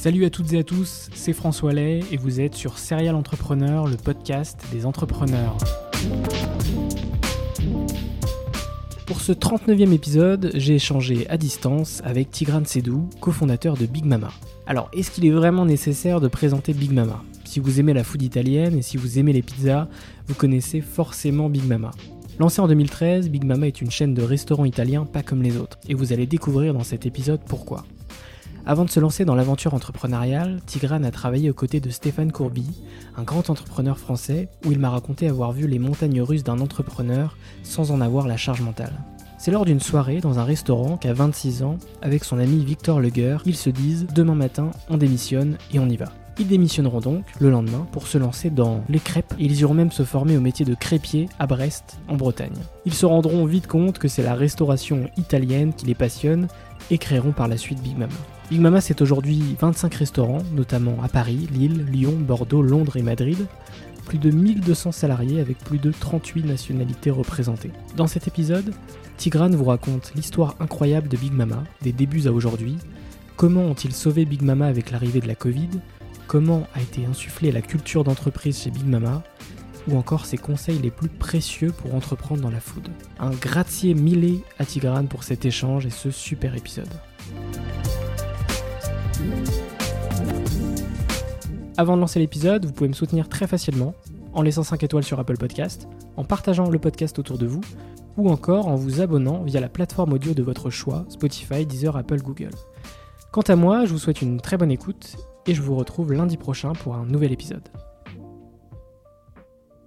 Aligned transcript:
Salut 0.00 0.24
à 0.26 0.30
toutes 0.30 0.52
et 0.52 0.58
à 0.60 0.62
tous, 0.62 1.10
c'est 1.12 1.32
François 1.32 1.72
Lay 1.72 2.02
et 2.12 2.16
vous 2.16 2.40
êtes 2.40 2.54
sur 2.54 2.78
Serial 2.78 3.16
Entrepreneur, 3.16 3.88
le 3.88 3.96
podcast 3.96 4.56
des 4.70 4.86
entrepreneurs. 4.86 5.56
Pour 9.06 9.20
ce 9.20 9.32
39e 9.32 9.92
épisode, 9.92 10.52
j'ai 10.54 10.76
échangé 10.76 11.28
à 11.28 11.36
distance 11.36 12.00
avec 12.04 12.30
Tigran 12.30 12.64
Sedou, 12.64 13.10
cofondateur 13.20 13.76
de 13.76 13.86
Big 13.86 14.04
Mama. 14.04 14.30
Alors, 14.68 14.88
est-ce 14.92 15.10
qu'il 15.10 15.26
est 15.26 15.32
vraiment 15.32 15.66
nécessaire 15.66 16.20
de 16.20 16.28
présenter 16.28 16.74
Big 16.74 16.92
Mama? 16.92 17.24
Si 17.44 17.58
vous 17.58 17.80
aimez 17.80 17.92
la 17.92 18.04
food 18.04 18.22
italienne 18.22 18.78
et 18.78 18.82
si 18.82 18.98
vous 18.98 19.18
aimez 19.18 19.32
les 19.32 19.42
pizzas, 19.42 19.88
vous 20.28 20.34
connaissez 20.34 20.80
forcément 20.80 21.50
Big 21.50 21.64
Mama. 21.64 21.90
Lancé 22.38 22.60
en 22.60 22.68
2013, 22.68 23.30
Big 23.30 23.42
Mama 23.42 23.66
est 23.66 23.80
une 23.80 23.90
chaîne 23.90 24.14
de 24.14 24.22
restaurants 24.22 24.64
italiens 24.64 25.06
pas 25.06 25.24
comme 25.24 25.42
les 25.42 25.56
autres, 25.56 25.76
et 25.88 25.94
vous 25.94 26.12
allez 26.12 26.26
découvrir 26.28 26.72
dans 26.72 26.84
cet 26.84 27.04
épisode 27.04 27.40
pourquoi. 27.44 27.84
Avant 28.68 28.84
de 28.84 28.90
se 28.90 29.00
lancer 29.00 29.24
dans 29.24 29.34
l'aventure 29.34 29.72
entrepreneuriale, 29.72 30.60
Tigran 30.66 31.02
a 31.02 31.10
travaillé 31.10 31.48
aux 31.48 31.54
côtés 31.54 31.80
de 31.80 31.88
Stéphane 31.88 32.30
Courby, 32.30 32.66
un 33.16 33.22
grand 33.22 33.48
entrepreneur 33.48 33.98
français, 33.98 34.50
où 34.66 34.72
il 34.72 34.78
m'a 34.78 34.90
raconté 34.90 35.26
avoir 35.26 35.52
vu 35.52 35.66
les 35.66 35.78
montagnes 35.78 36.20
russes 36.20 36.44
d'un 36.44 36.60
entrepreneur 36.60 37.38
sans 37.62 37.92
en 37.92 38.02
avoir 38.02 38.28
la 38.28 38.36
charge 38.36 38.60
mentale. 38.60 38.92
C'est 39.38 39.52
lors 39.52 39.64
d'une 39.64 39.80
soirée 39.80 40.20
dans 40.20 40.38
un 40.38 40.44
restaurant 40.44 40.98
qu'à 40.98 41.14
26 41.14 41.62
ans, 41.62 41.78
avec 42.02 42.24
son 42.24 42.38
ami 42.38 42.62
Victor 42.62 43.00
Leguer, 43.00 43.38
ils 43.46 43.56
se 43.56 43.70
disent 43.70 44.06
demain 44.14 44.34
matin, 44.34 44.70
on 44.90 44.98
démissionne 44.98 45.56
et 45.72 45.78
on 45.78 45.88
y 45.88 45.96
va. 45.96 46.12
Ils 46.38 46.48
démissionneront 46.48 47.00
donc 47.00 47.24
le 47.40 47.48
lendemain 47.48 47.86
pour 47.90 48.06
se 48.06 48.18
lancer 48.18 48.50
dans 48.50 48.84
les 48.90 49.00
crêpes 49.00 49.32
et 49.38 49.46
ils 49.46 49.60
iront 49.60 49.72
même 49.72 49.92
se 49.92 50.02
former 50.02 50.36
au 50.36 50.42
métier 50.42 50.66
de 50.66 50.74
crêpier 50.74 51.30
à 51.38 51.46
Brest, 51.46 52.00
en 52.06 52.16
Bretagne. 52.16 52.52
Ils 52.84 52.92
se 52.92 53.06
rendront 53.06 53.46
vite 53.46 53.66
compte 53.66 53.98
que 53.98 54.08
c'est 54.08 54.22
la 54.22 54.34
restauration 54.34 55.08
italienne 55.16 55.72
qui 55.72 55.86
les 55.86 55.94
passionne 55.94 56.48
et 56.90 56.98
créeront 56.98 57.32
par 57.32 57.48
la 57.48 57.56
suite 57.56 57.80
Big 57.80 57.96
Mama. 57.96 58.12
Big 58.50 58.60
Mama, 58.62 58.80
c'est 58.80 59.02
aujourd'hui 59.02 59.56
25 59.60 59.94
restaurants, 59.94 60.42
notamment 60.54 61.02
à 61.02 61.08
Paris, 61.08 61.46
Lille, 61.52 61.84
Lyon, 61.84 62.16
Bordeaux, 62.18 62.62
Londres 62.62 62.96
et 62.96 63.02
Madrid. 63.02 63.46
Plus 64.06 64.16
de 64.16 64.30
1200 64.30 64.90
salariés 64.90 65.42
avec 65.42 65.58
plus 65.58 65.76
de 65.76 65.92
38 65.92 66.46
nationalités 66.46 67.10
représentées. 67.10 67.72
Dans 67.94 68.06
cet 68.06 68.26
épisode, 68.26 68.72
Tigran 69.18 69.50
vous 69.50 69.64
raconte 69.64 70.12
l'histoire 70.14 70.54
incroyable 70.60 71.08
de 71.08 71.18
Big 71.18 71.34
Mama, 71.34 71.62
des 71.82 71.92
débuts 71.92 72.26
à 72.26 72.32
aujourd'hui. 72.32 72.78
Comment 73.36 73.64
ont-ils 73.64 73.92
sauvé 73.92 74.24
Big 74.24 74.40
Mama 74.40 74.66
avec 74.66 74.92
l'arrivée 74.92 75.20
de 75.20 75.28
la 75.28 75.34
Covid? 75.34 75.68
Comment 76.26 76.66
a 76.74 76.80
été 76.80 77.04
insufflée 77.04 77.52
la 77.52 77.60
culture 77.60 78.02
d'entreprise 78.02 78.62
chez 78.62 78.70
Big 78.70 78.86
Mama? 78.86 79.22
Ou 79.88 79.96
encore 79.98 80.24
ses 80.24 80.38
conseils 80.38 80.78
les 80.78 80.90
plus 80.90 81.10
précieux 81.10 81.70
pour 81.70 81.94
entreprendre 81.94 82.40
dans 82.40 82.50
la 82.50 82.60
food. 82.60 82.88
Un 83.20 83.30
gracier 83.30 83.92
millé 83.92 84.40
à 84.58 84.64
Tigran 84.64 85.04
pour 85.04 85.22
cet 85.22 85.44
échange 85.44 85.84
et 85.84 85.90
ce 85.90 86.10
super 86.10 86.54
épisode. 86.54 86.88
Avant 91.76 91.94
de 91.94 92.00
lancer 92.00 92.18
l'épisode, 92.18 92.64
vous 92.64 92.72
pouvez 92.72 92.88
me 92.88 92.94
soutenir 92.94 93.28
très 93.28 93.46
facilement 93.46 93.94
en 94.32 94.42
laissant 94.42 94.62
5 94.62 94.82
étoiles 94.82 95.04
sur 95.04 95.20
Apple 95.20 95.36
Podcast, 95.36 95.88
en 96.16 96.24
partageant 96.24 96.68
le 96.68 96.78
podcast 96.78 97.18
autour 97.18 97.38
de 97.38 97.46
vous, 97.46 97.60
ou 98.16 98.30
encore 98.30 98.66
en 98.66 98.74
vous 98.74 99.00
abonnant 99.00 99.42
via 99.44 99.60
la 99.60 99.68
plateforme 99.68 100.12
audio 100.12 100.34
de 100.34 100.42
votre 100.42 100.70
choix, 100.70 101.04
Spotify, 101.08 101.64
Deezer, 101.64 101.96
Apple, 101.96 102.20
Google. 102.20 102.50
Quant 103.30 103.42
à 103.42 103.56
moi, 103.56 103.84
je 103.84 103.92
vous 103.92 103.98
souhaite 103.98 104.22
une 104.22 104.40
très 104.40 104.56
bonne 104.56 104.72
écoute 104.72 105.16
et 105.46 105.54
je 105.54 105.62
vous 105.62 105.76
retrouve 105.76 106.12
lundi 106.12 106.36
prochain 106.36 106.72
pour 106.72 106.94
un 106.94 107.06
nouvel 107.06 107.32
épisode. 107.32 107.68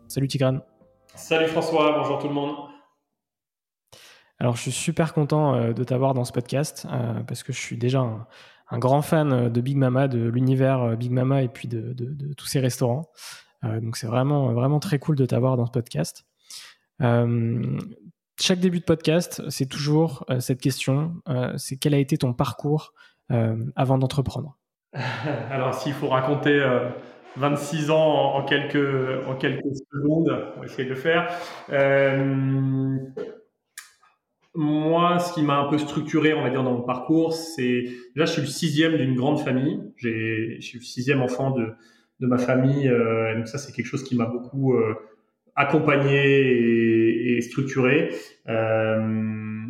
Salut 0.08 0.28
Tigran. 0.28 0.60
Salut 1.16 1.48
François, 1.48 1.98
bonjour 1.98 2.20
tout 2.20 2.28
le 2.28 2.34
monde. 2.34 2.56
Alors 4.40 4.56
je 4.56 4.62
suis 4.62 4.72
super 4.72 5.14
content 5.14 5.56
euh, 5.56 5.72
de 5.74 5.84
t'avoir 5.84 6.14
dans 6.14 6.26
ce 6.26 6.32
podcast 6.32 6.88
euh, 6.92 7.22
parce 7.28 7.44
que 7.44 7.54
je 7.54 7.60
suis 7.60 7.78
déjà 7.78 8.00
un, 8.00 8.28
un 8.72 8.80
grand 8.80 9.02
fan 9.02 9.34
euh, 9.34 9.50
de 9.50 9.62
Big 9.62 9.78
Mama, 9.78 10.08
de 10.08 10.28
l'univers 10.30 10.82
euh, 10.82 10.96
Big 10.96 11.12
Mama 11.12 11.44
et 11.44 11.50
puis 11.50 11.68
de, 11.68 11.94
tous 12.36 12.48
ces 12.48 12.60
restaurants. 12.60 13.10
Euh, 13.64 13.80
donc 13.80 13.98
c'est 13.98 14.08
vraiment, 14.08 14.54
vraiment 14.54 14.80
très 14.80 14.98
cool 14.98 15.16
de 15.16 15.26
t'avoir 15.26 15.58
dans 15.58 15.66
ce 15.66 15.72
podcast. 15.72 16.26
chaque 18.40 18.60
début 18.60 18.80
de 18.80 18.86
podcast, 18.86 19.44
c'est 19.50 19.68
toujours 19.68 20.26
cette 20.40 20.62
question, 20.62 21.14
c'est 21.58 21.78
quel 21.78 21.94
a 21.94 21.98
été 21.98 22.18
ton 22.18 22.34
parcours 22.34 22.94
avant 23.30 23.98
d'entreprendre? 24.00 24.58
Alors 25.52 25.76
s'il 25.76 25.94
faut 25.94 26.08
raconter 26.08 26.60
26 27.38 27.92
ans 27.92 28.36
en, 28.36 28.44
quelques, 28.44 29.28
en 29.28 29.36
quelques 29.36 29.76
secondes, 29.94 30.54
on 30.58 30.60
va 30.60 30.66
essayer 30.66 30.86
de 30.86 30.90
le 30.90 30.96
faire. 30.96 31.28
Moi, 34.54 35.20
ce 35.20 35.34
qui 35.34 35.44
m'a 35.44 35.60
un 35.60 35.70
peu 35.70 35.78
structuré, 35.78 36.34
on 36.34 36.44
va 36.44 36.50
dire, 36.50 36.64
dans 36.64 36.74
mon 36.74 36.82
parcours, 36.82 37.34
c'est 37.34 37.86
là, 38.16 38.26
je 38.26 38.34
suis 38.34 38.42
le 38.42 38.48
sixième 38.48 38.98
d'une 38.98 39.16
grande 39.16 39.40
famille. 39.40 39.80
Je 39.96 40.60
suis 40.60 40.80
le 40.80 40.84
sixième 40.84 41.22
enfant 41.22 41.52
de, 41.52 41.70
de 42.20 42.28
ma 42.28 42.38
famille. 42.38 42.88
Euh, 42.90 43.36
donc 43.36 43.48
ça, 43.48 43.58
c'est 43.58 43.72
quelque 43.72 43.86
chose 43.86 44.04
qui 44.04 44.16
m'a 44.16 44.26
beaucoup 44.26 44.76
euh, 44.76 44.94
accompagné 45.56 47.38
et, 47.38 47.42
structuré. 47.42 48.14
Euh, 48.50 49.66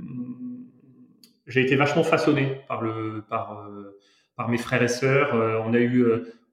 j'ai 1.46 1.62
été 1.62 1.76
vachement 1.76 2.04
façonné 2.04 2.62
par 2.68 2.82
le, 2.82 3.24
par, 3.30 3.70
par 4.36 4.50
mes 4.50 4.58
frères 4.58 4.82
et 4.82 4.88
sœurs. 4.88 5.34
On 5.66 5.74
a 5.74 5.80
eu, 5.80 6.06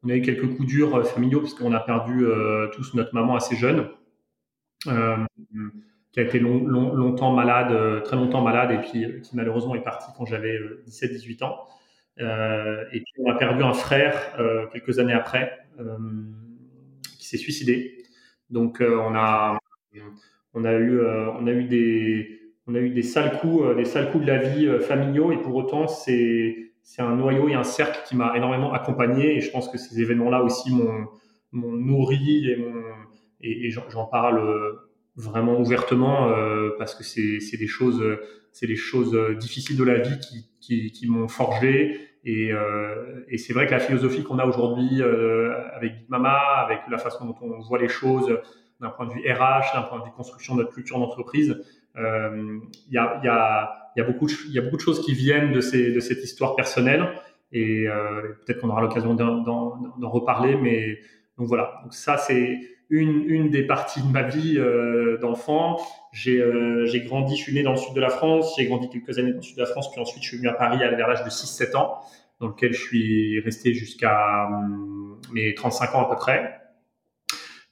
on 0.03 0.09
a 0.09 0.17
eu 0.17 0.23
quelques 0.23 0.55
coups 0.57 0.67
durs 0.67 1.07
familiaux 1.07 1.41
parce 1.41 1.55
qu'on 1.55 1.73
a 1.73 1.81
perdu 1.81 2.25
tous 2.73 2.95
notre 2.95 3.15
maman 3.15 3.37
assez 3.37 3.57
jeune 3.57 3.89
qui 6.13 6.21
a 6.21 6.23
été 6.23 6.39
longtemps 6.39 7.33
malade, 7.33 7.73
euh, 7.73 8.01
très 8.01 8.17
longtemps 8.17 8.43
malade, 8.43 8.71
et 8.73 8.79
puis 8.79 9.05
euh, 9.05 9.21
qui 9.21 9.37
malheureusement 9.37 9.75
est 9.75 9.83
parti 9.83 10.11
quand 10.17 10.25
j'avais 10.25 10.59
17-18 10.87 11.43
euh, 11.43 11.47
ans. 11.47 12.87
et 12.93 13.01
puis 13.01 13.13
on 13.25 13.31
a 13.31 13.35
perdu 13.35 13.63
un 13.63 13.75
frère 13.75 14.37
quelques 14.73 14.99
années 14.99 15.13
après, 15.13 15.59
qui 17.19 17.27
s'est 17.27 17.37
suicidé. 17.37 18.05
Donc 18.51 18.81
on 18.81 19.15
a 19.15 19.59
on 20.55 20.65
a 20.65 20.75
eu 20.75 21.01
on 21.01 21.47
a 21.47 21.53
eu 21.53 21.65
des 21.65 22.41
on 22.67 22.75
a 22.75 22.79
eu 22.79 22.91
des 22.91 23.03
sales 23.03 23.39
coups 23.39 23.77
des 23.77 23.85
sales 23.85 24.11
coups 24.11 24.25
de 24.25 24.31
la 24.31 24.39
vie 24.39 24.81
familiaux 24.81 25.33
et 25.33 25.37
pour 25.37 25.55
autant 25.55 25.87
c'est 25.87 26.73
c'est 26.83 27.03
un 27.03 27.15
noyau 27.15 27.49
et 27.49 27.55
un 27.55 27.63
cercle 27.63 28.01
qui 28.07 28.17
m'a 28.17 28.35
énormément 28.37 28.73
accompagné 28.73 29.37
et 29.37 29.41
je 29.41 29.51
pense 29.51 29.69
que 29.69 29.77
ces 29.79 30.01
événements 30.01 30.31
là 30.31 30.43
aussi 30.43 30.73
m'ont 30.73 31.73
nourri 31.73 32.51
et 32.51 32.59
et 33.41 33.71
j'en 33.71 34.07
parle 34.07 34.41
vraiment 35.19 35.61
ouvertement 35.61 36.31
euh, 36.31 36.71
parce 36.79 36.95
que 36.95 37.05
c'est 37.05 37.59
des 37.59 37.67
choses 37.67 38.03
c'est 38.59 38.67
des 38.67 38.77
choses 38.77 39.15
euh, 39.15 39.35
difficiles 39.35 39.77
de 39.77 39.85
la 39.85 39.99
vie 39.99 40.19
qui, 40.19 40.49
qui, 40.61 40.91
qui 40.91 41.09
m'ont 41.09 41.29
forgé 41.29 42.01
et, 42.25 42.53
euh, 42.53 43.25
et 43.29 43.39
c'est 43.39 43.53
vrai 43.53 43.67
que 43.67 43.71
la 43.71 43.79
philosophie 43.79 44.25
qu'on 44.25 44.39
a 44.39 44.47
aujourd'hui 44.47 45.01
euh, 45.01 45.55
avec 45.75 45.99
Big 45.99 46.09
Mama, 46.09 46.39
avec 46.65 46.81
la 46.91 46.99
façon 46.99 47.25
dont 47.27 47.37
on 47.41 47.61
voit 47.61 47.79
les 47.79 47.89
choses, 47.89 48.37
d'un 48.81 48.91
point 48.91 49.07
de 49.07 49.13
vue 49.13 49.21
RH, 49.21 49.75
d'un 49.75 49.83
point 49.83 50.01
de 50.01 50.05
vue 50.05 50.11
construction 50.11 50.57
de 50.57 50.63
notre 50.63 50.75
culture 50.75 50.99
d'entreprise. 50.99 51.63
Il 51.97 52.61
y 52.91 52.99
a, 52.99 53.21
y, 53.25 53.29
a, 53.29 53.91
y, 53.97 54.01
a 54.01 54.05
beaucoup 54.05 54.27
de, 54.27 54.33
y 54.53 54.59
a 54.59 54.63
beaucoup 54.63 54.77
de 54.77 54.83
choses 54.83 55.05
qui 55.05 55.15
viennent 55.15 55.53
de, 55.53 55.61
ces, 55.61 55.93
de 55.93 56.01
cette 56.01 56.23
histoire 56.23 56.55
personnelle 56.55 57.09
et 57.51 57.87
peut-être 58.45 58.61
qu'on 58.61 58.69
aura 58.69 58.83
l'occasion 58.83 59.15
d'en 59.15 60.11
reparler, 60.11 60.57
mais 60.57 61.01
donc 61.39 61.49
voilà. 61.49 61.81
Donc 61.83 61.95
ça 61.95 62.19
c'est 62.19 62.61
une, 62.91 63.25
une 63.27 63.51
des 63.51 63.67
parties 63.67 64.03
de 64.03 64.11
ma 64.11 64.23
vie 64.23 64.59
d'enfant. 65.21 65.79
J'ai 66.13 66.43
grandi, 67.07 67.37
je 67.37 67.43
suis 67.43 67.55
né 67.55 67.63
dans 67.63 67.73
le 67.73 67.77
sud 67.77 67.95
de 67.95 68.01
la 68.01 68.09
France, 68.09 68.55
j'ai 68.57 68.67
grandi 68.67 68.89
quelques 68.89 69.19
années 69.19 69.31
dans 69.33 69.39
le 69.39 69.43
sud 69.43 69.57
de 69.57 69.63
la 69.63 69.69
France, 69.69 69.91
puis 69.91 70.01
ensuite 70.01 70.23
je 70.23 70.29
suis 70.29 70.39
venu 70.39 70.49
à 70.49 70.55
Paris 70.55 70.79
vers 70.79 71.09
l'âge 71.09 71.25
de 71.25 71.31
6-7 71.31 71.77
ans 71.77 72.01
dans 72.41 72.49
lequel 72.49 72.73
je 72.73 72.81
suis 72.81 73.41
resté 73.41 73.75
jusqu'à 73.75 74.47
hum, 74.47 75.21
mes 75.33 75.55
35 75.55 75.95
ans 75.95 76.03
à 76.07 76.09
peu 76.09 76.17
près. 76.17 76.55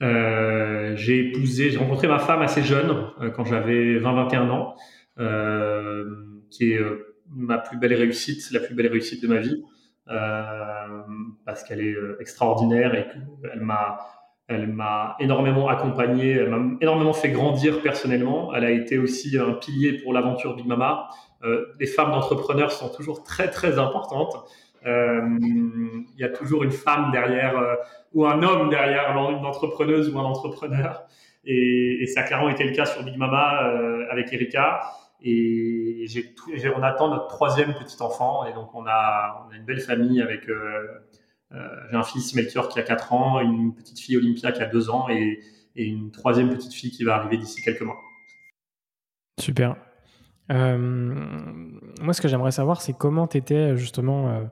Euh, 0.03 0.95
j'ai 0.97 1.29
épousé, 1.29 1.71
j'ai 1.71 1.79
rencontré 1.79 2.07
ma 2.07 2.19
femme 2.19 2.43
assez 2.43 2.63
jeune, 2.63 3.11
euh, 3.21 3.31
quand 3.31 3.45
j'avais 3.45 3.99
20-21 3.99 4.51
ans, 4.51 4.75
euh, 5.19 6.05
qui 6.51 6.73
est 6.73 6.79
euh, 6.79 7.17
ma 7.31 7.59
plus 7.59 7.79
belle 7.79 7.95
réussite, 7.95 8.51
la 8.51 8.61
plus 8.61 8.75
belle 8.75 8.89
réussite 8.89 9.23
de 9.23 9.29
ma 9.29 9.39
vie, 9.39 9.63
euh, 10.09 11.03
parce 11.47 11.65
qu'elle 11.65 11.81
est 11.81 11.97
extraordinaire 12.21 12.95
et 12.95 13.07
qu'elle 13.09 13.63
m'a, 13.63 13.99
elle 14.49 14.69
m'a 14.69 15.17
énormément 15.19 15.69
accompagné, 15.69 16.31
elle 16.31 16.51
m'a 16.51 16.77
énormément 16.81 17.13
fait 17.13 17.31
grandir 17.31 17.83
personnellement. 17.83 18.55
Elle 18.55 18.65
a 18.65 18.71
été 18.71 18.97
aussi 18.97 19.37
un 19.39 19.53
pilier 19.55 19.95
pour 19.95 20.13
l'aventure 20.13 20.55
Big 20.55 20.67
Mama. 20.67 21.09
Euh, 21.43 21.67
les 21.81 21.87
femmes 21.87 22.13
d'entrepreneurs 22.13 22.71
sont 22.71 22.89
toujours 22.89 23.25
très 23.25 23.51
très 23.51 23.79
importantes. 23.79 24.37
Euh, 24.87 25.21
il 25.41 26.21
y 26.21 26.23
a 26.23 26.29
toujours 26.29 26.63
une 26.63 26.71
femme 26.71 27.11
derrière 27.11 27.59
euh, 27.59 27.75
ou 28.15 28.25
un 28.25 28.41
homme 28.45 28.71
derrière 28.71 29.11
une 29.11 29.45
entrepreneuse 29.45 30.15
ou 30.15 30.19
un 30.19 30.25
entrepreneur. 30.25 31.03
Et, 31.45 32.07
ça 32.07 32.21
a 32.21 32.23
clairement 32.23 32.49
été 32.49 32.63
le 32.63 32.73
cas 32.73 32.87
sur 32.87 33.03
Big 33.03 33.17
Mama 33.17 33.73
avec 34.11 34.33
Erika. 34.33 34.81
Et 35.23 36.05
j'ai, 36.07 36.35
on 36.77 36.83
attend 36.83 37.09
notre 37.09 37.27
troisième 37.27 37.75
petit 37.75 38.01
enfant. 38.01 38.47
Et 38.47 38.53
donc 38.53 38.75
on 38.75 38.87
a, 38.87 39.45
on 39.47 39.53
a 39.53 39.57
une 39.57 39.65
belle 39.65 39.81
famille 39.81 40.23
avec. 40.23 40.49
J'ai 41.53 41.97
un 41.97 42.03
fils 42.03 42.35
Melchior 42.35 42.69
qui 42.69 42.79
a 42.79 42.83
4 42.83 43.13
ans, 43.13 43.41
une 43.41 43.75
petite 43.75 43.99
fille 44.01 44.17
Olympia 44.17 44.53
qui 44.53 44.63
a 44.63 44.67
2 44.67 44.91
ans 44.91 45.09
et, 45.09 45.41
une 45.77 46.11
troisième 46.11 46.49
petite 46.49 46.73
fille 46.73 46.91
qui 46.91 47.05
va 47.05 47.17
arriver 47.17 47.37
d'ici 47.37 47.61
quelques 47.61 47.83
mois. 47.83 47.99
Super. 49.39 49.77
Euh, 50.51 50.79
moi, 52.01 52.15
ce 52.15 52.21
que 52.23 52.29
j'aimerais 52.29 52.51
savoir, 52.51 52.81
c'est 52.81 52.95
comment 52.97 53.27
tu 53.27 53.37
étais 53.37 53.77
justement 53.77 54.31
euh, 54.31 54.45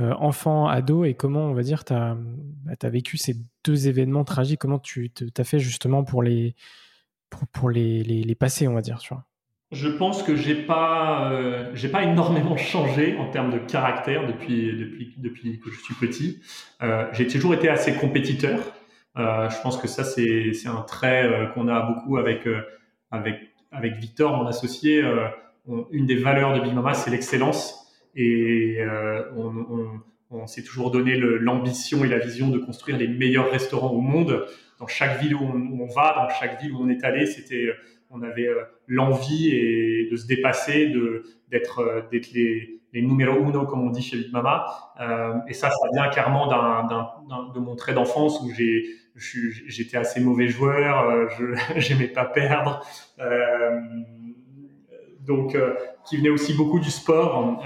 euh, 0.00 0.14
enfant, 0.14 0.66
ado, 0.66 1.04
et 1.04 1.14
comment, 1.14 1.46
on 1.46 1.54
va 1.54 1.62
dire, 1.62 1.84
tu 1.84 1.92
as, 1.92 2.16
bah, 2.16 2.88
vécu 2.88 3.18
ces 3.18 3.36
deux 3.64 3.88
événements 3.88 4.24
tragiques, 4.24 4.60
comment 4.60 4.78
tu 4.78 5.12
as 5.36 5.44
fait 5.44 5.58
justement 5.58 6.04
pour 6.04 6.22
les, 6.22 6.54
pour, 7.52 7.70
les, 7.70 8.02
les, 8.02 8.34
passer, 8.34 8.68
on 8.68 8.74
va 8.74 8.80
dire, 8.80 8.98
tu 8.98 9.12
vois? 9.12 9.26
Je 9.72 9.88
pense 9.88 10.22
que 10.22 10.34
j'ai 10.34 10.56
pas, 10.56 11.30
euh, 11.30 11.70
j'ai 11.74 11.88
pas 11.88 12.02
énormément 12.02 12.56
changé 12.56 13.16
en 13.16 13.30
termes 13.30 13.52
de 13.52 13.58
caractère 13.58 14.26
depuis, 14.26 14.72
depuis, 14.72 15.14
depuis 15.16 15.60
que 15.60 15.70
je 15.70 15.80
suis 15.80 15.94
petit. 15.94 16.40
Euh, 16.82 17.06
j'ai 17.12 17.26
toujours 17.26 17.54
été 17.54 17.68
assez 17.68 17.94
compétiteur. 17.94 18.58
Euh, 19.16 19.48
je 19.48 19.60
pense 19.62 19.78
que 19.78 19.86
ça, 19.86 20.02
c'est, 20.02 20.52
c'est 20.54 20.68
un 20.68 20.82
trait 20.82 21.50
qu'on 21.54 21.68
a 21.68 21.82
beaucoup 21.82 22.16
avec, 22.16 22.48
avec 23.12 23.50
avec 23.72 23.96
Victor, 23.96 24.36
mon 24.36 24.46
associé, 24.46 25.02
euh, 25.02 25.28
une 25.90 26.06
des 26.06 26.16
valeurs 26.16 26.54
de 26.54 26.60
Big 26.60 26.74
Mama, 26.74 26.94
c'est 26.94 27.10
l'excellence. 27.10 27.86
Et 28.16 28.78
euh, 28.80 29.22
on, 29.36 30.00
on, 30.30 30.46
s'est 30.46 30.64
toujours 30.64 30.90
donné 30.90 31.16
l'ambition 31.16 32.04
et 32.04 32.08
la 32.08 32.18
vision 32.18 32.48
de 32.48 32.58
construire 32.58 32.96
les 32.96 33.06
meilleurs 33.06 33.50
restaurants 33.50 33.90
au 33.90 34.00
monde. 34.00 34.46
Dans 34.78 34.88
chaque 34.88 35.20
ville 35.20 35.34
où 35.34 35.42
on, 35.42 35.86
va, 35.86 36.14
dans 36.16 36.28
chaque 36.34 36.60
ville 36.60 36.72
où 36.72 36.82
on 36.82 36.88
est 36.88 37.04
allé, 37.04 37.26
c'était, 37.26 37.68
on 38.10 38.22
avait 38.22 38.48
euh, 38.48 38.64
l'envie 38.86 39.50
et 39.50 40.08
de 40.10 40.16
se 40.16 40.26
dépasser, 40.26 40.88
de 40.88 41.22
d'être 41.48 42.08
d'être 42.10 42.32
les, 42.32 42.80
les 42.92 43.02
numéro 43.02 43.40
uno 43.40 43.66
comme 43.66 43.86
on 43.86 43.90
dit 43.90 44.02
chez 44.02 44.16
Big 44.16 44.32
Mama. 44.32 44.66
Euh, 45.00 45.34
et 45.48 45.54
ça, 45.54 45.70
ça 45.70 45.88
vient 45.92 46.08
clairement 46.08 46.46
d'un, 46.46 47.52
de 47.54 47.60
mon 47.60 47.76
trait 47.76 47.94
d'enfance 47.94 48.40
où 48.42 48.50
j'ai 48.52 48.84
j'étais 49.16 49.96
assez 49.96 50.20
mauvais 50.20 50.48
joueur, 50.48 51.08
euh, 51.08 51.26
je 51.38 51.54
j'aimais 51.80 52.08
pas 52.08 52.24
perdre. 52.24 52.84
Euh, 53.18 53.80
donc, 55.20 55.54
euh, 55.54 55.74
qui 56.06 56.16
venait 56.16 56.30
aussi 56.30 56.54
beaucoup 56.54 56.80
du 56.80 56.90
sport. 56.90 57.62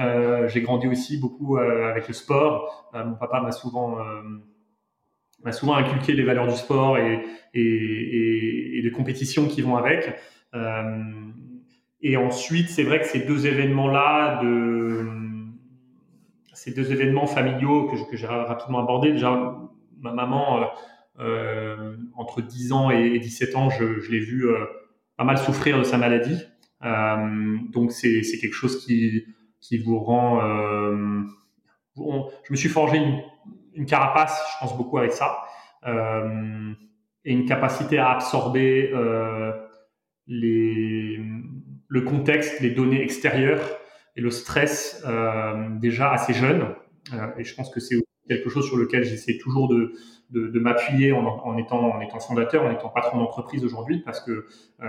j'ai 0.48 0.60
grandi 0.60 0.88
aussi 0.88 1.18
beaucoup 1.18 1.56
avec 1.56 2.08
le 2.08 2.14
sport. 2.14 2.90
mon 2.92 3.14
papa 3.14 3.40
m'a 3.40 3.52
souvent 3.52 3.96
m'a 5.44 5.52
souvent 5.52 5.74
inculqué 5.76 6.12
les 6.14 6.24
valeurs 6.24 6.48
du 6.48 6.56
sport 6.56 6.98
et, 6.98 7.24
et, 7.54 7.60
et, 7.60 8.78
et 8.78 8.82
de 8.82 8.90
compétition 8.90 9.46
qui 9.46 9.62
vont 9.62 9.76
avec. 9.76 10.18
Et 12.00 12.16
ensuite, 12.16 12.68
c'est 12.68 12.82
vrai 12.82 13.00
que 13.00 13.06
ces 13.06 13.20
deux 13.20 13.46
événements-là, 13.46 14.40
ces 16.52 16.72
deux 16.72 16.92
événements 16.92 17.26
familiaux 17.26 17.88
que, 17.88 18.16
j'ai 18.16 18.26
rapidement 18.26 18.80
abordés, 18.80 19.12
déjà 19.12 19.58
ma 20.00 20.12
maman 20.12 20.70
euh, 21.20 21.96
entre 22.16 22.42
10 22.42 22.72
ans 22.72 22.90
et 22.90 23.18
17 23.18 23.56
ans, 23.56 23.70
je, 23.70 24.10
l'ai 24.10 24.18
vu 24.18 24.46
euh, 24.46 24.64
pas 25.16 25.24
mal 25.24 25.38
souffrir 25.38 25.78
de 25.78 25.84
sa 25.84 25.96
maladie. 25.96 26.42
Euh, 26.82 27.56
donc 27.70 27.92
c'est 27.92 28.22
quelque 28.40 28.54
chose 28.54 28.84
qui, 28.84 29.24
qui 29.60 29.78
vous 29.78 29.98
rend... 29.98 30.40
je 31.96 32.50
me 32.50 32.56
suis 32.56 32.68
forgé 32.68 32.98
une, 32.98 33.22
une, 33.74 33.86
carapace, 33.86 34.42
je 34.54 34.60
pense 34.60 34.76
beaucoup 34.76 34.98
avec 34.98 35.12
ça, 35.12 35.44
et 35.86 37.32
une 37.32 37.46
capacité 37.46 37.98
à 37.98 38.10
absorber 38.10 38.92
le 40.26 42.00
contexte, 42.00 42.60
les 42.60 42.70
données 42.70 43.02
extérieures 43.02 43.78
et 44.16 44.20
le 44.20 44.30
stress 44.30 45.02
euh, 45.06 45.68
déjà 45.80 46.12
assez 46.12 46.32
jeune. 46.32 46.66
Euh, 47.12 47.26
et 47.38 47.44
je 47.44 47.54
pense 47.54 47.70
que 47.70 47.80
c'est 47.80 47.96
quelque 48.28 48.48
chose 48.48 48.66
sur 48.66 48.76
lequel 48.76 49.04
j'essaie 49.04 49.36
toujours 49.38 49.68
de, 49.68 49.92
de, 50.30 50.58
m'appuyer 50.58 51.12
en, 51.12 51.26
en, 51.26 51.56
étant, 51.58 51.94
en 51.94 52.00
étant 52.00 52.20
fondateur, 52.20 52.64
en 52.64 52.70
étant 52.70 52.88
patron 52.88 53.18
d'entreprise 53.18 53.64
aujourd'hui, 53.64 54.00
parce 54.00 54.20
que 54.20 54.46
euh, 54.82 54.86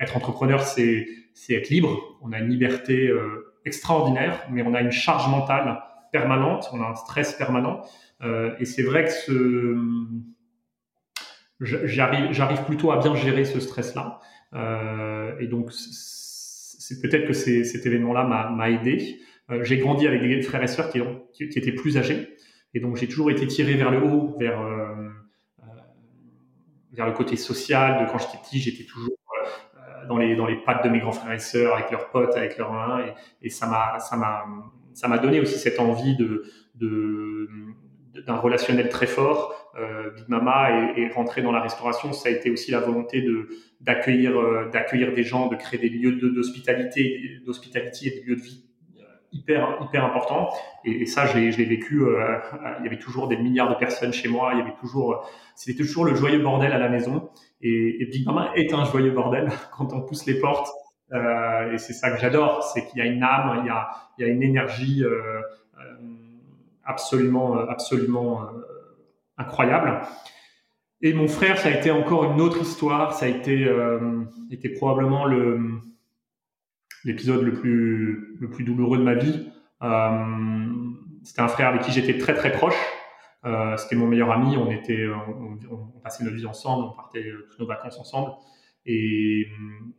être 0.00 0.16
entrepreneur, 0.16 0.62
c'est 0.62 1.06
être 1.50 1.68
libre. 1.68 2.18
On 2.22 2.32
a 2.32 2.38
une 2.38 2.48
liberté 2.48 3.10
extraordinaire, 3.64 4.46
mais 4.50 4.62
on 4.62 4.74
a 4.74 4.80
une 4.80 4.90
charge 4.90 5.28
mentale 5.28 5.82
permanente, 6.12 6.68
on 6.72 6.82
a 6.82 6.86
un 6.86 6.94
stress 6.94 7.34
permanent. 7.34 7.82
Et 8.58 8.64
c'est 8.64 8.82
vrai 8.82 9.04
que 9.04 9.10
ce, 9.10 9.76
j'arrive 11.60 12.64
plutôt 12.64 12.90
à 12.90 12.98
bien 12.98 13.14
gérer 13.14 13.44
ce 13.44 13.60
stress-là. 13.60 14.20
Euh, 14.54 15.38
et 15.40 15.46
donc, 15.46 15.72
c'est 15.72 17.00
peut-être 17.00 17.26
que 17.26 17.32
cet 17.32 17.86
événement-là 17.86 18.24
m'a 18.50 18.70
aidé. 18.70 19.20
Euh, 19.50 19.62
j'ai 19.62 19.78
grandi 19.78 20.06
avec 20.06 20.22
des 20.22 20.42
frères 20.42 20.62
et 20.62 20.66
sœurs 20.66 20.90
qui, 20.90 21.00
étaient 21.40 21.72
plus 21.72 21.96
âgés. 21.96 22.36
Et 22.74 22.80
donc, 22.80 22.96
j'ai 22.96 23.08
toujours 23.08 23.30
été 23.30 23.46
tiré 23.46 23.74
vers 23.74 23.90
le 23.90 24.02
haut, 24.02 24.36
vers, 24.38 24.60
euh, 24.60 25.08
vers 26.92 27.06
le 27.06 27.12
côté 27.12 27.36
social. 27.36 28.04
De 28.04 28.10
quand 28.10 28.18
j'étais 28.18 28.38
petit, 28.38 28.58
j'étais 28.58 28.84
toujours 28.84 29.14
dans 30.08 30.18
les, 30.18 30.36
dans 30.36 30.46
les 30.46 30.56
pattes 30.56 30.84
de 30.84 30.88
mes 30.88 31.00
grands 31.00 31.12
frères 31.12 31.32
et 31.32 31.38
sœurs, 31.38 31.74
avec 31.74 31.90
leurs 31.90 32.10
potes, 32.10 32.36
avec 32.36 32.58
leurs 32.58 32.72
mains. 32.72 33.04
Et, 33.42 33.46
et 33.46 33.50
ça 33.50 33.66
m'a 33.66 35.18
donné 35.18 35.40
aussi 35.40 35.58
cette 35.58 35.80
envie 35.80 36.16
de, 36.16 36.44
de, 36.76 37.48
d'un 38.26 38.36
relationnel 38.36 38.88
très 38.88 39.06
fort. 39.06 39.65
Euh, 39.78 40.10
Big 40.10 40.28
Mama 40.28 40.92
et, 40.96 41.02
et, 41.02 41.08
rentrer 41.08 41.42
dans 41.42 41.52
la 41.52 41.60
restauration, 41.60 42.12
ça 42.12 42.28
a 42.28 42.32
été 42.32 42.50
aussi 42.50 42.70
la 42.70 42.80
volonté 42.80 43.20
de 43.22 43.48
d'accueillir 43.80 44.38
euh, 44.38 44.70
d'accueillir 44.70 45.12
des 45.12 45.22
gens, 45.22 45.48
de 45.48 45.56
créer 45.56 45.78
des 45.78 45.90
lieux 45.90 46.12
d'hospitalité, 46.12 47.40
d'hospitalité 47.44 48.06
et 48.06 48.20
des 48.20 48.26
lieux 48.26 48.36
de 48.36 48.40
vie 48.40 48.66
hyper 49.32 49.78
hyper 49.82 50.04
important 50.04 50.50
et, 50.84 51.04
ça 51.06 51.26
je 51.26 51.36
l'ai 51.36 51.50
vécu 51.50 52.02
euh, 52.02 52.38
il 52.78 52.84
y 52.84 52.86
avait 52.86 52.98
toujours 52.98 53.28
des 53.28 53.36
milliards 53.36 53.68
de 53.68 53.74
personnes 53.74 54.12
chez 54.12 54.28
moi. 54.28 54.52
Il 54.54 54.58
y 54.58 54.62
avait 54.62 54.76
toujours 54.80 55.28
c'était 55.54 55.82
toujours 55.82 56.04
le 56.04 56.14
joyeux 56.14 56.38
bordel 56.38 56.72
à 56.72 56.78
la 56.78 56.88
maison. 56.88 57.30
Et, 57.60 58.02
et, 58.02 58.06
Big 58.06 58.24
Mama 58.26 58.52
est 58.54 58.72
un 58.72 58.84
joyeux 58.84 59.10
bordel 59.10 59.50
quand 59.76 59.92
on 59.92 60.00
pousse 60.02 60.26
les 60.26 60.38
portes. 60.40 60.68
Euh, 61.12 61.72
et 61.72 61.78
c'est 61.78 61.92
ça 61.92 62.10
que 62.10 62.18
j'adore 62.18 62.64
c'est 62.64 62.84
qu'il 62.86 62.98
y 62.98 63.00
a 63.00 63.04
une 63.04 63.22
âme 63.22 63.60
il 63.62 63.66
y 63.66 63.70
a 63.70 63.90
il 64.18 64.26
y 64.26 64.28
a 64.28 64.32
une 64.32 64.42
énergie 64.42 65.04
euh, 65.04 65.40
euh 65.78 65.80
absolument 66.82 67.58
absolument 67.58 68.42
euh, 68.42 68.46
incroyable 69.38 70.02
et 71.02 71.12
mon 71.12 71.28
frère 71.28 71.58
ça 71.58 71.68
a 71.68 71.72
été 71.72 71.90
encore 71.90 72.32
une 72.32 72.40
autre 72.40 72.60
histoire 72.60 73.12
ça 73.12 73.26
a 73.26 73.28
été 73.28 73.64
euh, 73.64 74.24
était 74.50 74.70
probablement 74.70 75.24
le 75.24 75.80
l'épisode 77.06 77.42
le 77.42 77.54
plus, 77.54 78.36
le 78.38 78.50
plus 78.50 78.64
douloureux 78.64 78.98
de 78.98 79.04
ma 79.04 79.14
vie. 79.14 79.48
Euh, 79.82 80.66
c'était 81.22 81.40
un 81.40 81.48
frère 81.48 81.68
avec 81.68 81.82
qui 81.82 81.92
j'étais 81.92 82.18
très 82.18 82.34
très 82.34 82.52
proche. 82.52 82.76
Euh, 83.44 83.76
c'était 83.76 83.96
mon 83.96 84.06
meilleur 84.06 84.30
ami. 84.32 84.56
On 84.56 84.66
passait 86.02 86.24
notre 86.24 86.36
vie 86.36 86.46
ensemble, 86.46 86.84
on 86.84 86.96
partait 86.96 87.24
toutes 87.50 87.60
nos 87.60 87.66
vacances 87.66 87.98
ensemble. 87.98 88.32
Et, 88.84 89.46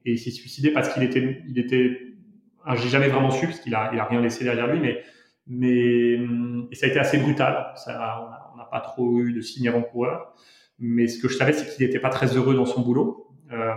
et 0.06 0.12
il 0.12 0.20
s'est 0.20 0.32
suicidé 0.32 0.72
parce 0.72 0.94
qu'il 0.94 1.03
était, 1.03 1.41
il 1.48 1.58
était. 1.58 2.13
J'ai 2.75 2.89
jamais 2.89 3.08
vraiment 3.08 3.32
su 3.32 3.46
parce 3.46 3.62
qu'il 3.62 3.74
a, 3.74 3.91
il 3.94 4.00
a 4.00 4.03
rien 4.03 4.22
laissé 4.22 4.44
derrière 4.44 4.67
lui, 4.67 4.82
mais 4.82 5.01
mais 5.48 6.20
et 6.72 6.75
ça 6.75 6.86
a 6.86 6.89
été 6.89 7.00
assez 7.00 7.18
brutal. 7.18 7.72
Ça, 7.75 8.50
on 8.54 8.58
n'a 8.58 8.66
pas 8.66 8.82
trop 8.82 9.20
eu 9.20 9.34
de 9.34 9.42
signes 9.42 9.68
avant-coureurs. 9.68 10.34
Mais 10.80 11.08
ce 11.08 11.22
que 11.22 11.27
je 11.27 11.38
savais, 11.38 11.54
c'est 11.54 11.75
qu'il 11.75 11.86
n'était 11.86 12.00
pas 12.00 12.10
très 12.10 12.36
heureux 12.36 12.56
dans 12.56 12.66
son 12.66 12.82
boulot. 12.82 13.32
Euh, 13.51 13.74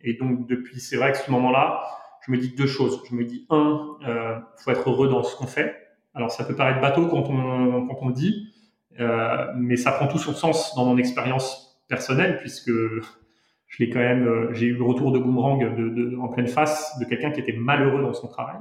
et 0.00 0.14
donc, 0.14 0.46
depuis, 0.46 0.80
c'est 0.80 0.96
vrai 0.96 1.12
que 1.12 1.18
ce 1.18 1.30
moment-là, 1.30 1.82
je 2.26 2.32
me 2.32 2.38
dis 2.38 2.54
deux 2.54 2.66
choses. 2.66 3.00
Je 3.08 3.14
me 3.14 3.24
dis, 3.24 3.46
un, 3.50 3.96
euh, 4.06 4.38
faut 4.56 4.70
être 4.70 4.88
heureux 4.90 5.08
dans 5.08 5.22
ce 5.22 5.36
qu'on 5.36 5.46
fait. 5.46 5.76
Alors, 6.14 6.30
ça 6.30 6.44
peut 6.44 6.56
paraître 6.56 6.80
bateau 6.80 7.06
quand 7.06 7.28
on, 7.28 7.86
quand 7.86 7.98
on 8.00 8.08
le 8.08 8.14
dit, 8.14 8.52
euh, 9.00 9.46
mais 9.56 9.76
ça 9.76 9.92
prend 9.92 10.08
tout 10.08 10.18
son 10.18 10.32
sens 10.32 10.74
dans 10.74 10.84
mon 10.86 10.96
expérience 10.96 11.84
personnelle, 11.88 12.38
puisque 12.38 12.70
je 12.70 13.78
l'ai 13.78 13.90
quand 13.90 13.98
même, 13.98 14.26
euh, 14.26 14.52
j'ai 14.54 14.66
eu 14.66 14.74
le 14.74 14.82
retour 14.82 15.12
de 15.12 15.18
boomerang 15.18 15.76
de, 15.76 15.88
de, 15.88 16.16
en 16.16 16.28
pleine 16.28 16.46
face 16.46 16.98
de 16.98 17.04
quelqu'un 17.04 17.30
qui 17.30 17.40
était 17.40 17.52
malheureux 17.52 18.02
dans 18.02 18.14
son 18.14 18.28
travail. 18.28 18.56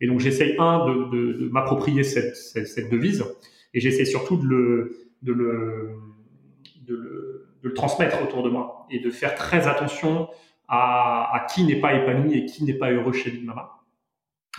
Et 0.00 0.06
donc, 0.06 0.20
j'essaye, 0.20 0.56
un, 0.58 0.86
de, 0.86 1.48
m'approprier 1.50 2.02
cette, 2.04 2.90
devise, 2.90 3.24
et 3.74 3.80
j'essaie 3.80 4.04
surtout 4.04 4.36
de 4.36 4.92
le, 5.22 5.82
transmettre 7.74 8.22
autour 8.22 8.42
de 8.42 8.48
moi 8.48 8.86
et 8.90 9.00
de 9.00 9.10
faire 9.10 9.34
très 9.34 9.66
attention 9.66 10.28
à, 10.68 11.46
qui 11.52 11.64
n'est 11.64 11.80
pas 11.80 11.94
épanoui 11.94 12.38
et 12.38 12.46
qui 12.46 12.64
n'est 12.64 12.74
pas 12.74 12.90
heureux 12.90 13.12
chez 13.12 13.30
Big 13.30 13.44
Mama. 13.44 13.72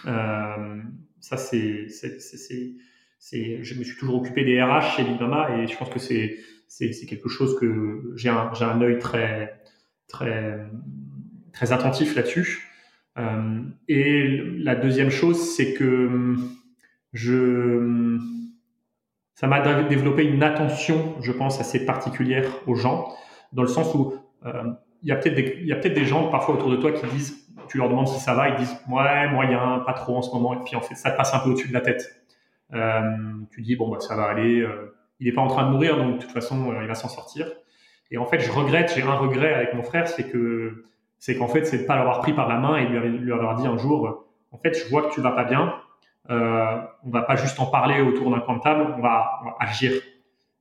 Euh, 0.06 0.82
ça, 1.20 1.38
c'est, 1.38 1.88
je 1.88 3.74
me 3.80 3.84
suis 3.84 3.98
toujours 3.98 4.22
occupé 4.22 4.44
des 4.44 4.62
RH 4.62 4.96
chez 4.98 5.04
Big 5.04 5.20
Mama 5.20 5.58
et 5.58 5.68
je 5.68 5.78
pense 5.78 5.90
que 5.90 6.00
c'est 6.00 7.06
quelque 7.08 7.30
chose 7.30 7.58
que 7.60 8.14
j'ai 8.16 8.30
un, 8.30 8.52
j'ai 8.54 8.66
un 8.66 8.82
œil 8.82 9.00
très, 9.00 9.62
très, 10.08 10.60
très 11.54 11.72
attentif 11.72 12.16
là-dessus. 12.16 12.67
Euh, 13.18 13.62
et 13.88 14.42
la 14.60 14.76
deuxième 14.76 15.10
chose, 15.10 15.56
c'est 15.56 15.74
que 15.74 16.36
je, 17.14 18.20
ça 19.34 19.48
m'a 19.48 19.84
développé 19.84 20.24
une 20.24 20.44
attention, 20.44 21.16
je 21.22 21.32
pense, 21.32 21.60
assez 21.60 21.86
particulière 21.86 22.46
aux 22.68 22.76
gens, 22.76 23.14
dans 23.54 23.64
le 23.64 23.68
sens 23.68 23.94
où 23.96 24.14
euh, 24.46 24.64
il 25.02 25.10
y 25.10 25.12
a 25.12 25.16
peut-être 25.16 25.36
des, 25.36 25.74
peut-être 25.76 25.94
des 25.94 26.06
gens 26.06 26.30
parfois 26.30 26.56
autour 26.56 26.70
de 26.70 26.78
toi 26.78 26.92
qui 26.92 27.06
disent, 27.08 27.48
tu 27.70 27.78
leur 27.78 27.90
demandes 27.90 28.08
si 28.08 28.20
ça 28.20 28.34
va, 28.34 28.50
ils 28.50 28.56
disent 28.56 28.76
ouais 28.90 29.30
moyen, 29.30 29.80
pas 29.86 29.94
trop 29.94 30.16
en 30.18 30.22
ce 30.22 30.32
moment, 30.32 30.54
et 30.54 30.64
puis 30.64 30.76
en 30.76 30.82
fait 30.82 30.96
ça 30.96 31.12
te 31.12 31.18
passe 31.18 31.34
un 31.34 31.40
peu 31.40 31.50
au-dessus 31.50 31.68
de 31.68 31.74
la 31.74 31.82
tête. 31.82 32.22
Tu 33.52 33.62
dis 33.62 33.76
bon 33.76 33.90
bah 33.90 34.00
ça 34.00 34.16
va 34.16 34.26
aller, 34.26 34.60
euh, 34.62 34.96
il 35.20 35.28
est 35.28 35.32
pas 35.32 35.42
en 35.42 35.48
train 35.48 35.66
de 35.66 35.72
mourir 35.72 35.98
donc 35.98 36.18
de 36.18 36.22
toute 36.22 36.32
façon 36.32 36.72
euh, 36.72 36.82
il 36.82 36.88
va 36.88 36.96
s'en 36.96 37.10
sortir. 37.10 37.48
Et 38.12 38.18
en 38.18 38.26
fait 38.26 38.40
je 38.40 38.52
regrette, 38.52 38.94
j'ai 38.96 39.02
un 39.02 39.16
regret 39.16 39.54
avec 39.54 39.74
mon 39.74 39.84
frère, 39.84 40.08
c'est 40.08 40.30
que 40.30 40.86
c'est 41.20 41.36
qu'en 41.36 41.48
fait 41.48 41.66
c'est 41.66 41.80
de 41.80 41.84
pas 41.86 41.96
l'avoir 41.96 42.20
pris 42.22 42.34
par 42.34 42.48
la 42.48 42.58
main 42.58 42.78
et 42.78 42.86
lui, 42.86 43.32
avoir 43.34 43.56
dit 43.56 43.68
un 43.68 43.78
jour 43.78 44.28
en 44.52 44.58
fait 44.58 44.74
je 44.74 44.90
vois 44.90 45.10
que 45.10 45.14
tu 45.14 45.22
vas 45.22 45.32
pas 45.32 45.44
bien, 45.44 45.74
euh, 46.30 46.78
on 47.04 47.10
va 47.10 47.22
pas 47.22 47.36
juste 47.36 47.60
en 47.60 47.68
parler 47.68 48.02
autour 48.02 48.32
d'un 48.32 48.40
coin 48.40 48.58
de 48.58 48.62
table, 48.62 48.94
on 48.98 49.02
va, 49.02 49.40
agir 49.60 49.94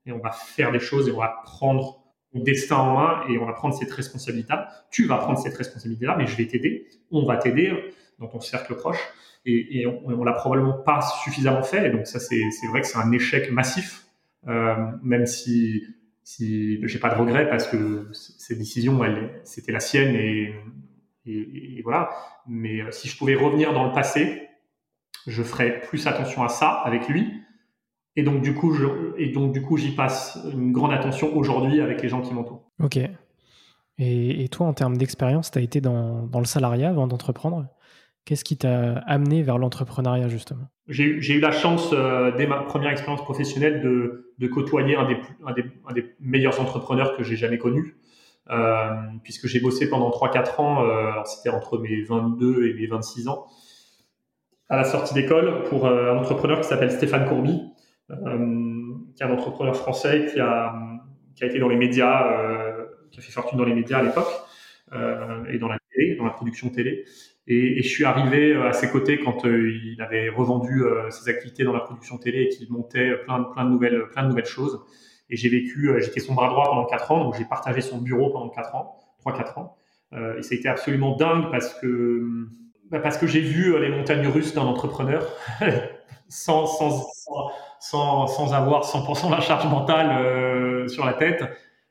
et 0.07 0.13
on 0.13 0.19
va 0.19 0.31
faire 0.31 0.71
des 0.71 0.79
choses 0.79 1.09
et 1.09 1.13
on 1.13 1.19
va 1.19 1.43
prendre 1.45 2.03
destin 2.35 2.77
en 2.77 2.95
main 2.95 3.25
et 3.29 3.39
on 3.39 3.47
va 3.47 3.53
prendre 3.53 3.75
cette 3.75 3.91
responsabilité. 3.91 4.55
Tu 4.91 5.07
vas 5.07 5.17
prendre 5.17 5.39
cette 5.39 5.57
responsabilité-là, 5.57 6.17
mais 6.17 6.27
je 6.27 6.37
vais 6.37 6.47
t'aider. 6.47 6.87
On 7.11 7.25
va 7.25 7.37
t'aider 7.37 7.93
dans 8.19 8.29
ton 8.29 8.41
cercle 8.41 8.77
proche. 8.77 8.99
Et, 9.45 9.81
et 9.81 9.87
on, 9.87 10.03
on 10.07 10.25
l'a 10.25 10.33
probablement 10.33 10.75
pas 10.75 11.01
suffisamment 11.01 11.63
fait. 11.63 11.87
Et 11.87 11.91
donc 11.91 12.07
ça, 12.07 12.21
c'est 12.21 12.43
vrai 12.71 12.83
que 12.83 12.87
c'est 12.87 12.99
un 12.99 13.11
échec 13.11 13.51
massif, 13.51 14.07
euh, 14.47 14.77
même 15.03 15.27
si 15.27 15.83
si 16.27 16.85
j'ai 16.85 16.99
pas 16.99 17.15
de 17.15 17.15
regrets 17.15 17.49
parce 17.49 17.69
que 17.69 18.09
cette 18.13 18.59
décision, 18.59 19.05
elle, 19.05 19.41
c'était 19.45 19.71
la 19.71 19.79
sienne 19.79 20.17
et, 20.17 20.53
voilà. 21.85 22.11
Mais 22.49 22.83
euh, 22.83 22.91
si 22.91 23.07
je 23.09 23.17
pouvais 23.17 23.37
revenir 23.37 23.73
dans 23.73 23.87
le 23.87 23.93
passé, 23.93 24.49
je 25.29 25.43
ferais 25.45 25.81
plus 25.81 26.09
attention 26.09 26.43
à 26.43 26.49
ça 26.49 26.69
avec 26.69 27.09
lui 27.09 27.33
et 28.17 28.25
donc, 28.25 28.43
du 28.43 28.55
coup, 28.55 28.75
et 29.19 29.29
donc, 29.29 29.53
du 29.53 29.63
coup, 29.63 29.77
j'y 29.77 29.95
passe 29.95 30.39
une 30.51 30.73
grande 30.73 30.93
attention 30.93 31.37
aujourd'hui 31.37 31.81
avec 31.81 32.03
les 32.03 32.09
gens 32.09 32.23
qui 32.23 32.35
m'entourent. 32.35 32.71
Ok. 32.83 32.99
Et, 33.99 34.49
toi, 34.49 34.67
en 34.67 34.73
termes 34.73 34.97
d'expérience, 34.97 35.51
tu 35.51 35.59
as 35.59 35.63
été 35.63 35.81
dans, 35.81 36.29
le 36.33 36.45
salariat 36.45 36.89
avant 36.89 37.07
d'entreprendre? 37.07 37.67
Qu'est-ce 38.27 38.43
qui 38.43 38.57
t'a 38.57 38.99
amené 39.07 39.45
vers 39.45 39.57
l'entrepreneuriat, 39.57 40.27
justement? 40.27 40.67
J'ai 40.89 41.33
eu 41.33 41.39
la 41.39 41.53
chance, 41.53 41.91
euh, 41.93 42.33
dès 42.37 42.49
ma 42.49 42.59
première 42.59 42.91
expérience 42.91 43.23
professionnelle, 43.23 43.81
de, 43.81 44.47
côtoyer 44.49 44.97
un 44.97 45.07
des, 45.07 46.05
meilleurs 46.19 46.61
entrepreneurs 46.61 47.17
que 47.17 47.23
j'ai 47.23 47.37
jamais 47.37 47.59
connu. 47.59 47.97
Euh, 48.51 48.95
puisque 49.23 49.47
j'ai 49.47 49.61
bossé 49.61 49.89
pendant 49.89 50.11
3-4 50.11 50.61
ans, 50.61 50.85
euh, 50.85 51.13
c'était 51.25 51.51
entre 51.51 51.79
mes 51.79 52.03
22 52.03 52.67
et 52.67 52.75
mes 52.75 52.89
26 52.89 53.29
ans, 53.29 53.47
à 54.69 54.77
la 54.77 54.85
sortie 54.85 55.15
d'école, 55.15 55.63
pour 55.65 55.87
un 55.87 56.17
entrepreneur 56.17 56.61
qui 56.61 56.67
s'appelle 56.67 56.91
Stéphane 56.91 57.29
Courby, 57.29 57.61
qui 58.09 59.23
est 59.23 59.27
un 59.27 59.31
entrepreneur 59.31 59.77
français 59.77 60.27
qui 60.33 60.41
a, 60.41 60.75
qui 61.37 61.45
a 61.45 61.47
été 61.47 61.61
dans 61.61 61.69
les 61.69 61.77
médias, 61.77 62.25
qui 63.13 63.21
a 63.21 63.23
fait 63.23 63.31
fortune 63.31 63.57
dans 63.57 63.65
les 63.65 63.75
médias 63.75 63.99
à 63.99 64.03
l'époque 64.03 64.33
et 64.93 65.59
dans 65.59 65.69
la 65.69 65.79
télé, 65.93 66.17
dans 66.17 66.25
la 66.25 66.33
production 66.33 66.71
télé. 66.71 67.05
Et, 67.47 67.83
je 67.83 67.89
suis 67.89 68.05
arrivé 68.05 68.55
à 68.55 68.73
ses 68.73 68.91
côtés 68.91 69.19
quand 69.19 69.45
euh, 69.45 69.71
il 69.71 70.01
avait 70.03 70.29
revendu 70.29 70.83
euh, 70.83 71.11
ses 71.11 71.31
activités 71.31 71.65
dans 71.65 71.73
la 71.73 71.81
production 71.81 72.19
télé 72.19 72.43
et 72.43 72.49
qu'il 72.49 72.71
montait 72.71 73.13
plein 73.25 73.39
de, 73.39 73.71
nouvelles, 73.71 74.09
plein 74.13 74.25
de 74.25 74.29
nouvelles 74.29 74.47
choses. 74.47 74.85
Et 75.31 75.37
j'ai 75.37 75.49
vécu, 75.49 75.91
j'étais 75.99 76.21
son 76.21 76.35
bras 76.35 76.49
droit 76.49 76.67
pendant 76.67 76.87
quatre 76.87 77.11
ans, 77.11 77.25
donc 77.25 77.37
j'ai 77.37 77.45
partagé 77.45 77.81
son 77.81 77.99
bureau 77.99 78.31
pendant 78.31 78.49
quatre 78.49 78.75
ans, 78.75 78.97
trois 79.19 79.37
quatre 79.37 79.59
ans. 79.59 79.77
Euh, 80.13 80.39
et 80.39 80.43
ça 80.43 80.55
a 80.55 80.59
été 80.59 80.69
absolument 80.69 81.17
dingue 81.17 81.51
parce 81.51 81.75
que 81.75 82.25
bah 82.91 83.01
parce 83.01 83.19
que 83.19 83.27
j'ai 83.27 83.41
vu 83.41 83.77
les 83.81 83.89
montagnes 83.89 84.29
russes 84.29 84.55
d'un 84.55 84.63
entrepreneur 84.63 85.27
sans, 86.29 86.67
sans, 86.67 87.07
sans, 87.81 88.27
sans, 88.27 88.55
avoir 88.55 88.85
100% 88.85 89.31
la 89.31 89.41
charge 89.41 89.67
mentale 89.67 90.11
euh, 90.23 90.89
sur 90.89 91.05
la 91.05 91.15
tête. 91.15 91.45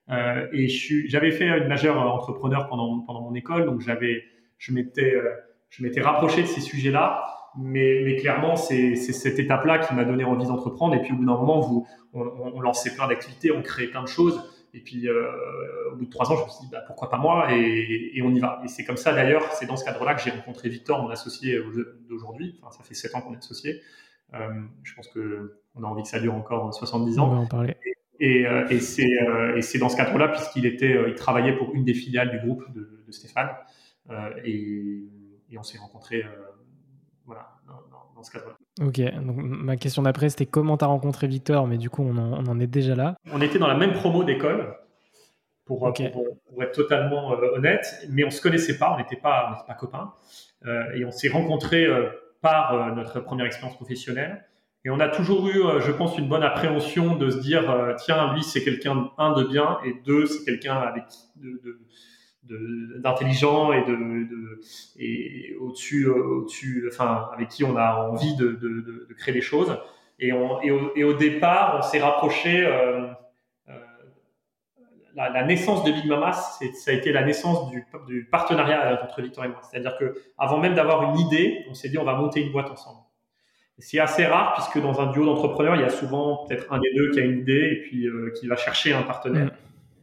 Euh, 0.09 0.47
et 0.53 0.67
j'avais 0.67 1.31
fait 1.31 1.47
une 1.47 1.67
majeure 1.67 1.97
entrepreneur 1.97 2.67
pendant, 2.67 2.99
pendant 3.01 3.21
mon 3.21 3.33
école, 3.33 3.65
donc 3.65 3.81
j'avais, 3.81 4.23
je 4.57 4.73
m'étais, 4.73 5.13
euh, 5.15 5.31
je 5.69 5.83
m'étais 5.83 6.01
rapproché 6.01 6.41
de 6.41 6.47
ces 6.47 6.61
sujets-là. 6.61 7.23
Mais, 7.57 8.01
mais 8.03 8.17
clairement, 8.17 8.57
c'est 8.57 8.95
cette 8.95 9.39
étape-là 9.39 9.79
qui 9.79 9.93
m'a 9.93 10.03
donné 10.03 10.25
envie 10.25 10.45
d'entreprendre. 10.45 10.93
Et 10.95 11.01
puis 11.01 11.13
au 11.13 11.15
bout 11.15 11.25
d'un 11.25 11.37
moment, 11.37 11.61
vous, 11.61 11.87
on, 12.13 12.21
on 12.53 12.59
lançait 12.59 12.93
plein 12.93 13.07
d'activités, 13.07 13.51
on 13.51 13.61
créait 13.61 13.87
plein 13.87 14.03
de 14.03 14.09
choses. 14.09 14.41
Et 14.75 14.81
puis, 14.81 15.07
euh, 15.07 15.31
au 15.93 15.95
bout 15.95 16.05
de 16.05 16.09
trois 16.09 16.29
ans, 16.33 16.35
je 16.35 16.43
me 16.43 16.49
suis 16.49 16.65
dit, 16.65 16.69
bah, 16.69 16.83
pourquoi 16.85 17.09
pas 17.09 17.17
moi? 17.17 17.47
Et, 17.53 18.11
et, 18.13 18.21
on 18.21 18.29
y 18.31 18.39
va. 18.41 18.61
Et 18.65 18.67
c'est 18.67 18.83
comme 18.83 18.97
ça, 18.97 19.13
d'ailleurs, 19.13 19.53
c'est 19.53 19.65
dans 19.65 19.77
ce 19.77 19.85
cadre-là 19.85 20.15
que 20.15 20.21
j'ai 20.21 20.31
rencontré 20.31 20.67
Victor, 20.67 21.01
mon 21.01 21.09
associé 21.09 21.57
d'aujourd'hui. 22.09 22.59
Enfin, 22.61 22.75
ça 22.77 22.83
fait 22.83 22.93
sept 22.93 23.15
ans 23.15 23.21
qu'on 23.21 23.33
est 23.33 23.37
associés. 23.37 23.81
Euh, 24.33 24.49
je 24.83 24.93
pense 24.93 25.07
qu'on 25.07 25.83
a 25.83 25.87
envie 25.87 26.03
que 26.03 26.09
ça 26.09 26.19
dure 26.19 26.35
encore 26.35 26.73
70 26.73 27.19
ans. 27.19 27.29
On 27.29 27.35
va 27.35 27.37
en 27.37 27.45
parler. 27.45 27.77
Et, 28.19 28.41
et, 28.41 28.47
euh, 28.47 29.55
et 29.55 29.61
c'est 29.61 29.77
dans 29.77 29.87
ce 29.87 29.95
cadre-là, 29.95 30.27
puisqu'il 30.27 30.65
était, 30.65 30.97
il 31.07 31.15
travaillait 31.15 31.55
pour 31.55 31.73
une 31.73 31.85
des 31.85 31.93
filiales 31.93 32.31
du 32.31 32.45
groupe 32.45 32.69
de, 32.73 33.01
de 33.07 33.11
Stéphane. 33.13 33.51
Et, 34.43 35.03
et, 35.49 35.57
on 35.57 35.63
s'est 35.63 35.77
rencontrés 35.77 36.23
voilà, 37.25 37.49
dans, 37.67 38.13
dans 38.15 38.23
ce 38.23 38.31
cadre-là. 38.31 38.55
Ok, 38.81 38.99
donc 38.99 39.37
ma 39.37 39.77
question 39.77 40.01
d'après 40.01 40.29
c'était 40.29 40.45
comment 40.45 40.77
tu 40.77 40.83
as 40.83 40.87
rencontré 40.87 41.27
Victor, 41.27 41.67
mais 41.67 41.77
du 41.77 41.89
coup 41.89 42.03
on 42.03 42.17
en, 42.17 42.33
on 42.33 42.47
en, 42.47 42.59
est 42.59 42.67
déjà 42.67 42.95
là. 42.95 43.15
On 43.31 43.41
était 43.41 43.57
dans 43.57 43.67
la 43.67 43.75
même 43.75 43.93
promo 43.93 44.23
d'école, 44.23 44.75
pour, 45.65 45.83
okay. 45.83 46.09
pour, 46.09 46.25
pour, 46.47 46.63
être 46.63 46.73
totalement 46.73 47.33
euh, 47.33 47.55
honnête, 47.55 47.85
mais 48.09 48.23
on 48.23 48.29
se 48.29 48.41
connaissait 48.41 48.77
pas, 48.77 48.93
on 48.93 48.97
n'était 48.97 49.15
pas, 49.15 49.63
pas 49.67 49.73
copains, 49.73 50.13
euh, 50.65 50.83
et 50.95 51.05
on 51.05 51.11
s'est 51.11 51.29
rencontrés 51.29 51.85
euh, 51.85 52.09
par 52.41 52.95
notre 52.95 53.19
première 53.21 53.47
expérience 53.47 53.75
professionnelle. 53.75 54.45
Et 54.83 54.91
on 54.91 54.99
a 54.99 55.07
toujours 55.07 55.47
eu, 55.47 55.63
je 55.79 55.91
pense, 55.91 56.15
une 56.19 56.27
bonne 56.27 56.43
appréhension 56.43 57.15
de 57.15 57.31
se 57.31 57.39
dire, 57.39 57.95
tiens, 57.97 58.31
lui 58.35 58.43
c'est 58.43 58.63
quelqu'un, 58.63 59.09
un, 59.17 59.33
de 59.33 59.43
bien, 59.43 59.79
et 59.83 59.95
deux, 60.05 60.27
c'est 60.27 60.45
quelqu'un 60.45 60.75
avec 60.75 61.05
de, 61.37 61.59
de 61.63 61.79
d'intelligent 62.47 63.73
et 63.73 63.81
de, 63.85 63.95
de 63.95 64.59
et 64.97 65.55
au-dessus 65.59 66.07
au-dessus 66.07 66.87
enfin 66.91 67.29
avec 67.33 67.49
qui 67.49 67.63
on 67.63 67.75
a 67.75 68.07
envie 68.09 68.35
de, 68.35 68.49
de, 68.49 69.05
de 69.07 69.13
créer 69.17 69.33
des 69.33 69.41
choses. 69.41 69.77
Et, 70.17 70.31
on, 70.31 70.61
et, 70.61 70.71
au, 70.71 70.95
et 70.95 71.03
au 71.03 71.13
départ 71.13 71.75
on 71.77 71.81
s'est 71.81 71.99
rapproché 71.99 72.65
euh, 72.65 73.07
euh, 73.67 73.73
la, 75.13 75.29
la, 75.29 75.43
naissance 75.43 75.83
de 75.83 75.91
Big 75.91 76.05
Mama 76.05 76.31
ça 76.31 76.91
a 76.91 76.93
été 76.93 77.11
la 77.11 77.23
naissance 77.23 77.69
du, 77.69 77.85
du 78.07 78.25
partenariat 78.25 79.03
entre 79.03 79.21
Victor 79.21 79.43
et 79.45 79.49
moi. 79.49 79.59
C'est-à-dire 79.69 79.97
que 79.97 80.15
avant 80.37 80.59
même 80.59 80.75
d'avoir 80.75 81.11
une 81.11 81.19
idée 81.19 81.65
on 81.69 81.73
s'est 81.73 81.89
dit 81.89 81.97
on 81.97 82.05
va 82.05 82.15
monter 82.15 82.41
une 82.41 82.51
boîte 82.51 82.69
ensemble. 82.69 82.99
C'est 83.77 83.99
assez 83.99 84.25
rare 84.25 84.53
puisque 84.53 84.81
dans 84.81 85.01
un 85.01 85.11
duo 85.11 85.25
d'entrepreneurs 85.25 85.75
il 85.75 85.81
y 85.81 85.85
a 85.85 85.89
souvent 85.89 86.45
peut-être 86.45 86.71
un 86.71 86.79
des 86.79 86.93
deux 86.93 87.11
qui 87.11 87.19
a 87.19 87.23
une 87.23 87.39
idée 87.39 87.71
et 87.73 87.81
puis 87.81 88.07
euh, 88.07 88.31
qui 88.39 88.47
va 88.47 88.55
chercher 88.55 88.93
un 88.93 89.01
partenaire. 89.01 89.47
Mmh. 89.47 89.51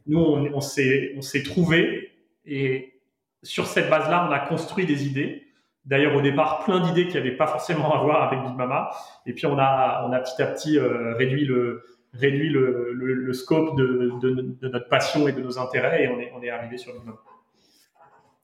nous 0.08 0.18
on, 0.18 0.52
on 0.52 0.60
s'est 0.60 1.42
trouvé 1.42 2.01
et 2.44 3.00
sur 3.42 3.66
cette 3.66 3.90
base-là, 3.90 4.26
on 4.28 4.32
a 4.32 4.38
construit 4.40 4.86
des 4.86 5.06
idées. 5.06 5.46
D'ailleurs, 5.84 6.14
au 6.14 6.20
départ, 6.20 6.64
plein 6.64 6.80
d'idées 6.80 7.08
qui 7.08 7.16
n'avaient 7.16 7.36
pas 7.36 7.46
forcément 7.46 7.92
à 7.92 8.02
voir 8.02 8.22
avec 8.22 8.40
Big 8.40 8.56
Mama. 8.56 8.90
Et 9.26 9.32
puis, 9.32 9.46
on 9.46 9.58
a, 9.58 10.06
on 10.08 10.12
a 10.12 10.20
petit 10.20 10.40
à 10.40 10.46
petit 10.46 10.78
euh, 10.78 11.14
réduit 11.14 11.44
le, 11.44 11.84
réduit 12.14 12.50
le, 12.50 12.92
le, 12.92 13.14
le 13.14 13.32
scope 13.32 13.76
de, 13.76 14.12
de, 14.20 14.56
de, 14.60 14.68
notre 14.68 14.88
passion 14.88 15.26
et 15.26 15.32
de 15.32 15.40
nos 15.40 15.58
intérêts 15.58 16.04
et 16.04 16.08
on 16.08 16.20
est, 16.20 16.32
on 16.36 16.42
est 16.42 16.50
arrivé 16.50 16.76
sur 16.78 16.92
Big 16.92 17.02
Mama. 17.04 17.18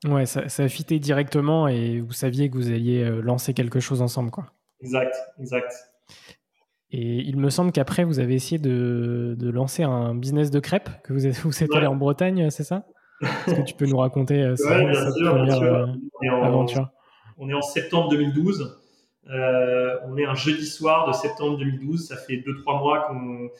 Ouais, 0.06 0.26
ça, 0.26 0.48
ça 0.48 0.64
a 0.64 0.68
fité 0.68 0.98
directement 0.98 1.68
et 1.68 2.00
vous 2.00 2.12
saviez 2.12 2.50
que 2.50 2.56
vous 2.56 2.70
alliez 2.70 3.02
euh, 3.02 3.20
lancer 3.20 3.52
quelque 3.54 3.80
chose 3.80 4.00
ensemble, 4.00 4.30
quoi. 4.30 4.46
Exact, 4.80 5.14
exact. 5.40 5.72
Et 6.90 7.16
il 7.16 7.36
me 7.36 7.50
semble 7.50 7.72
qu'après, 7.72 8.04
vous 8.04 8.20
avez 8.20 8.34
essayé 8.34 8.58
de, 8.58 9.34
de, 9.36 9.50
lancer 9.50 9.82
un 9.82 10.14
business 10.14 10.50
de 10.50 10.60
crêpes, 10.60 10.88
que 11.02 11.12
vous 11.12 11.20
vous 11.44 11.62
êtes 11.64 11.74
allé 11.74 11.86
en 11.86 11.96
Bretagne, 11.96 12.48
c'est 12.50 12.64
ça? 12.64 12.86
Est-ce 13.20 13.54
que 13.54 13.62
tu 13.62 13.74
peux 13.74 13.86
nous 13.86 13.98
raconter 13.98 14.42
euh, 14.42 14.56
cette 14.56 14.66
première 14.66 15.62
euh, 15.62 15.86
aventure 16.42 16.88
On 17.36 17.48
est 17.48 17.54
en 17.54 17.62
septembre 17.62 18.10
2012. 18.10 18.78
Euh, 19.30 19.96
on 20.06 20.16
est 20.16 20.24
un 20.24 20.34
jeudi 20.34 20.66
soir 20.66 21.06
de 21.08 21.12
septembre 21.12 21.58
2012. 21.58 22.08
Ça 22.08 22.16
fait 22.16 22.36
2-3 22.36 22.78
mois 22.80 23.00
qu'on 23.08 23.50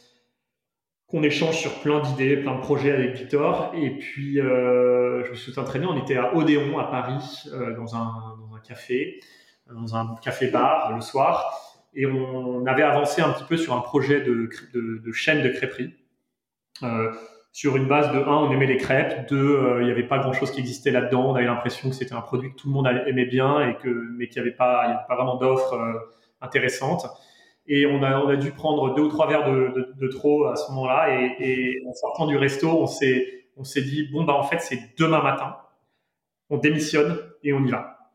qu'on 1.06 1.22
échange 1.22 1.56
sur 1.56 1.72
plein 1.80 2.00
d'idées, 2.00 2.36
plein 2.36 2.54
de 2.56 2.60
projets 2.60 2.92
avec 2.92 3.16
Victor. 3.16 3.72
Et 3.74 3.96
puis, 3.96 4.34
je 4.34 5.30
me 5.30 5.34
suis 5.34 5.58
entraîné. 5.58 5.86
On 5.86 5.96
était 5.96 6.18
à 6.18 6.36
Odéon, 6.36 6.78
à 6.78 6.84
Paris, 6.84 7.48
dans, 7.50 7.96
un, 7.96 8.36
dans 8.38 8.54
un 8.54 8.60
café, 8.62 9.18
dans 9.74 9.96
un 9.96 10.16
café-bar 10.22 10.94
le 10.94 11.00
soir 11.00 11.68
et 11.94 12.06
on 12.06 12.66
avait 12.66 12.82
avancé 12.82 13.22
un 13.22 13.32
petit 13.32 13.44
peu 13.44 13.56
sur 13.56 13.74
un 13.74 13.80
projet 13.80 14.20
de, 14.20 14.48
de, 14.72 15.12
chaîne 15.12 15.42
de 15.42 15.48
crêperie. 15.48 15.94
Euh, 17.58 17.68
sur 17.68 17.76
une 17.76 17.86
base 17.86 18.12
de 18.12 18.18
1, 18.18 18.26
on 18.26 18.50
aimait 18.52 18.66
les 18.66 18.76
crêpes, 18.76 19.28
2, 19.28 19.36
euh, 19.36 19.78
il 19.80 19.86
n'y 19.86 19.90
avait 19.90 20.06
pas 20.06 20.18
grand-chose 20.18 20.50
qui 20.50 20.60
existait 20.60 20.90
là-dedans, 20.90 21.30
on 21.30 21.34
avait 21.34 21.44
l'impression 21.44 21.88
que 21.88 21.94
c'était 21.94 22.14
un 22.14 22.20
produit 22.20 22.50
que 22.50 22.56
tout 22.56 22.68
le 22.68 22.74
monde 22.74 22.86
aimait 23.06 23.26
bien, 23.26 23.68
et 23.68 23.76
que, 23.76 23.88
mais 23.88 24.28
qu'il 24.28 24.42
n'y 24.42 24.48
avait, 24.48 24.56
pas, 24.56 25.06
vraiment 25.08 25.36
d'offres 25.36 25.74
euh, 25.74 25.92
intéressantes. 26.40 27.06
Et 27.66 27.84
on 27.84 28.02
a, 28.02 28.36
dû 28.36 28.52
prendre 28.52 28.94
deux 28.94 29.02
ou 29.02 29.08
trois 29.08 29.28
verres 29.28 29.44
de, 29.44 30.08
trop 30.08 30.46
à 30.46 30.56
ce 30.56 30.70
moment-là, 30.70 31.08
et, 31.38 31.82
en 31.86 31.92
sortant 31.92 32.26
du 32.26 32.36
resto, 32.36 32.68
on 32.70 32.86
s'est, 32.86 33.82
dit, 33.82 34.08
bon, 34.10 34.24
bah, 34.24 34.34
en 34.34 34.44
fait, 34.44 34.60
c'est 34.60 34.78
demain 34.98 35.22
matin, 35.22 35.56
on 36.48 36.56
démissionne 36.56 37.18
et 37.42 37.52
on 37.52 37.62
y 37.64 37.70
va. 37.70 38.10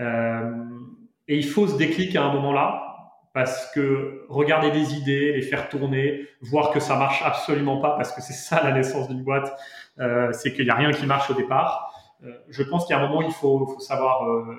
et 0.00 1.36
il 1.36 1.46
faut 1.46 1.68
se 1.68 1.76
déclic 1.76 2.16
à 2.16 2.24
un 2.24 2.32
moment-là, 2.32 2.89
parce 3.32 3.70
que 3.72 4.24
regarder 4.28 4.70
des 4.70 4.94
idées, 4.94 5.32
les 5.32 5.42
faire 5.42 5.68
tourner, 5.68 6.26
voir 6.40 6.70
que 6.70 6.80
ça 6.80 6.96
marche 6.96 7.22
absolument 7.24 7.80
pas, 7.80 7.90
parce 7.96 8.12
que 8.12 8.20
c'est 8.20 8.32
ça 8.32 8.62
la 8.62 8.72
naissance 8.72 9.08
d'une 9.08 9.22
boîte, 9.22 9.56
euh, 9.98 10.32
c'est 10.32 10.52
qu'il 10.52 10.64
n'y 10.64 10.70
a 10.70 10.74
rien 10.74 10.90
qui 10.90 11.06
marche 11.06 11.30
au 11.30 11.34
départ. 11.34 11.94
Euh, 12.24 12.32
je 12.48 12.62
pense 12.62 12.90
a 12.90 12.98
un 12.98 13.06
moment, 13.06 13.22
il 13.22 13.32
faut, 13.32 13.66
faut 13.66 13.80
savoir 13.80 14.28
euh, 14.28 14.56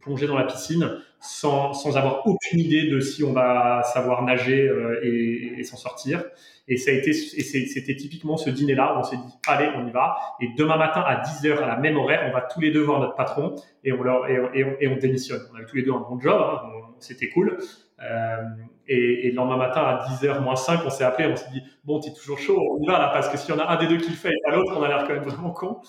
plonger 0.00 0.26
dans 0.26 0.36
la 0.36 0.44
piscine 0.44 0.98
sans, 1.24 1.72
sans, 1.72 1.96
avoir 1.96 2.26
aucune 2.26 2.60
idée 2.60 2.88
de 2.88 3.00
si 3.00 3.24
on 3.24 3.32
va 3.32 3.82
savoir 3.82 4.22
nager 4.22 4.68
euh, 4.68 5.00
et, 5.02 5.54
et 5.58 5.64
s'en 5.64 5.76
sortir. 5.76 6.22
Et 6.66 6.76
ça 6.76 6.90
a 6.90 6.94
été, 6.94 7.12
c'était 7.12 7.96
typiquement 7.96 8.36
ce 8.36 8.48
dîner-là 8.48 8.94
où 8.94 9.00
on 9.00 9.02
s'est 9.02 9.16
dit, 9.16 9.32
allez, 9.46 9.68
on 9.76 9.86
y 9.86 9.90
va. 9.90 10.16
Et 10.40 10.48
demain 10.56 10.76
matin 10.76 11.02
à 11.06 11.16
10 11.16 11.48
h 11.48 11.58
à 11.58 11.66
la 11.66 11.76
même 11.76 11.96
horaire, 11.96 12.26
on 12.30 12.32
va 12.32 12.40
tous 12.40 12.60
les 12.60 12.70
deux 12.70 12.82
voir 12.82 13.00
notre 13.00 13.14
patron 13.14 13.54
et 13.84 13.92
on 13.92 14.02
leur, 14.02 14.28
et, 14.28 14.38
et, 14.54 14.66
et 14.80 14.88
on 14.88 14.96
démissionne. 14.96 15.42
On 15.52 15.56
avait 15.56 15.66
tous 15.66 15.76
les 15.76 15.82
deux 15.82 15.92
un 15.92 16.00
bon 16.08 16.18
job, 16.18 16.40
hein, 16.40 16.60
c'était 17.00 17.28
cool. 17.28 17.58
Euh, 18.02 18.42
et, 18.88 19.30
le 19.30 19.36
lendemain 19.36 19.56
matin 19.56 19.80
à 19.80 20.06
10h 20.08 20.42
moins 20.42 20.56
5, 20.56 20.80
on 20.84 20.90
s'est 20.90 21.04
appelé, 21.04 21.28
on 21.28 21.36
s'est 21.36 21.50
dit, 21.52 21.62
bon, 21.84 22.00
t'es 22.00 22.12
toujours 22.12 22.38
chaud, 22.38 22.58
on 22.72 22.82
y 22.82 22.86
va 22.86 22.98
là, 22.98 23.10
parce 23.12 23.28
que 23.28 23.36
s'il 23.36 23.54
y 23.54 23.56
en 23.56 23.60
a 23.60 23.66
un 23.66 23.76
des 23.76 23.86
deux 23.86 23.98
qui 23.98 24.10
le 24.10 24.16
fait 24.16 24.30
et 24.30 24.40
pas 24.44 24.54
l'autre, 24.54 24.72
on 24.76 24.82
a 24.82 24.88
l'air 24.88 25.04
quand 25.06 25.14
même 25.14 25.24
vraiment 25.24 25.50
con. 25.50 25.80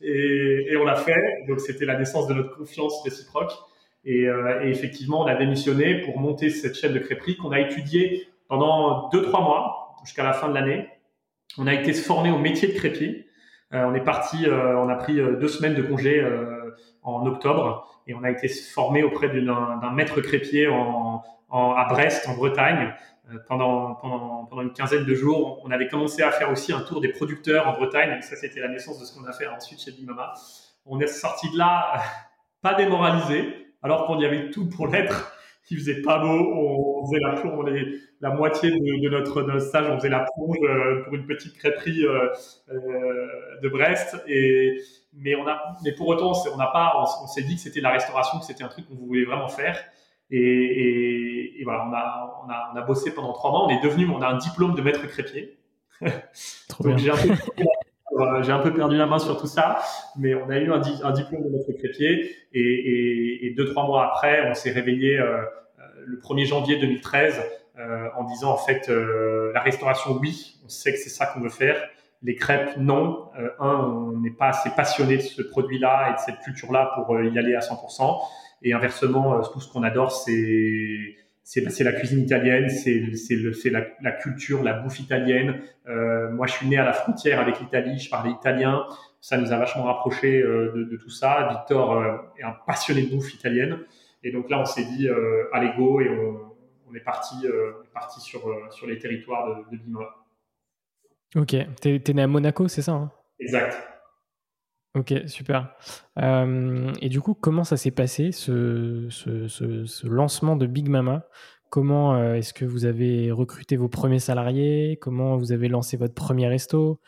Et 0.00 0.76
on 0.76 0.84
l'a 0.84 0.96
fait. 0.96 1.46
Donc 1.48 1.60
c'était 1.60 1.86
la 1.86 1.96
naissance 1.96 2.26
de 2.26 2.34
notre 2.34 2.56
confiance 2.56 3.02
réciproque. 3.04 3.52
Et, 4.04 4.26
euh, 4.28 4.62
et, 4.62 4.70
effectivement, 4.70 5.22
on 5.22 5.26
a 5.26 5.34
démissionné 5.34 6.02
pour 6.02 6.18
monter 6.18 6.50
cette 6.50 6.74
chaîne 6.74 6.92
de 6.92 6.98
crêperie 6.98 7.36
qu'on 7.36 7.52
a 7.52 7.60
étudiée 7.60 8.28
pendant 8.48 9.08
2-3 9.10 9.42
mois 9.42 9.96
jusqu'à 10.04 10.22
la 10.22 10.32
fin 10.32 10.48
de 10.48 10.54
l'année. 10.54 10.88
On 11.56 11.66
a 11.66 11.74
été 11.74 11.92
formé 11.92 12.30
au 12.30 12.38
métier 12.38 12.68
de 12.68 12.74
crêpier. 12.74 13.26
Euh, 13.72 13.84
on 13.84 13.94
est 13.94 14.04
parti, 14.04 14.46
euh, 14.46 14.78
on 14.78 14.88
a 14.88 14.96
pris 14.96 15.14
deux 15.14 15.48
semaines 15.48 15.74
de 15.74 15.82
congé 15.82 16.24
en 17.02 17.26
octobre 17.26 17.88
et 18.06 18.14
on 18.14 18.22
a 18.22 18.30
été 18.30 18.48
formé 18.48 19.02
auprès 19.02 19.28
d'un 19.28 19.90
maître 19.92 20.20
en, 20.70 21.22
à 21.50 21.84
Brest, 21.88 22.28
en 22.28 22.34
Bretagne. 22.34 22.94
Pendant, 23.48 24.50
une 24.60 24.74
quinzaine 24.74 25.06
de 25.06 25.14
jours, 25.14 25.62
on 25.64 25.70
avait 25.70 25.88
commencé 25.88 26.22
à 26.22 26.30
faire 26.30 26.50
aussi 26.50 26.74
un 26.74 26.80
tour 26.80 27.00
des 27.00 27.08
producteurs 27.08 27.66
en 27.66 27.72
Bretagne. 27.72 28.20
Ça, 28.20 28.36
c'était 28.36 28.60
la 28.60 28.68
naissance 28.68 29.00
de 29.00 29.06
ce 29.06 29.14
qu'on 29.14 29.24
a 29.24 29.32
fait 29.32 29.46
ensuite 29.46 29.80
chez 29.80 29.92
Big 29.92 30.06
Mama. 30.06 30.34
On 30.84 31.00
est 31.00 31.06
sorti 31.06 31.50
de 31.50 31.56
là 31.56 32.02
pas 32.64 32.74
démoralisé, 32.74 33.63
alors 33.84 34.06
qu'on 34.06 34.18
y 34.18 34.26
avait 34.26 34.50
tout 34.50 34.68
pour 34.68 34.88
l'être 34.88 35.32
il 35.70 35.78
faisait 35.78 36.02
pas 36.02 36.18
beau, 36.18 36.28
on 36.28 37.06
faisait 37.06 37.20
la 37.20 37.32
plonge, 37.40 37.70
la 38.20 38.30
moitié 38.30 38.70
de, 38.70 39.08
notre, 39.08 39.58
stage, 39.60 39.86
on 39.90 39.96
faisait 39.96 40.10
la 40.10 40.26
plonge 40.34 40.56
euh, 40.62 41.02
pour 41.04 41.14
une 41.14 41.26
petite 41.26 41.56
crêperie 41.56 42.04
euh, 42.04 42.28
euh, 42.70 43.60
de 43.62 43.68
Brest. 43.68 44.16
Et, 44.26 44.78
mais, 45.14 45.34
on 45.34 45.46
a, 45.46 45.60
mais 45.82 45.92
pour 45.92 46.08
autant, 46.08 46.32
on 46.52 46.56
n'a 46.56 46.66
pas, 46.66 46.92
on, 47.22 47.26
s'est 47.26 47.42
dit 47.42 47.54
que 47.54 47.60
c'était 47.62 47.80
la 47.80 47.90
restauration, 47.90 48.38
que 48.40 48.44
c'était 48.44 48.64
un 48.64 48.68
truc 48.68 48.86
qu'on 48.88 48.94
voulait 48.94 49.24
vraiment 49.24 49.48
faire. 49.48 49.78
Et, 50.30 51.60
et, 51.60 51.64
voilà, 51.64 51.86
on 51.88 51.92
a, 51.92 52.42
on, 52.44 52.50
a, 52.50 52.72
on 52.74 52.76
a 52.76 52.82
bossé 52.82 53.14
pendant 53.14 53.32
trois 53.32 53.50
mois. 53.50 53.64
On 53.64 53.68
est 53.70 53.82
devenu, 53.82 54.08
on 54.08 54.20
a 54.20 54.28
un 54.28 54.36
diplôme 54.36 54.74
de 54.74 54.82
maître 54.82 55.06
crêpier. 55.06 55.58
Donc 56.00 56.98
j'ai 56.98 57.10
un 57.10 57.16
peu 57.16 57.28
j'ai 58.42 58.52
un 58.52 58.58
peu 58.58 58.72
perdu 58.72 58.96
la 58.96 59.06
main 59.06 59.18
sur 59.18 59.40
tout 59.40 59.46
ça, 59.46 59.78
mais 60.16 60.34
on 60.34 60.48
a 60.50 60.58
eu 60.58 60.70
un, 60.72 60.78
diplôme 60.78 61.42
de 61.42 61.48
maître 61.48 61.72
crêpier 61.78 62.36
et, 62.52 63.52
deux, 63.56 63.66
trois 63.66 63.86
mois 63.86 64.06
après, 64.06 64.48
on 64.50 64.54
s'est 64.54 64.72
réveillé 64.72 65.18
euh, 65.18 65.38
euh 65.78 65.82
le 66.06 66.18
1er 66.18 66.46
janvier 66.46 66.78
2013 66.78 67.40
euh, 67.78 68.08
en 68.16 68.24
disant 68.24 68.50
en 68.50 68.56
fait 68.56 68.88
la 68.88 69.60
restauration, 69.60 70.18
oui, 70.20 70.60
on 70.64 70.68
sait 70.68 70.92
que 70.92 70.98
c'est 70.98 71.10
ça 71.10 71.26
qu'on 71.26 71.40
veut 71.40 71.48
faire. 71.48 71.76
Les 72.22 72.36
crêpes, 72.36 72.76
non. 72.78 73.28
Un, 73.58 73.68
on 73.68 74.18
n'est 74.18 74.30
pas 74.30 74.48
assez 74.48 74.70
passionné 74.70 75.16
de 75.16 75.22
ce 75.22 75.42
produit-là 75.42 76.10
et 76.10 76.12
de 76.14 76.18
cette 76.18 76.38
culture-là 76.40 76.92
pour 76.94 77.20
y 77.20 77.38
aller 77.38 77.54
à 77.54 77.60
100%. 77.60 78.18
Et 78.62 78.72
inversement, 78.72 79.42
tout 79.42 79.60
ce 79.60 79.70
qu'on 79.70 79.82
adore, 79.82 80.10
c'est 80.10 81.16
c'est 81.44 81.84
la 81.84 81.92
cuisine 81.92 82.20
italienne, 82.20 82.70
c'est 82.70 83.70
la, 83.70 83.86
la, 84.00 84.12
culture, 84.12 84.62
la 84.62 84.72
bouffe 84.72 84.98
italienne. 84.98 85.60
Euh, 85.86 86.30
moi, 86.30 86.46
je 86.46 86.54
suis 86.54 86.66
né 86.66 86.78
à 86.78 86.84
la 86.84 86.94
frontière 86.94 87.38
avec 87.38 87.60
l'Italie, 87.60 87.98
je 87.98 88.08
parlais 88.08 88.30
italien. 88.30 88.86
Ça 89.20 89.36
nous 89.36 89.52
a 89.52 89.58
vachement 89.58 89.84
rapprochés 89.84 90.40
euh, 90.40 90.72
de, 90.74 90.84
de, 90.84 90.96
tout 90.96 91.10
ça. 91.10 91.48
Victor 91.50 91.92
euh, 91.92 92.16
est 92.38 92.42
un 92.42 92.56
passionné 92.66 93.02
de 93.02 93.14
bouffe 93.14 93.34
italienne. 93.34 93.78
Et 94.22 94.32
donc 94.32 94.48
là, 94.48 94.58
on 94.58 94.64
s'est 94.64 94.86
dit, 94.86 95.06
allez 95.52 95.70
go, 95.76 96.00
et 96.00 96.08
on, 96.08 96.54
on 96.90 96.94
est 96.94 97.00
parti, 97.00 97.46
parti 97.92 98.22
sur, 98.22 98.40
sur 98.70 98.86
les 98.86 98.98
territoires 98.98 99.66
de, 99.70 99.76
de. 99.76 99.80
Ok, 101.36 101.54
t'es 101.82 101.96
es 101.96 102.12
né 102.14 102.22
à 102.22 102.26
Monaco, 102.26 102.66
c'est 102.68 102.80
ça 102.80 102.92
hein? 102.92 103.10
Exact. 103.38 103.93
Ok, 104.96 105.12
super. 105.26 105.74
Euh, 106.18 106.92
et 107.00 107.08
du 107.08 107.20
coup, 107.20 107.34
comment 107.34 107.64
ça 107.64 107.76
s'est 107.76 107.90
passé, 107.90 108.30
ce, 108.30 109.08
ce, 109.10 109.48
ce, 109.48 109.84
ce, 109.86 110.06
lancement 110.06 110.54
de 110.54 110.66
Big 110.66 110.88
Mama? 110.88 111.24
Comment 111.68 112.14
euh, 112.14 112.34
est-ce 112.34 112.54
que 112.54 112.64
vous 112.64 112.84
avez 112.84 113.32
recruté 113.32 113.76
vos 113.76 113.88
premiers 113.88 114.20
salariés? 114.20 114.96
Comment 115.00 115.36
vous 115.36 115.50
avez 115.50 115.66
lancé 115.66 115.96
votre 115.96 116.14
premier 116.14 116.46
resto? 116.46 117.00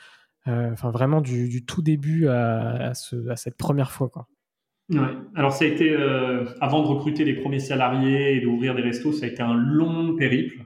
Euh, 0.48 0.72
Enfin, 0.72 0.90
vraiment 0.90 1.20
du, 1.20 1.64
tout 1.64 1.80
début 1.80 2.26
à, 2.26 2.92
cette 2.94 3.56
première 3.56 3.92
fois. 3.92 4.08
Quoi. 4.08 4.26
Ouais. 4.90 5.14
Alors, 5.36 5.52
ça 5.52 5.64
a 5.64 5.68
été, 5.68 5.94
avant 6.60 6.82
de 6.82 6.88
recruter 6.88 7.24
les 7.24 7.34
premiers 7.34 7.60
salariés 7.60 8.36
et 8.36 8.40
d'ouvrir 8.40 8.74
des 8.74 8.82
restos, 8.82 9.12
ça 9.12 9.26
a 9.26 9.28
été 9.28 9.42
un 9.42 9.54
long 9.54 10.16
périple. 10.16 10.64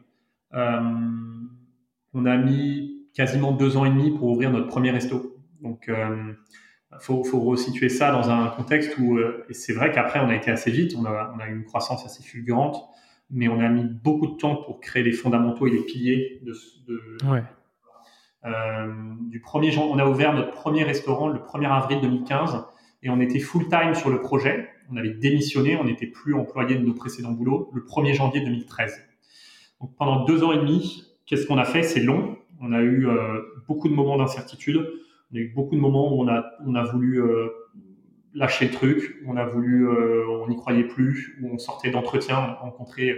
On 0.53 2.27
a 2.27 2.37
mis 2.39 3.07
quasiment 3.15 3.53
deux 3.53 3.77
ans 3.77 3.85
et 3.85 3.91
demi 3.91 4.11
pour 4.11 4.29
ouvrir 4.29 4.51
notre 4.51 4.69
premier 4.69 4.91
resto. 4.91 5.37
Donc, 5.63 5.91
faut, 6.99 7.23
faut 7.23 7.41
resituer 7.41 7.89
ça 7.89 8.11
dans 8.11 8.31
un 8.31 8.49
contexte 8.49 8.99
où, 8.99 9.17
euh, 9.17 9.47
et 9.49 9.55
c'est 9.55 9.73
vrai 9.73 9.93
qu'après, 9.93 10.21
on 10.21 10.29
a 10.29 10.35
été 10.35 10.51
assez 10.51 10.71
vite, 10.71 10.95
on 10.99 11.05
a, 11.05 11.33
on 11.37 11.39
a 11.39 11.49
eu 11.49 11.55
une 11.55 11.65
croissance 11.65 12.05
assez 12.05 12.23
fulgurante, 12.23 12.83
mais 13.31 13.49
on 13.49 13.61
a 13.61 13.69
mis 13.69 13.85
beaucoup 13.85 14.27
de 14.27 14.37
temps 14.37 14.57
pour 14.57 14.81
créer 14.81 15.03
les 15.03 15.13
fondamentaux 15.13 15.67
et 15.67 15.71
les 15.71 15.83
piliers 15.83 16.41
de, 16.43 16.53
de 16.89 17.31
ouais. 17.31 17.45
euh, 18.45 18.93
du 19.29 19.41
premier 19.41 19.77
on 19.79 19.99
a 19.99 20.05
ouvert 20.05 20.35
notre 20.35 20.51
premier 20.51 20.83
restaurant 20.83 21.29
le 21.29 21.39
1er 21.39 21.71
avril 21.71 22.01
2015 22.01 22.65
et 23.05 23.11
on 23.11 23.21
était 23.21 23.39
full 23.39 23.69
time 23.69 23.95
sur 23.95 24.11
le 24.11 24.21
projet. 24.21 24.69
On 24.91 24.97
avait 24.97 25.11
démissionné, 25.11 25.77
on 25.77 25.85
n'était 25.85 26.09
plus 26.09 26.35
employé 26.35 26.75
de 26.75 26.85
nos 26.85 26.93
précédents 26.93 27.31
boulots 27.31 27.71
le 27.73 27.83
1er 27.83 28.15
janvier 28.15 28.41
2013. 28.41 29.01
Donc 29.81 29.95
pendant 29.97 30.25
deux 30.25 30.43
ans 30.43 30.51
et 30.51 30.59
demi, 30.59 31.05
qu'est-ce 31.27 31.47
qu'on 31.47 31.59
a 31.59 31.65
fait? 31.65 31.85
C'est 31.85 32.01
long. 32.01 32.37
On 32.61 32.73
a 32.73 32.81
eu 32.81 33.07
euh, 33.07 33.41
beaucoup 33.69 33.89
de 33.89 33.95
moments 33.95 34.19
d'incertitude 34.19 34.85
y 35.39 35.39
a 35.39 35.43
eu 35.43 35.53
beaucoup 35.55 35.77
de 35.77 35.81
moments 35.81 36.13
où 36.13 36.23
on 36.23 36.29
a, 36.29 36.45
on 36.67 36.83
voulu 36.85 37.23
euh, 37.23 37.49
lâcher 38.35 38.67
le 38.67 38.73
truc, 38.73 39.17
on 39.27 39.37
a 39.37 39.45
voulu, 39.45 39.89
euh, 39.89 40.27
on 40.43 40.49
n'y 40.49 40.57
croyait 40.57 40.85
plus, 40.85 41.37
où 41.41 41.53
on 41.53 41.59
sortait 41.59 41.91
d'entretien, 41.91 42.57
on 42.61 42.65
rencontrait 42.65 43.17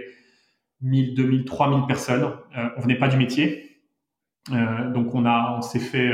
1000, 0.81 1.15
2000, 1.15 1.45
3000 1.45 1.85
personnes. 1.87 2.23
Euh, 2.57 2.69
on 2.77 2.81
venait 2.81 2.97
pas 2.97 3.07
du 3.07 3.17
métier, 3.17 3.79
donc 4.49 5.15
on 5.15 5.25
a, 5.25 5.55
on 5.57 5.61
s'est 5.61 5.79
fait, 5.79 6.11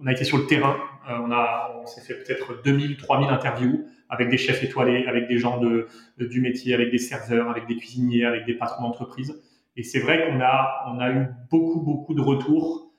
on 0.00 0.06
a 0.06 0.12
été 0.12 0.24
sur 0.24 0.38
le 0.38 0.46
terrain, 0.46 0.76
on 1.08 1.30
a, 1.30 1.80
on 1.82 1.86
s'est 1.86 2.02
fait 2.02 2.14
peut-être 2.22 2.62
2000, 2.64 2.98
3000 2.98 3.30
interviews 3.30 3.86
avec 4.10 4.28
des 4.28 4.36
chefs 4.36 4.62
étoilés, 4.62 5.06
avec 5.06 5.26
des 5.26 5.38
gens 5.38 5.58
de, 5.58 5.88
du 6.18 6.40
métier, 6.40 6.74
avec 6.74 6.90
des 6.90 6.98
serveurs, 6.98 7.50
avec 7.50 7.66
des 7.66 7.76
cuisiniers, 7.76 8.24
avec 8.24 8.44
des 8.44 8.54
patrons 8.54 8.82
d'entreprise. 8.82 9.42
Et 9.76 9.82
c'est 9.82 10.00
vrai 10.00 10.26
qu'on 10.26 10.40
a, 10.40 10.84
on 10.88 10.98
a 10.98 11.10
eu 11.10 11.26
beaucoup, 11.50 11.80
beaucoup 11.80 12.14
de 12.14 12.20
retours 12.20 12.92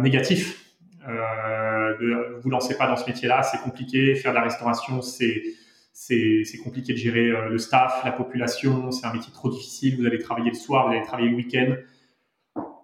négatifs 0.00 0.65
de, 1.06 2.40
vous 2.40 2.50
lancez 2.50 2.76
pas 2.76 2.86
dans 2.86 2.96
ce 2.96 3.06
métier-là, 3.06 3.42
c'est 3.42 3.58
compliqué. 3.58 4.14
Faire 4.14 4.32
de 4.32 4.36
la 4.36 4.42
restauration, 4.42 5.02
c'est 5.02 5.42
c'est 5.98 6.58
compliqué 6.62 6.92
de 6.92 6.98
gérer 6.98 7.30
le 7.48 7.56
staff, 7.56 8.02
la 8.04 8.12
population, 8.12 8.90
c'est 8.90 9.06
un 9.06 9.14
métier 9.14 9.32
trop 9.32 9.48
difficile, 9.48 9.96
vous 9.98 10.04
allez 10.04 10.18
travailler 10.18 10.50
le 10.50 10.56
soir, 10.56 10.86
vous 10.86 10.92
allez 10.92 11.02
travailler 11.02 11.30
le 11.30 11.36
week-end. 11.36 11.74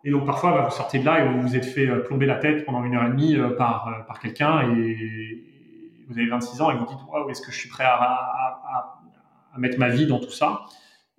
Et 0.05 0.11
donc 0.11 0.25
parfois, 0.25 0.53
bah, 0.53 0.67
vous 0.69 0.75
sortez 0.75 0.99
de 0.99 1.05
là 1.05 1.23
et 1.23 1.29
vous 1.29 1.43
vous 1.43 1.55
êtes 1.55 1.67
fait 1.67 1.87
plomber 2.05 2.25
la 2.25 2.37
tête 2.37 2.65
pendant 2.65 2.83
une 2.83 2.95
heure 2.95 3.05
et 3.05 3.11
demie 3.11 3.37
par, 3.59 4.05
par 4.07 4.19
quelqu'un 4.19 4.63
et 4.63 5.45
vous 6.09 6.19
avez 6.19 6.27
26 6.27 6.61
ans 6.63 6.71
et 6.71 6.77
vous 6.77 6.87
dites, 6.87 6.99
waouh, 7.09 7.29
est-ce 7.31 7.43
que 7.43 7.53
je 7.53 7.59
suis 7.59 7.69
prêt 7.69 7.85
à, 7.85 7.95
à, 7.95 9.03
à, 9.55 9.59
mettre 9.59 9.79
ma 9.79 9.91
vie 9.91 10.07
dans 10.07 10.19
tout 10.19 10.31
ça? 10.31 10.63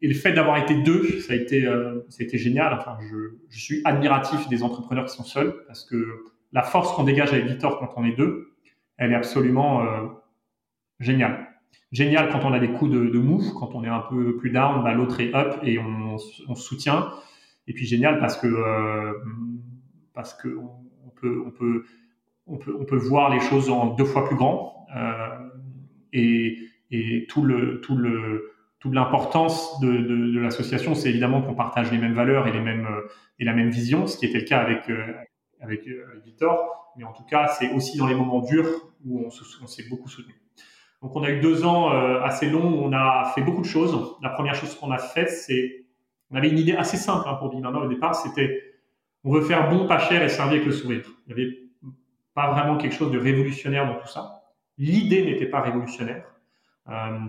Et 0.01 0.07
le 0.07 0.15
fait 0.15 0.33
d'avoir 0.33 0.57
été 0.57 0.73
deux, 0.81 1.19
ça 1.21 1.33
a 1.33 1.35
été, 1.35 1.63
ça 2.09 2.17
a 2.19 2.23
été 2.23 2.37
génial. 2.37 2.73
Enfin, 2.73 2.97
je, 3.01 3.37
je 3.49 3.59
suis 3.59 3.81
admiratif 3.85 4.49
des 4.49 4.63
entrepreneurs 4.63 5.05
qui 5.05 5.15
sont 5.15 5.23
seuls 5.23 5.63
parce 5.67 5.85
que 5.85 6.32
la 6.53 6.61
force 6.61 6.93
qu'on 6.93 7.03
dégage 7.03 7.33
avec 7.33 7.45
Victor 7.45 7.79
quand 7.79 7.89
on 7.97 8.05
est 8.05 8.15
deux, 8.15 8.53
elle 8.97 9.11
est 9.11 9.15
absolument 9.15 9.81
euh, 9.81 10.07
géniale. 10.99 11.47
Géniale 11.91 12.29
quand 12.31 12.45
on 12.45 12.53
a 12.53 12.59
des 12.59 12.69
coups 12.71 12.91
de, 12.91 13.09
de 13.09 13.19
move, 13.19 13.53
quand 13.59 13.73
on 13.73 13.83
est 13.83 13.89
un 13.89 13.99
peu 13.99 14.37
plus 14.37 14.51
down, 14.51 14.83
bah, 14.83 14.93
l'autre 14.93 15.19
est 15.19 15.33
up 15.33 15.59
et 15.63 15.79
on, 15.79 16.17
se 16.17 16.55
soutient. 16.55 17.09
Et 17.67 17.73
puis 17.73 17.85
génial 17.85 18.19
parce 18.19 18.37
que 18.37 18.47
euh, 18.47 19.13
parce 20.13 20.33
que 20.33 20.47
on, 20.47 21.09
peut 21.09 21.43
on 21.45 21.51
peut 21.51 21.85
on 22.45 22.57
peut 22.57 22.75
on 22.79 22.85
peut 22.85 22.97
voir 22.97 23.33
les 23.33 23.39
choses 23.39 23.69
en 23.69 23.87
deux 23.87 24.05
fois 24.05 24.25
plus 24.25 24.35
grand 24.35 24.85
euh, 24.95 25.29
et, 26.11 26.59
et 26.91 27.25
tout 27.27 27.43
le 27.43 27.81
tout 27.81 27.95
le 27.95 28.51
toute 28.79 28.93
l'importance 28.93 29.79
de, 29.79 29.89
de, 29.89 30.39
l'association, 30.41 30.93
c'est 30.93 31.07
évidemment 31.07 31.41
qu'on 31.41 31.55
partage 31.55 31.89
les 31.89 31.97
mêmes 31.97 32.13
valeurs 32.13 32.47
et 32.47 32.51
les 32.51 32.59
mêmes 32.59 32.85
et 33.39 33.45
la 33.45 33.53
même 33.53 33.69
vision, 33.69 34.07
ce 34.07 34.17
qui 34.17 34.25
était 34.25 34.39
le 34.39 34.43
cas 34.43 34.59
avec 34.59 34.89
avec 35.63 35.87
Victor, 36.25 36.83
mais 36.97 37.03
en 37.03 37.13
tout 37.13 37.23
cas, 37.23 37.47
c'est 37.47 37.71
aussi 37.71 37.97
dans 37.97 38.07
les 38.07 38.15
moments 38.15 38.41
durs 38.41 38.67
où 39.05 39.25
on, 39.25 39.67
s'est 39.67 39.87
beaucoup 39.89 40.09
soutenu. 40.09 40.35
Donc, 41.01 41.15
on 41.15 41.23
a 41.23 41.29
eu 41.29 41.41
deux 41.41 41.65
ans 41.65 41.91
euh, 41.91 42.21
assez 42.21 42.49
longs 42.49 42.71
où 42.71 42.83
on 42.83 42.93
a 42.93 43.31
fait 43.35 43.41
beaucoup 43.41 43.61
de 43.61 43.67
choses. 43.67 44.15
La 44.21 44.29
première 44.29 44.55
chose 44.55 44.75
qu'on 44.75 44.91
a 44.91 44.97
faite, 44.97 45.29
c'est, 45.29 45.85
on 46.31 46.35
avait 46.35 46.49
une 46.49 46.57
idée 46.57 46.75
assez 46.75 46.97
simple 46.97 47.27
hein, 47.27 47.35
pour 47.35 47.49
Big 47.49 47.65
au 47.65 47.87
départ, 47.87 48.15
c'était 48.15 48.69
on 49.25 49.31
veut 49.31 49.41
faire 49.41 49.69
bon, 49.69 49.87
pas 49.87 49.99
cher 49.99 50.21
et 50.21 50.29
servir 50.29 50.55
avec 50.55 50.65
le 50.65 50.73
sourire. 50.73 51.03
Il 51.27 51.35
n'y 51.35 51.41
avait 51.41 51.57
pas 52.33 52.51
vraiment 52.51 52.77
quelque 52.77 52.95
chose 52.95 53.11
de 53.11 53.17
révolutionnaire 53.17 53.87
dans 53.87 53.99
tout 53.99 54.07
ça. 54.07 54.43
L'idée 54.77 55.23
n'était 55.23 55.45
pas 55.45 55.61
révolutionnaire. 55.61 56.25
Euh, 56.89 57.19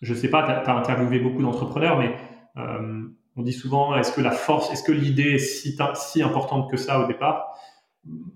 je 0.00 0.12
ne 0.12 0.18
sais 0.18 0.30
pas, 0.30 0.42
tu 0.42 0.70
as, 0.70 0.74
interviewé 0.74 1.18
beaucoup 1.18 1.42
d'entrepreneurs, 1.42 1.98
mais 1.98 2.16
euh, 2.56 3.08
on 3.36 3.42
dit 3.42 3.52
souvent, 3.52 3.96
est-ce 3.96 4.12
que 4.12 4.20
la 4.20 4.30
force, 4.30 4.72
est-ce 4.72 4.82
que 4.82 4.92
l'idée 4.92 5.34
est 5.34 5.38
si, 5.38 5.76
si 5.94 6.22
importante 6.22 6.70
que 6.70 6.76
ça 6.76 7.00
au 7.00 7.06
départ? 7.06 7.58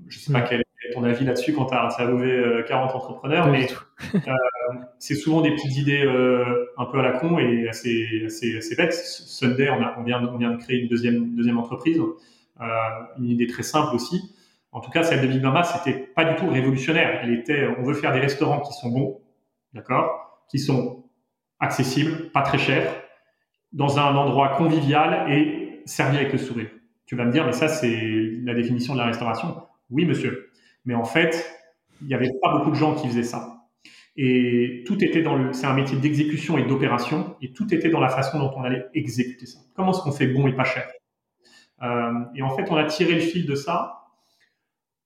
Je 0.09 0.19
ne 0.19 0.21
sais 0.21 0.33
pas 0.33 0.43
quel 0.43 0.61
est 0.61 0.93
ton 0.93 1.05
avis 1.05 1.25
là-dessus 1.25 1.53
quand 1.53 1.67
tu 1.67 1.75
as 1.75 1.85
interviewé 1.85 2.65
40 2.67 2.95
entrepreneurs, 2.95 3.49
mais 3.49 3.69
euh, 4.15 4.19
c'est 4.99 5.15
souvent 5.15 5.41
des 5.41 5.51
petites 5.53 5.77
idées 5.77 6.05
euh, 6.05 6.67
un 6.77 6.87
peu 6.87 6.99
à 6.99 7.03
la 7.03 7.13
con 7.13 7.39
et 7.39 7.69
assez, 7.69 8.25
assez, 8.27 8.57
assez 8.59 8.77
bêtes. 8.77 8.95
Sunday, 8.95 9.71
on, 9.71 9.83
a, 9.83 9.97
on, 9.99 10.03
vient, 10.03 10.23
on 10.25 10.37
vient 10.37 10.51
de 10.51 10.57
créer 10.57 10.79
une 10.81 10.89
deuxième, 10.89 11.35
deuxième 11.35 11.59
entreprise, 11.59 11.99
euh, 12.61 12.65
une 13.19 13.31
idée 13.31 13.47
très 13.47 13.63
simple 13.63 13.95
aussi. 13.95 14.35
En 14.73 14.81
tout 14.81 14.91
cas, 14.91 15.03
celle 15.03 15.23
de 15.23 15.27
Big 15.27 15.43
Mama, 15.43 15.65
c'était 15.65 15.99
pas 15.99 16.25
du 16.25 16.37
tout 16.37 16.49
révolutionnaire. 16.49 17.21
Elle 17.23 17.33
était, 17.35 17.69
on 17.79 17.83
veut 17.83 17.95
faire 17.95 18.13
des 18.13 18.21
restaurants 18.21 18.61
qui 18.61 18.73
sont 18.73 18.91
bons, 18.91 19.21
d'accord, 19.75 20.45
qui 20.49 20.59
sont 20.59 21.05
accessibles, 21.59 22.31
pas 22.31 22.43
très 22.43 22.59
chers, 22.59 22.95
dans 23.73 23.99
un 23.99 24.15
endroit 24.17 24.57
convivial 24.57 25.31
et 25.31 25.83
servi 25.85 26.17
avec 26.17 26.33
le 26.33 26.39
sourire. 26.39 26.71
Tu 27.07 27.17
vas 27.17 27.25
me 27.25 27.33
dire, 27.33 27.45
mais 27.45 27.53
ça, 27.53 27.69
c'est 27.69 28.31
la 28.43 28.55
définition 28.55 28.95
de 28.95 28.99
la 28.99 29.07
restauration. 29.07 29.57
Oui, 29.91 30.05
monsieur. 30.05 30.51
Mais 30.85 30.95
en 30.95 31.05
fait, 31.05 31.45
il 32.01 32.07
n'y 32.07 32.15
avait 32.15 32.31
pas 32.41 32.57
beaucoup 32.57 32.71
de 32.71 32.77
gens 32.77 32.95
qui 32.95 33.09
faisaient 33.09 33.23
ça. 33.23 33.67
Et 34.17 34.83
tout 34.87 35.03
était 35.05 35.23
dans 35.23 35.37
le, 35.37 35.53
c'est 35.53 35.67
un 35.67 35.75
métier 35.75 35.97
d'exécution 35.97 36.59
et 36.59 36.65
d'opération, 36.65 37.37
et 37.41 37.53
tout 37.53 37.73
était 37.73 37.91
dans 37.91 38.01
la 38.01 38.09
façon 38.09 38.39
dont 38.39 38.53
on 38.57 38.63
allait 38.63 38.87
exécuter 38.95 39.47
ça. 39.47 39.61
Comment 39.75 39.93
est-ce 39.93 40.03
qu'on 40.03 40.13
fait 40.13 40.27
bon 40.27 40.47
et 40.47 40.53
pas 40.53 40.65
cher? 40.65 40.87
Euh, 41.83 42.13
Et 42.35 42.43
en 42.43 42.51
fait, 42.51 42.71
on 42.71 42.77
a 42.77 42.85
tiré 42.85 43.15
le 43.15 43.21
fil 43.21 43.47
de 43.47 43.55
ça, 43.55 44.05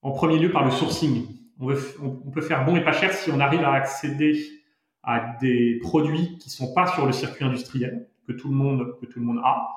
en 0.03 0.13
premier 0.13 0.39
lieu 0.39 0.51
par 0.51 0.65
le 0.65 0.71
sourcing. 0.71 1.27
On, 1.61 1.73
on, 2.03 2.31
peut 2.31 2.41
faire 2.41 2.65
bon 2.65 2.77
et 2.77 2.83
pas 2.83 2.93
cher 2.93 3.13
si 3.13 3.31
on 3.31 3.41
arrive 3.41 3.63
à 3.63 3.73
accéder 3.73 4.45
à 5.03 5.37
des 5.41 5.79
produits 5.83 6.39
qui 6.39 6.51
sont 6.51 6.75
pas 6.75 6.87
sur 6.89 7.07
le 7.07 7.13
circuit 7.13 7.45
industriel 7.45 8.09
que 8.27 8.33
tout 8.33 8.49
le 8.49 8.55
monde, 8.55 8.97
que 9.01 9.07
tout 9.07 9.21
le 9.21 9.25
monde 9.25 9.41
a. 9.45 9.69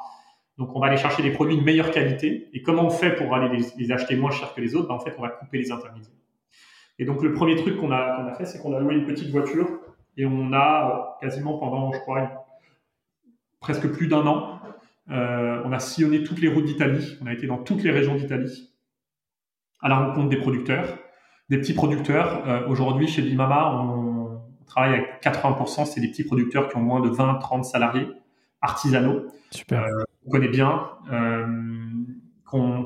Donc, 0.58 0.76
on 0.76 0.80
va 0.80 0.88
aller 0.88 0.98
chercher 0.98 1.22
des 1.22 1.32
produits 1.32 1.58
de 1.58 1.64
meilleure 1.64 1.92
qualité. 1.92 2.50
Et 2.54 2.62
comment 2.62 2.86
on 2.86 2.90
fait 2.90 3.12
pour 3.12 3.34
aller 3.36 3.64
les, 3.78 3.92
acheter 3.92 4.16
moins 4.16 4.32
cher 4.32 4.54
que 4.54 4.62
les 4.62 4.76
autres? 4.76 4.88
Ben, 4.88 4.96
En 4.96 5.00
fait, 5.00 5.14
on 5.18 5.22
va 5.22 5.30
couper 5.30 5.60
les 5.60 5.72
intermédiaires. 5.72 6.14
Et 7.00 7.06
donc, 7.06 7.22
le 7.22 7.34
premier 7.34 7.56
truc 7.56 7.78
qu'on 7.78 7.92
a, 7.92 8.16
qu'on 8.16 8.28
a 8.28 8.34
fait, 8.34 8.46
c'est 8.46 8.60
qu'on 8.60 8.74
a 8.74 8.80
loué 8.80 8.96
une 8.96 9.06
petite 9.06 9.30
voiture 9.30 9.68
et 10.18 10.26
on 10.26 10.52
a 10.52 10.90
euh, 10.90 11.22
quasiment 11.22 11.60
pendant, 11.60 11.94
je 11.94 12.00
crois, 12.00 12.48
presque 13.60 13.88
plus 13.92 14.08
d'un 14.08 14.26
an, 14.26 14.60
euh, 15.12 15.62
on 15.64 15.72
a 15.72 15.80
sillonné 15.80 16.24
toutes 16.24 16.42
les 16.42 16.48
routes 16.48 16.66
d'Italie. 16.66 17.18
On 17.22 17.28
a 17.28 17.34
été 17.34 17.46
dans 17.46 17.60
toutes 17.60 17.84
les 17.84 17.92
régions 17.92 18.16
d'Italie 18.16 18.74
à 19.80 19.90
la 19.90 20.00
rencontre 20.00 20.30
des 20.30 20.38
producteurs, 20.38 20.98
des 21.50 21.60
petits 21.60 21.76
producteurs. 21.76 22.48
Euh, 22.48 22.68
aujourd'hui, 22.68 23.08
chez 23.08 23.22
Bimama, 23.22 23.74
on 23.76 24.42
travaille 24.66 24.96
avec 24.96 25.22
80%, 25.22 25.86
c'est 25.86 26.02
des 26.02 26.10
petits 26.10 26.24
producteurs 26.24 26.68
qui 26.68 26.78
ont 26.78 26.82
moins 26.82 27.00
de 27.00 27.10
20, 27.10 27.36
30 27.36 27.64
salariés 27.64 28.08
artisanaux. 28.62 29.28
Euh, 29.72 30.04
on 30.26 30.32
connaît 30.32 30.50
bien, 30.50 30.90
euh, 31.12 31.46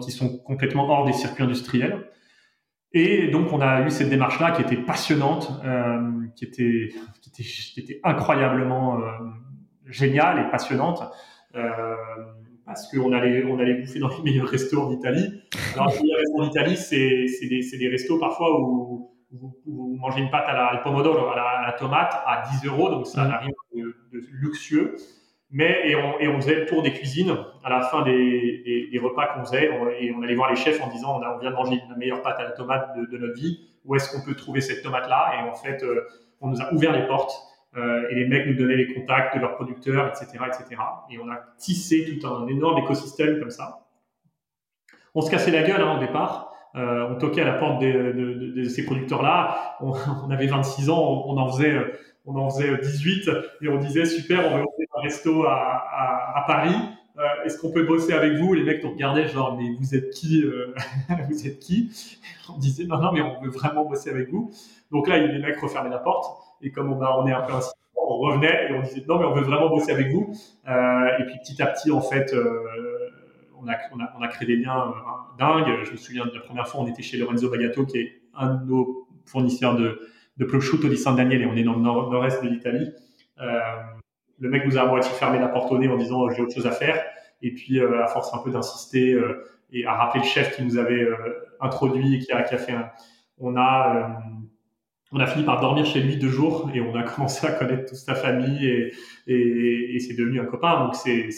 qui 0.01 0.11
sont 0.11 0.37
complètement 0.39 0.89
hors 0.89 1.05
des 1.05 1.13
circuits 1.13 1.43
industriels. 1.43 2.11
Et 2.93 3.27
donc, 3.29 3.53
on 3.53 3.61
a 3.61 3.81
eu 3.85 3.89
cette 3.89 4.09
démarche-là 4.09 4.51
qui 4.51 4.61
était 4.61 4.75
passionnante, 4.75 5.49
euh, 5.63 6.11
qui, 6.35 6.45
était, 6.45 6.89
qui, 7.21 7.29
était, 7.29 7.43
qui, 7.43 7.79
était, 7.79 7.99
incroyablement 8.03 8.99
euh, 8.99 9.01
géniale 9.85 10.45
et 10.45 10.51
passionnante, 10.51 11.01
euh, 11.55 11.95
parce 12.65 12.91
qu'on 12.91 13.13
allait, 13.13 13.45
on 13.45 13.59
allait 13.59 13.75
bouffer 13.75 13.99
dans 13.99 14.09
les 14.09 14.21
meilleurs 14.23 14.47
restos 14.47 14.89
d'Italie. 14.89 15.41
Alors, 15.73 15.89
les 15.89 16.01
meilleurs 16.01 16.19
restos 16.19 16.43
d'Italie, 16.43 16.75
c'est 16.75 17.47
des, 17.47 17.77
des 17.77 17.87
restos 17.87 18.19
parfois 18.19 18.59
où, 18.59 19.13
vous, 19.31 19.55
vous, 19.65 19.95
mangez 19.97 20.19
une 20.19 20.29
pâte 20.29 20.49
à 20.49 20.73
la 20.73 20.81
pomodoro, 20.83 21.29
à 21.29 21.35
la, 21.37 21.43
à 21.43 21.65
la, 21.67 21.73
tomate, 21.73 22.13
à 22.25 22.43
10 22.61 22.67
euros, 22.67 22.89
donc 22.89 23.07
ça 23.07 23.23
rien 23.23 23.51
de, 23.73 23.95
de 24.11 24.19
luxueux. 24.31 24.97
Mais 25.51 25.89
et 25.89 25.95
on, 25.95 26.19
et 26.19 26.27
on, 26.29 26.39
faisait 26.39 26.55
le 26.55 26.65
tour 26.65 26.81
des 26.81 26.93
cuisines 26.93 27.35
à 27.63 27.69
la 27.69 27.81
fin 27.81 28.03
des, 28.03 28.61
des, 28.63 28.87
des 28.89 28.99
repas 28.99 29.27
qu'on 29.27 29.43
faisait 29.43 29.65
et 29.99 30.13
on 30.15 30.21
allait 30.21 30.35
voir 30.35 30.49
les 30.49 30.55
chefs 30.55 30.81
en 30.81 30.87
disant 30.87 31.19
on, 31.19 31.21
a, 31.21 31.35
on 31.35 31.39
vient 31.39 31.51
de 31.51 31.55
manger 31.55 31.81
la 31.89 31.97
meilleure 31.97 32.21
pâte 32.21 32.39
à 32.39 32.43
la 32.43 32.51
tomate 32.51 32.95
de, 32.97 33.05
de 33.05 33.17
notre 33.17 33.35
vie. 33.35 33.67
Où 33.83 33.95
est-ce 33.95 34.11
qu'on 34.11 34.23
peut 34.23 34.35
trouver 34.35 34.61
cette 34.61 34.81
tomate 34.81 35.09
là 35.09 35.33
Et 35.39 35.49
en 35.49 35.53
fait, 35.53 35.83
euh, 35.83 36.07
on 36.39 36.47
nous 36.47 36.61
a 36.61 36.73
ouvert 36.73 36.93
les 36.93 37.05
portes 37.05 37.33
euh, 37.75 38.07
et 38.09 38.15
les 38.15 38.27
mecs 38.27 38.47
nous 38.47 38.53
donnaient 38.53 38.77
les 38.77 38.93
contacts 38.93 39.35
de 39.35 39.41
leurs 39.41 39.55
producteurs, 39.55 40.07
etc., 40.07 40.43
etc. 40.47 40.81
Et 41.09 41.19
on 41.19 41.29
a 41.29 41.39
tissé 41.57 42.17
tout 42.19 42.27
un, 42.27 42.47
énorme 42.47 42.77
écosystème 42.79 43.39
comme 43.39 43.51
ça. 43.51 43.87
On 45.15 45.21
se 45.21 45.29
cassait 45.29 45.51
la 45.51 45.63
gueule 45.63 45.81
hein, 45.81 45.97
au 45.97 45.99
départ. 45.99 46.53
Euh, 46.75 47.09
on 47.09 47.15
toquait 47.15 47.41
à 47.41 47.45
la 47.45 47.53
porte 47.53 47.81
de, 47.81 47.91
de, 47.91 48.53
de 48.55 48.63
ces 48.65 48.85
producteurs-là. 48.85 49.75
On, 49.81 49.91
on, 50.25 50.31
avait 50.31 50.47
26 50.47 50.89
ans, 50.89 50.99
on, 50.99 51.33
on 51.33 51.37
en 51.37 51.51
faisait 51.51 51.77
on 52.25 52.35
en 52.35 52.49
faisait 52.49 52.77
18 52.77 53.29
et 53.61 53.67
on 53.67 53.77
disait 53.77 54.05
super, 54.05 54.39
on 54.47 54.57
va 54.57 54.63
ouvrir 54.63 54.87
un 54.95 55.01
resto 55.01 55.45
à, 55.45 56.43
Paris. 56.47 56.75
Euh, 57.17 57.43
Est-ce 57.45 57.57
qu'on 57.59 57.71
peut 57.71 57.83
bosser 57.83 58.13
avec 58.13 58.33
vous? 58.33 58.53
Les 58.53 58.63
mecs 58.63 58.83
nous 58.83 58.91
regardaient 58.91 59.27
genre 59.27 59.57
mais 59.57 59.69
vous 59.77 59.95
êtes 59.95 60.11
qui 60.11 60.43
euh, 60.43 60.73
Vous 61.29 61.45
êtes 61.45 61.59
qui? 61.59 61.91
On 62.49 62.57
disait 62.57 62.85
non 62.85 62.99
non 62.99 63.11
mais 63.11 63.21
on 63.21 63.41
veut 63.41 63.49
vraiment 63.49 63.85
bosser 63.85 64.09
avec 64.09 64.29
vous. 64.29 64.51
Donc 64.91 65.07
là 65.07 65.17
les 65.17 65.39
mecs 65.39 65.59
refermaient 65.59 65.89
la 65.89 65.99
porte 65.99 66.41
et 66.61 66.71
comme 66.71 66.91
on, 66.91 67.27
est 67.27 67.33
un 67.33 67.41
peu 67.41 67.53
on 67.95 68.17
revenait 68.17 68.69
et 68.69 68.73
on 68.73 68.81
disait 68.81 69.03
non 69.07 69.19
mais 69.19 69.25
on 69.25 69.33
veut 69.33 69.43
vraiment 69.43 69.69
bosser 69.69 69.91
avec 69.91 70.11
vous. 70.11 70.33
Euh, 70.67 71.17
et 71.19 71.25
puis 71.25 71.35
petit 71.39 71.61
à 71.61 71.67
petit 71.67 71.91
en 71.91 72.01
fait 72.01 72.33
euh, 72.33 72.63
on 73.61 73.67
a, 74.21 74.27
créé 74.27 74.47
des 74.47 74.55
liens 74.55 74.87
euh, 74.87 75.37
dingues. 75.37 75.83
Je 75.83 75.91
me 75.91 75.97
souviens 75.97 76.25
de 76.25 76.31
la 76.33 76.41
première 76.41 76.67
fois 76.67 76.81
on 76.81 76.87
était 76.87 77.03
chez 77.03 77.17
Lorenzo 77.17 77.49
Bagato 77.49 77.85
qui 77.85 77.97
est 77.99 78.21
un 78.35 78.55
de 78.55 78.65
nos 78.65 79.07
fournisseurs 79.25 79.75
de 79.75 79.99
de 80.41 80.45
prosciutto 80.45 80.87
di 80.87 80.97
San 80.97 81.15
Daniele, 81.15 81.45
on 81.45 81.55
est 81.55 81.63
dans 81.63 81.75
le 81.75 81.81
nord-est 81.81 82.43
de 82.43 82.49
l'Italie. 82.49 82.91
Euh, 83.39 83.59
le 84.39 84.49
mec 84.49 84.65
nous 84.65 84.75
a 84.75 84.81
à 84.81 84.85
moitié 84.87 85.11
fermé 85.11 85.37
la 85.37 85.47
porte 85.47 85.71
au 85.71 85.77
nez 85.77 85.87
en 85.87 85.97
disant 85.97 86.27
j'ai 86.29 86.41
autre 86.41 86.55
chose 86.55 86.65
à 86.65 86.71
faire. 86.71 86.99
Et 87.43 87.53
puis, 87.53 87.79
euh, 87.79 88.03
à 88.03 88.07
force 88.07 88.33
un 88.33 88.39
peu 88.39 88.49
d'insister 88.49 89.13
euh, 89.13 89.45
et 89.71 89.85
à 89.85 89.93
rappeler 89.93 90.21
le 90.21 90.27
chef 90.27 90.55
qui 90.55 90.63
nous 90.63 90.79
avait 90.79 91.07
introduit 91.59 92.15
et 92.15 92.19
qui 92.19 92.31
a, 92.31 92.43
fait 92.43 92.71
un, 92.71 92.89
on 93.37 93.55
a, 93.55 94.19
on 95.11 95.19
a 95.19 95.27
fini 95.27 95.45
par 95.45 95.61
dormir 95.61 95.85
chez 95.85 96.01
lui 96.01 96.17
deux 96.17 96.29
jours 96.29 96.71
et 96.73 96.81
on 96.81 96.95
a 96.95 97.03
commencé 97.15 97.45
à 97.45 97.51
connaître 97.51 97.85
toute 97.85 97.99
sa 97.99 98.15
famille 98.15 98.65
et, 98.65 98.93
et, 99.27 99.99
c'est 99.99 100.15
devenu 100.15 100.39
un 100.39 100.45
copain. 100.45 100.85
Donc, 100.85 100.95
c'est, 100.95 101.29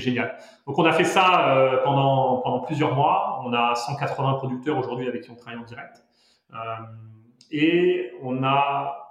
génial. 0.00 0.34
Donc, 0.66 0.78
on 0.78 0.84
a 0.86 0.92
fait 0.92 1.04
ça 1.04 1.82
pendant, 1.84 2.38
pendant 2.38 2.60
plusieurs 2.60 2.94
mois. 2.94 3.42
On 3.44 3.52
a 3.52 3.74
180 3.74 4.32
producteurs 4.34 4.78
aujourd'hui 4.78 5.08
avec 5.08 5.24
qui 5.24 5.30
on 5.30 5.36
travaille 5.36 5.60
en 5.60 5.64
direct. 5.64 6.02
Et 7.50 8.12
on 8.22 8.42
a 8.42 9.06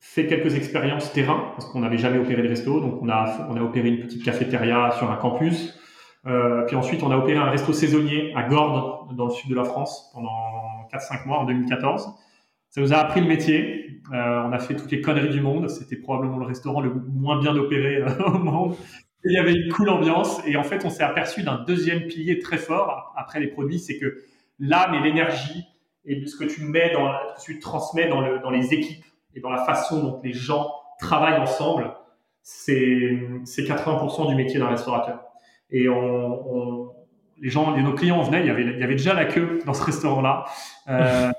fait 0.00 0.26
quelques 0.26 0.54
expériences 0.56 1.12
terrain, 1.12 1.52
parce 1.54 1.66
qu'on 1.66 1.80
n'avait 1.80 1.98
jamais 1.98 2.18
opéré 2.18 2.42
de 2.42 2.48
resto. 2.48 2.80
Donc, 2.80 3.02
on 3.02 3.08
a, 3.08 3.46
on 3.50 3.56
a 3.56 3.60
opéré 3.60 3.88
une 3.88 4.00
petite 4.00 4.24
cafétéria 4.24 4.92
sur 4.96 5.10
un 5.10 5.16
campus. 5.16 5.78
Euh, 6.26 6.64
puis 6.66 6.76
ensuite, 6.76 7.02
on 7.02 7.10
a 7.10 7.16
opéré 7.16 7.38
un 7.38 7.50
resto 7.50 7.72
saisonnier 7.72 8.32
à 8.34 8.44
Gordes, 8.44 9.14
dans 9.16 9.26
le 9.26 9.30
sud 9.30 9.50
de 9.50 9.54
la 9.54 9.64
France, 9.64 10.10
pendant 10.14 10.88
4-5 10.92 11.26
mois, 11.26 11.38
en 11.38 11.44
2014. 11.44 12.14
Ça 12.70 12.80
nous 12.80 12.92
a 12.92 12.96
appris 12.96 13.20
le 13.20 13.26
métier. 13.26 14.02
on 14.12 14.52
a 14.52 14.58
fait 14.58 14.76
toutes 14.76 14.90
les 14.90 15.00
conneries 15.00 15.30
du 15.30 15.40
monde. 15.40 15.68
C'était 15.68 15.96
probablement 15.96 16.38
le 16.38 16.46
restaurant 16.46 16.80
le 16.80 16.92
moins 16.94 17.40
bien 17.40 17.56
opéré 17.56 18.02
au 18.26 18.38
monde. 18.38 18.76
il 19.24 19.32
y 19.32 19.38
avait 19.38 19.54
une 19.54 19.72
cool 19.72 19.88
ambiance. 19.88 20.40
Et 20.46 20.56
en 20.56 20.64
fait, 20.64 20.84
on 20.84 20.90
s'est 20.90 21.02
aperçu 21.02 21.42
d'un 21.42 21.64
deuxième 21.66 22.06
pilier 22.06 22.38
très 22.38 22.58
fort 22.58 23.12
après 23.16 23.40
les 23.40 23.48
produits, 23.48 23.78
c'est 23.78 23.98
que 23.98 24.22
l'âme 24.58 24.94
et 24.94 25.00
l'énergie 25.00 25.64
et 26.08 26.26
ce 26.26 26.36
que 26.36 26.44
tu 26.44 26.64
mets 26.64 26.92
dans, 26.92 27.12
tu 27.44 27.58
transmets 27.60 28.08
dans, 28.08 28.20
le, 28.20 28.40
dans 28.40 28.50
les 28.50 28.72
équipes 28.74 29.04
et 29.34 29.40
dans 29.40 29.50
la 29.50 29.64
façon 29.64 30.02
dont 30.02 30.20
les 30.24 30.32
gens 30.32 30.72
travaillent 30.98 31.40
ensemble, 31.40 31.92
c'est 32.42 33.12
80% 33.44 34.28
du 34.28 34.34
métier 34.34 34.58
d'un 34.58 34.68
restaurateur. 34.68 35.22
Et 35.70 35.86
les 37.40 37.50
gens, 37.50 37.76
nos 37.76 37.92
clients 37.92 38.22
venaient, 38.22 38.40
il 38.40 38.46
y 38.46 38.50
avait, 38.50 38.94
déjà 38.94 39.12
la 39.12 39.26
queue 39.26 39.60
dans 39.66 39.74
ce 39.74 39.84
restaurant-là. 39.84 40.46
Euh, 40.88 41.30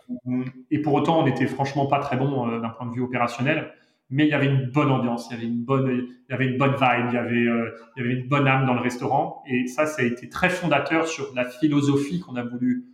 et 0.70 0.80
pour 0.80 0.94
autant, 0.94 1.20
on 1.20 1.26
n'était 1.26 1.48
franchement 1.48 1.88
pas 1.88 2.00
très 2.00 2.16
bon 2.16 2.48
euh, 2.48 2.60
d'un 2.60 2.70
point 2.70 2.86
de 2.86 2.94
vue 2.94 3.02
opérationnel 3.02 3.74
mais 4.10 4.26
il 4.26 4.30
y 4.30 4.34
avait 4.34 4.48
une 4.48 4.66
bonne 4.72 4.90
ambiance, 4.90 5.28
il 5.30 5.36
y 5.36 5.38
avait 5.38 5.48
une 5.48 5.64
bonne, 5.64 6.08
il 6.28 6.32
y 6.32 6.34
avait 6.34 6.48
une 6.48 6.58
bonne 6.58 6.74
vibe, 6.74 7.10
il 7.10 7.14
y 7.14 7.18
avait, 7.18 7.36
euh, 7.36 7.76
il 7.96 8.04
y 8.04 8.06
avait 8.06 8.16
une 8.16 8.28
bonne 8.28 8.48
âme 8.48 8.66
dans 8.66 8.74
le 8.74 8.82
restaurant. 8.82 9.44
Et 9.48 9.68
ça, 9.68 9.86
ça 9.86 10.02
a 10.02 10.06
été 10.06 10.30
très 10.30 10.50
fondateur 10.50 11.08
sur 11.08 11.32
la 11.36 11.46
philosophie 11.46 12.20
qu'on 12.20 12.36
a 12.36 12.44
voulu 12.44 12.86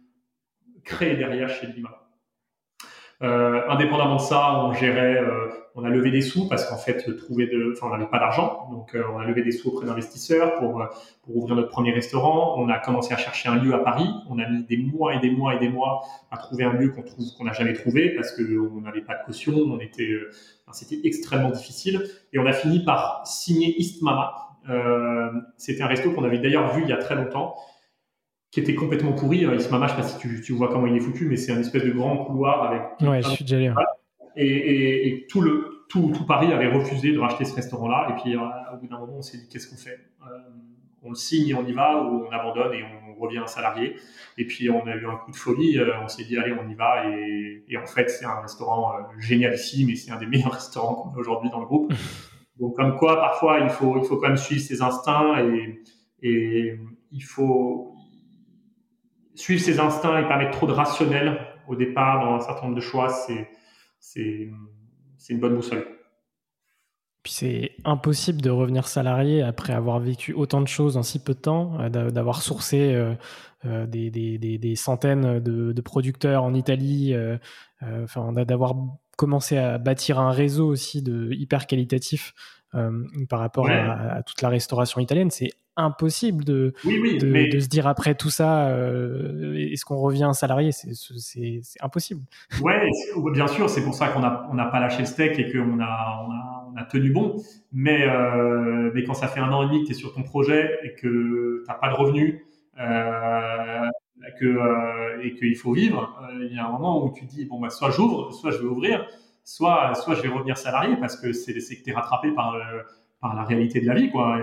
créer 0.86 1.16
derrière 1.16 1.50
chez 1.50 1.68
Lima. 1.68 2.06
Euh, 3.24 3.62
indépendamment 3.70 4.18
de 4.18 4.22
ça, 4.22 4.66
on 4.66 4.74
gérait, 4.74 5.18
euh, 5.18 5.48
on 5.74 5.86
a 5.86 5.90
levé 5.90 6.12
des 6.12 6.22
sous 6.22 6.50
parce 6.50 6.66
qu'en 6.68 6.78
fait, 6.78 7.16
trouver 7.16 7.48
de, 7.48 7.72
enfin, 7.72 7.88
on 7.88 7.98
n'avait 7.98 8.10
pas 8.10 8.20
d'argent, 8.20 8.68
donc 8.72 8.94
euh, 8.94 9.04
on 9.14 9.20
a 9.20 9.26
levé 9.26 9.42
des 9.42 9.54
sous 9.54 9.70
auprès 9.70 9.86
d'investisseurs 9.86 10.58
pour 10.58 10.86
pour 11.24 11.38
ouvrir 11.38 11.56
notre 11.56 11.70
premier 11.70 11.92
restaurant. 11.92 12.56
On 12.58 12.68
a 12.68 12.78
commencé 12.78 13.14
à 13.14 13.18
chercher 13.18 13.48
un 13.48 13.56
lieu 13.56 13.74
à 13.74 13.80
Paris. 13.80 14.08
On 14.30 14.38
a 14.38 14.48
mis 14.50 14.64
des 14.64 14.78
mois 14.78 15.16
et 15.16 15.20
des 15.20 15.32
mois 15.32 15.56
et 15.56 15.60
des 15.60 15.70
mois 15.70 16.02
à 16.30 16.38
trouver 16.38 16.66
un 16.66 16.74
lieu 16.74 16.90
qu'on 16.90 17.04
trouve 17.04 17.26
qu'on 17.38 17.46
n'a 17.46 17.54
jamais 17.54 17.74
trouvé 17.74 18.10
parce 18.10 18.34
que 18.34 18.44
on 18.60 18.82
n'avait 18.82 19.02
pas 19.02 19.16
de 19.16 19.26
caution. 19.26 19.54
On 19.56 19.80
était, 19.80 20.12
c'était 20.74 21.00
extrêmement 21.06 21.52
difficile 21.52 22.04
et 22.34 22.40
on 22.40 22.46
a 22.46 22.54
fini 22.54 22.84
par 22.84 23.26
signer 23.26 23.80
East 23.80 24.02
Mama. 24.02 24.34
c'était 25.58 25.84
un 25.84 25.88
resto 25.88 26.12
qu'on 26.12 26.26
avait 26.26 26.40
d'ailleurs 26.40 26.74
vu 26.74 26.82
il 26.84 26.90
y 26.90 26.94
a 26.94 26.98
très 26.98 27.16
longtemps 27.16 27.56
qui 28.56 28.62
était 28.62 28.74
complètement 28.74 29.12
pourri. 29.12 29.40
Ismama, 29.40 29.88
je 29.88 29.92
sais 29.92 29.98
pas 29.98 30.08
si 30.08 30.18
tu, 30.18 30.40
tu, 30.40 30.54
vois 30.54 30.70
comment 30.70 30.88
il 30.88 30.96
est 30.96 31.02
foutu, 31.02 31.28
mais 31.28 31.36
c'est 31.36 31.52
un 31.52 31.60
espèce 31.60 31.84
de 31.84 31.92
grand 31.92 32.24
couloir 32.24 32.64
avec. 32.64 32.84
Ouais, 33.02 33.22
je 33.22 33.28
suis 33.32 33.44
déjà 33.44 33.58
allé. 33.58 33.74
Et, 34.38 34.48
et, 34.48 35.08
et, 35.08 35.28
tout 35.28 35.42
le 35.42 35.84
tout, 35.90 36.14
tout, 36.16 36.26
Paris 36.26 36.54
avait 36.54 36.72
refusé 36.72 37.12
de 37.12 37.20
racheter 37.20 37.44
ce 37.44 37.54
restaurant-là. 37.54 38.08
Et 38.12 38.22
puis 38.22 38.34
euh, 38.34 38.40
au 38.74 38.78
bout 38.78 38.88
d'un 38.88 39.00
moment, 39.00 39.18
on 39.18 39.22
s'est 39.22 39.40
dit 39.40 39.50
qu'est-ce 39.50 39.70
qu'on 39.70 39.76
fait? 39.76 40.00
Euh, 40.22 40.40
On 41.04 41.10
le 41.10 41.16
signe 41.16 41.50
et 41.50 41.54
on 41.54 41.68
y 41.68 41.74
va, 41.74 42.02
ou 42.02 42.28
on 42.28 42.32
abandonne 42.32 42.74
et 42.74 42.82
on 42.82 43.20
revient 43.22 43.44
salarié. 43.46 43.98
Et 44.38 44.48
puis 44.48 44.70
on 44.70 44.88
a 44.88 44.96
eu 44.96 45.06
un 45.06 45.18
coup 45.18 45.32
de 45.32 45.36
folie. 45.36 45.78
Euh, 45.78 45.92
on 46.02 46.08
s'est 46.08 46.24
dit 46.24 46.38
allez, 46.38 46.54
on 46.54 46.70
y 46.70 46.76
va. 46.76 47.10
Et, 47.10 47.66
et 47.68 47.78
en 47.78 47.86
fait, 47.86 48.10
c'est 48.10 48.24
un 48.24 48.40
restaurant 48.40 48.94
génial 49.20 49.56
ici, 49.56 49.84
mais 49.86 49.96
c'est 49.96 50.12
un 50.12 50.18
des 50.18 50.28
meilleurs 50.28 50.54
restaurants 50.62 50.96
qu'on 50.96 51.10
a 51.10 51.18
aujourd'hui 51.18 51.50
dans 51.50 51.60
le 51.60 51.66
groupe. 51.66 51.94
Donc 52.58 52.78
comme 52.78 52.96
quoi, 52.96 53.18
parfois, 53.18 53.60
il 53.60 53.70
faut 53.70 53.98
il 53.98 54.06
faut 54.06 54.16
quand 54.16 54.30
même 54.30 54.38
suivre 54.38 54.62
ses 54.62 54.82
instincts 54.82 55.44
et 55.44 55.82
et 56.22 56.80
il 57.12 57.24
faut 57.24 57.95
suivre 59.36 59.62
ses 59.62 59.80
instincts 59.80 60.20
et 60.20 60.28
pas 60.28 60.38
mettre 60.38 60.58
trop 60.58 60.68
de 60.68 60.72
rationnel 60.72 61.40
au 61.68 61.76
départ 61.76 62.24
dans 62.24 62.36
un 62.36 62.40
certain 62.40 62.64
nombre 62.64 62.76
de 62.76 62.82
choix, 62.82 63.10
c'est, 63.10 63.50
c'est, 64.00 64.50
c'est 65.18 65.34
une 65.34 65.40
bonne 65.40 65.56
boussole. 65.56 65.86
Puis 67.24 67.34
c'est 67.34 67.72
impossible 67.86 68.40
de 68.40 68.52
revenir 68.52 68.88
salarié 68.88 69.42
après 69.42 69.74
avoir 69.74 70.00
vécu 70.00 70.34
autant 70.34 70.62
de 70.62 70.68
choses 70.68 70.96
en 70.96 71.02
si 71.02 71.18
peu 71.24 71.34
de 71.34 71.40
temps, 71.40 71.80
euh, 71.80 71.90
d'avoir 71.90 72.44
sourcé 72.44 72.94
euh, 72.94 73.16
euh, 73.66 73.88
des, 73.88 74.12
des, 74.12 74.38
des, 74.38 74.76
centaines 74.76 75.40
de, 75.40 75.72
de, 75.72 75.82
producteurs 75.82 76.44
en 76.44 76.54
Italie, 76.54 77.16
enfin, 77.82 78.32
d'avoir 78.32 78.76
commencé 79.18 79.58
à 79.58 79.80
bâtir 79.80 80.20
un 80.20 80.30
réseau 80.30 80.68
aussi 80.68 81.02
de 81.02 81.32
hyper 81.32 81.66
qualitatif 81.66 82.34
par 82.72 83.40
rapport 83.40 83.70
à, 83.70 84.18
à, 84.18 84.24
toute 84.24 84.44
la 84.44 84.50
restauration 84.50 85.02
italienne. 85.02 85.32
C'est 85.32 85.50
impossible 85.78 86.44
de, 86.44 86.74
de, 86.84 87.60
se 87.60 87.68
dire 87.68 87.88
après 87.88 88.16
tout 88.16 88.30
ça, 88.30 88.70
euh, 88.70 89.56
est-ce 89.56 89.86
qu'on 89.86 89.98
revient 89.98 90.32
salarié 90.34 90.72
C'est 90.72 91.82
impossible. 91.82 92.22
Ouais, 92.62 92.90
bien 93.34 93.48
sûr, 93.48 93.70
c'est 93.70 93.84
pour 93.84 93.94
ça 93.94 94.10
qu'on 94.10 94.22
n'a 94.22 94.48
on 94.52 94.56
pas 94.56 94.80
lâché 94.80 95.00
le 95.00 95.06
steak 95.06 95.38
et 95.40 95.52
qu'on 95.52 95.80
a, 95.80 96.26
on 96.28 96.32
a, 96.32 96.72
on 96.74 96.78
a, 96.78 96.84
tenu 96.86 97.12
bon. 97.12 97.36
Mais, 97.72 98.08
euh, 98.08 98.92
mais 98.94 99.04
quand 99.04 99.14
ça 99.14 99.28
fait 99.28 99.40
un 99.40 99.52
an 99.52 99.64
et 99.64 99.68
demi 99.68 99.82
que 99.82 99.88
tu 99.88 99.92
es 99.92 99.96
sur 99.96 100.14
ton 100.14 100.24
projet 100.24 100.80
et 100.84 100.94
que 100.94 101.64
tu 101.64 101.68
n'as 101.68 101.76
pas 101.76 101.90
de 101.90 101.96
revenus, 101.96 102.42
euh, 102.80 103.90
que, 104.40 104.46
euh, 104.46 105.22
et 105.24 105.36
qu'il 105.36 105.56
faut 105.56 105.74
vivre, 105.74 106.20
euh, 106.24 106.48
il 106.50 106.56
y 106.56 106.60
a 106.60 106.66
un 106.66 106.72
moment 106.72 107.06
où 107.06 107.14
tu 107.14 107.26
dis, 107.26 107.46
bon, 107.46 107.60
bah, 107.60 107.70
soit 107.70 107.92
j'ouvre, 107.92 108.34
soit 108.34 108.52
je 108.52 108.58
vais 108.58 108.66
ouvrir, 108.66 109.06
soit, 109.44 109.94
soit 109.96 110.16
je 110.16 110.22
vais 110.22 110.30
revenir 110.30 110.58
salarié 110.58 110.98
parce 110.98 111.16
que 111.16 111.32
c'est 111.32 111.54
que 111.54 111.84
tu 111.84 111.90
es 111.90 111.94
rattrapé 111.94 112.32
par 112.32 112.58
la 113.34 113.44
réalité 113.44 113.82
de 113.82 113.88
la 113.88 113.96
vie, 113.96 114.10
quoi. 114.12 114.38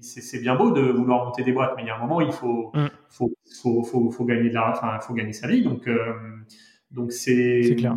C'est 0.00 0.40
bien 0.40 0.56
beau 0.56 0.70
de 0.70 0.80
vouloir 0.80 1.26
monter 1.26 1.42
des 1.42 1.52
boîtes, 1.52 1.74
mais 1.76 1.82
il 1.82 1.86
y 1.86 1.90
a 1.90 1.96
un 1.96 2.00
moment, 2.00 2.20
il 2.20 2.32
faut, 2.32 2.70
mm. 2.74 2.86
faut, 3.08 3.32
faut, 3.62 3.82
faut, 3.82 4.10
faut, 4.10 4.24
gagner 4.24 4.48
de 4.48 4.54
la, 4.54 4.70
enfin, 4.70 4.98
faut 5.00 5.14
gagner 5.14 5.32
sa 5.32 5.46
vie. 5.46 5.62
Donc, 5.62 5.86
euh, 5.86 6.14
donc 6.90 7.12
c'est. 7.12 7.74
clair. 7.76 7.96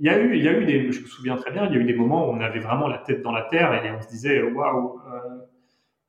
Il 0.00 0.04
y 0.04 0.08
a 0.08 0.20
eu, 0.20 0.36
il 0.36 0.42
y 0.42 0.48
a 0.48 0.58
eu 0.58 0.64
des, 0.64 0.90
je 0.90 1.02
me 1.02 1.06
souviens 1.06 1.36
très 1.36 1.52
bien, 1.52 1.66
il 1.66 1.72
y 1.72 1.76
a 1.76 1.80
eu 1.80 1.84
des 1.84 1.94
moments 1.94 2.28
où 2.28 2.32
on 2.32 2.40
avait 2.40 2.58
vraiment 2.58 2.88
la 2.88 2.98
tête 2.98 3.22
dans 3.22 3.30
la 3.30 3.42
terre 3.42 3.72
et 3.84 3.92
on 3.92 4.02
se 4.02 4.08
disait, 4.08 4.42
waouh, 4.42 4.98
euh, 4.98 5.18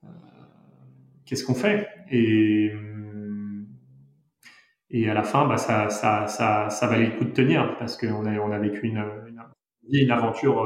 euh, 0.03 0.07
qu'est-ce 1.25 1.45
qu'on 1.45 1.53
fait? 1.53 1.87
Et 2.09 2.73
et 4.91 5.09
à 5.09 5.13
la 5.13 5.23
fin, 5.23 5.47
bah, 5.47 5.57
ça, 5.57 5.89
ça, 5.89 6.25
ça, 6.27 6.69
ça, 6.69 6.87
valait 6.87 7.07
le 7.07 7.17
coup 7.17 7.25
de 7.25 7.31
tenir 7.31 7.77
parce 7.77 7.97
qu'on 7.97 8.25
a, 8.25 8.39
on 8.39 8.51
a 8.51 8.59
vécu 8.59 8.87
une, 8.87 9.03
une, 9.27 9.43
une 9.91 10.11
aventure 10.11 10.63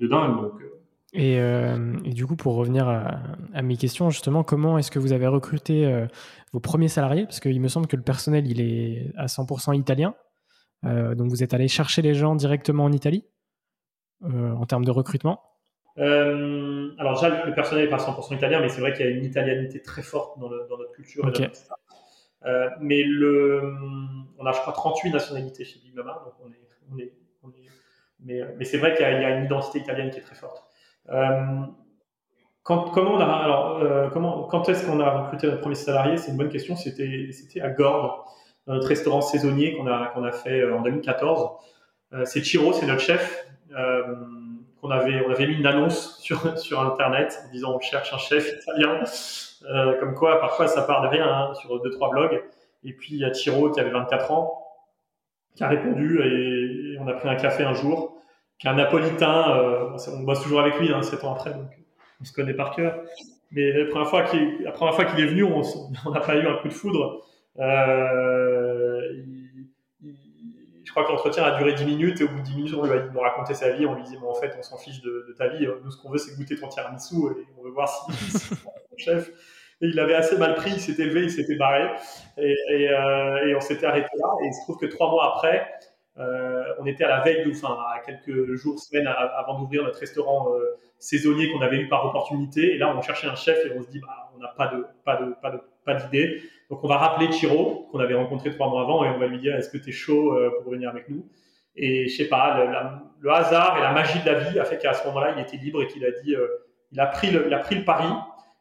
de 0.00 0.06
dingue. 0.06 0.36
Donc, 0.36 0.54
euh, 1.16 1.96
et, 2.04 2.10
du 2.10 2.26
coup, 2.26 2.36
pour 2.36 2.54
revenir 2.54 2.88
à, 2.88 3.62
mes 3.62 3.76
questions, 3.76 4.10
justement, 4.10 4.42
comment 4.42 4.78
est-ce 4.78 4.90
que 4.90 4.98
vous 4.98 5.12
avez 5.12 5.26
recruté 5.26 5.86
euh, 5.86 6.06
vos 6.52 6.60
premiers 6.60 6.88
salariés? 6.88 7.24
Parce 7.24 7.40
qu'il 7.40 7.60
me 7.60 7.68
semble 7.68 7.86
que 7.86 7.96
le 7.96 8.02
personnel, 8.02 8.46
il 8.46 8.60
est 8.60 9.12
à 9.16 9.26
100% 9.26 9.76
italien. 9.76 10.14
Euh, 10.84 11.14
donc, 11.14 11.28
vous 11.28 11.42
êtes 11.42 11.52
allé 11.52 11.68
chercher 11.68 12.02
les 12.02 12.14
gens 12.14 12.34
directement 12.36 12.84
en 12.84 12.92
Italie 12.92 13.24
en 14.22 14.66
termes 14.66 14.84
de 14.84 14.90
recrutement? 14.90 15.40
Alors, 15.96 17.14
déjà, 17.14 17.44
le 17.46 17.54
personnel 17.54 17.84
n'est 17.84 17.90
pas 17.90 17.96
100% 17.96 18.36
italien, 18.36 18.60
mais 18.60 18.68
c'est 18.68 18.80
vrai 18.80 18.92
qu'il 18.92 19.06
y 19.06 19.08
a 19.08 19.12
une 19.12 19.24
italianité 19.24 19.80
très 19.82 20.02
forte 20.02 20.38
dans, 20.38 20.50
notre 20.50 20.92
culture. 20.92 21.24
mais 22.80 23.02
le, 23.02 23.74
on 24.38 24.46
a, 24.46 24.52
je 24.52 24.60
crois, 24.60 24.72
38 24.74 25.10
nationalités 25.10 25.64
chez 25.64 25.80
Big 25.80 25.94
Mama, 25.94 26.22
donc 26.24 26.34
on 26.44 26.50
est, 26.50 26.68
on 26.92 26.98
est, 26.98 27.12
on 27.42 27.48
est 27.48 27.68
mais, 28.22 28.42
mais 28.58 28.64
c'est 28.66 28.76
vrai 28.76 28.94
qu'il 28.94 29.06
y, 29.06 29.10
y, 29.10 29.24
a 29.24 29.38
une 29.38 29.46
identité 29.46 29.78
italienne 29.78 30.10
qui 30.10 30.18
est 30.18 30.22
très 30.22 30.34
forte. 30.34 30.69
Euh, 31.10 31.62
quand, 32.62 32.90
comment 32.90 33.12
on 33.12 33.20
a, 33.20 33.24
alors, 33.24 33.78
euh, 33.78 34.08
comment, 34.10 34.44
quand 34.44 34.68
est-ce 34.68 34.86
qu'on 34.86 35.00
a 35.00 35.10
recruté 35.10 35.46
notre 35.46 35.60
premier 35.60 35.74
salarié? 35.74 36.16
C'est 36.16 36.30
une 36.30 36.36
bonne 36.36 36.50
question. 36.50 36.76
C'était, 36.76 37.30
c'était 37.32 37.60
à 37.60 37.70
Gordes, 37.70 38.20
notre 38.66 38.86
restaurant 38.86 39.20
saisonnier 39.20 39.76
qu'on 39.76 39.86
a, 39.86 40.08
qu'on 40.08 40.24
a 40.24 40.32
fait 40.32 40.60
euh, 40.60 40.76
en 40.76 40.82
2014. 40.82 41.50
c'est 42.24 42.42
Chiro, 42.42 42.72
c'est 42.72 42.86
notre 42.86 43.00
chef. 43.00 43.46
qu'on 44.80 44.90
avait, 44.90 45.24
on 45.26 45.30
avait 45.30 45.46
mis 45.46 45.54
une 45.54 45.66
annonce 45.66 46.18
sur, 46.20 46.58
sur 46.58 46.80
Internet 46.80 47.42
en 47.46 47.52
disant 47.52 47.74
on 47.74 47.80
cherche 47.80 48.12
un 48.12 48.18
chef 48.18 48.52
italien. 48.62 49.02
comme 50.00 50.14
quoi, 50.14 50.40
parfois, 50.40 50.68
ça 50.68 50.82
part 50.82 51.02
de 51.02 51.08
rien 51.08 51.26
hein, 51.26 51.54
sur 51.54 51.80
deux, 51.82 51.90
trois 51.90 52.10
blogs. 52.10 52.42
Et 52.82 52.92
puis, 52.92 53.14
il 53.14 53.18
y 53.18 53.24
a 53.24 53.32
Chiro 53.32 53.70
qui 53.70 53.80
avait 53.80 53.90
24 53.90 54.30
ans, 54.32 54.66
qui 55.54 55.64
a 55.64 55.68
répondu 55.68 56.20
et 56.22 56.98
on 57.00 57.08
a 57.08 57.12
pris 57.14 57.28
un 57.28 57.36
café 57.36 57.64
un 57.64 57.74
jour 57.74 58.19
qui 58.60 58.66
est 58.66 58.70
un 58.70 58.74
napolitain. 58.74 59.56
Euh, 59.56 59.96
on 60.12 60.20
bosse 60.20 60.42
toujours 60.42 60.60
avec 60.60 60.78
lui, 60.78 60.92
hein, 60.92 61.02
7 61.02 61.24
ans 61.24 61.34
après, 61.34 61.52
donc 61.52 61.70
on 62.20 62.24
se 62.24 62.32
connaît 62.32 62.54
par 62.54 62.70
cœur. 62.76 63.02
Mais 63.50 63.72
la 63.72 63.86
première 63.86 64.08
fois 64.08 64.22
qu'il, 64.22 64.38
est 64.38 65.26
venu, 65.26 65.42
on 65.42 66.10
n'a 66.10 66.20
pas 66.20 66.36
eu 66.36 66.46
un 66.46 66.54
coup 66.58 66.68
de 66.68 66.72
foudre. 66.72 67.24
Euh, 67.58 69.00
je 70.84 70.90
crois 70.92 71.04
que 71.04 71.10
l'entretien 71.10 71.44
a 71.44 71.56
duré 71.56 71.72
10 71.72 71.84
minutes 71.84 72.20
et 72.20 72.24
au 72.24 72.28
bout 72.28 72.38
de 72.38 72.44
10 72.44 72.56
minutes, 72.56 72.74
on 72.76 72.84
lui 72.84 72.92
a 72.92 72.98
dit 72.98 73.12
de 73.12 73.18
raconter 73.18 73.54
sa 73.54 73.70
vie. 73.70 73.86
On 73.86 73.94
lui 73.94 74.02
dit, 74.04 74.16
bon, 74.18 74.30
en 74.30 74.34
fait, 74.34 74.54
on 74.58 74.62
s'en 74.62 74.76
fiche 74.76 75.00
de, 75.00 75.34
ta 75.36 75.48
vie. 75.48 75.66
Nous, 75.84 75.90
ce 75.90 76.00
qu'on 76.00 76.10
veut, 76.10 76.18
c'est 76.18 76.36
goûter 76.36 76.56
ton 76.56 76.68
tiramisu 76.68 77.16
et 77.16 77.46
on 77.58 77.64
veut 77.64 77.70
voir 77.70 77.88
si, 77.88 78.12
c'est 78.30 78.54
ton 78.56 78.70
chef. 78.96 79.30
Et 79.82 79.86
il 79.86 79.98
avait 79.98 80.14
assez 80.14 80.36
mal 80.36 80.56
pris, 80.56 80.72
il 80.72 80.80
s'était 80.80 81.06
levé, 81.06 81.22
il 81.22 81.30
s'était 81.30 81.56
barré. 81.56 81.88
Et, 82.36 82.54
euh, 82.90 83.46
et 83.46 83.56
on 83.56 83.60
s'était 83.60 83.86
arrêté 83.86 84.10
là. 84.18 84.28
Et 84.42 84.48
il 84.48 84.52
se 84.52 84.62
trouve 84.64 84.76
que 84.76 84.86
trois 84.86 85.10
mois 85.10 85.34
après, 85.34 85.66
euh, 85.66 85.89
on 86.16 86.86
était 86.86 87.04
à 87.04 87.08
la 87.08 87.20
veille, 87.20 87.50
enfin 87.50 87.76
à 87.94 88.00
quelques 88.00 88.54
jours, 88.54 88.78
semaines 88.78 89.06
avant 89.06 89.58
d'ouvrir 89.58 89.84
notre 89.84 89.98
restaurant 89.98 90.54
euh, 90.54 90.76
saisonnier 90.98 91.50
qu'on 91.50 91.60
avait 91.60 91.78
eu 91.78 91.88
par 91.88 92.06
opportunité. 92.06 92.74
Et 92.74 92.78
là, 92.78 92.94
on 92.96 93.00
cherchait 93.02 93.26
un 93.26 93.34
chef 93.34 93.64
et 93.64 93.72
on 93.76 93.82
se 93.82 93.88
dit, 93.88 94.00
bah, 94.00 94.30
on 94.36 94.38
n'a 94.40 94.48
pas 94.48 94.68
de, 94.68 94.84
pas 95.04 95.16
de, 95.16 95.34
pas 95.40 95.50
de, 95.50 95.60
pas 95.84 95.94
d'idée. 95.94 96.42
Donc, 96.68 96.84
on 96.84 96.88
va 96.88 96.96
rappeler 96.96 97.30
Chiro, 97.32 97.88
qu'on 97.90 97.98
avait 97.98 98.14
rencontré 98.14 98.50
trois 98.50 98.68
mois 98.68 98.82
avant, 98.82 99.04
et 99.04 99.08
on 99.08 99.18
va 99.18 99.26
lui 99.26 99.38
dire, 99.38 99.56
est-ce 99.56 99.70
que 99.70 99.78
tu 99.78 99.90
es 99.90 99.92
chaud 99.92 100.34
euh, 100.34 100.50
pour 100.62 100.72
venir 100.72 100.90
avec 100.90 101.08
nous? 101.08 101.26
Et 101.76 102.08
je 102.08 102.16
sais 102.16 102.28
pas, 102.28 102.64
le, 103.20 103.30
hasard 103.30 103.78
et 103.78 103.80
la 103.80 103.92
magie 103.92 104.20
de 104.20 104.26
la 104.26 104.34
vie 104.34 104.58
a 104.58 104.64
fait 104.64 104.78
qu'à 104.78 104.92
ce 104.92 105.06
moment-là, 105.08 105.34
il 105.36 105.40
était 105.40 105.56
libre 105.56 105.82
et 105.82 105.86
qu'il 105.86 106.04
a 106.04 106.10
dit, 106.10 106.34
il 106.92 107.00
a 107.00 107.06
pris 107.06 107.30
le, 107.30 107.46
il 107.46 107.54
a 107.54 107.58
pris 107.58 107.76
le 107.76 107.84
pari 107.84 108.08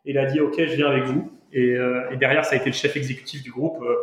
et 0.06 0.12
il 0.12 0.18
a 0.18 0.26
dit, 0.26 0.40
ok, 0.40 0.56
je 0.58 0.76
viens 0.76 0.88
avec 0.88 1.04
vous. 1.06 1.32
Et, 1.52 1.76
derrière, 2.18 2.46
ça 2.46 2.54
a 2.54 2.58
été 2.58 2.68
le 2.68 2.76
chef 2.76 2.96
exécutif 2.96 3.44
du 3.44 3.52
groupe. 3.52 3.82
Euh, 3.82 3.96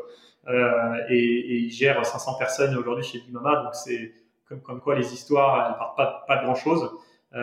et, 0.48 1.12
et, 1.12 1.56
il 1.59 1.70
gère 1.70 2.04
500 2.04 2.38
personnes 2.38 2.76
aujourd'hui 2.76 3.04
chez 3.04 3.20
Bimama, 3.20 3.62
donc 3.62 3.74
c'est 3.74 4.12
comme, 4.48 4.80
quoi 4.80 4.94
les 4.94 5.12
histoires, 5.12 5.70
elles 5.70 5.76
partent 5.76 6.26
pas, 6.26 6.37
de 6.37 6.44
grand-chose. 6.44 6.90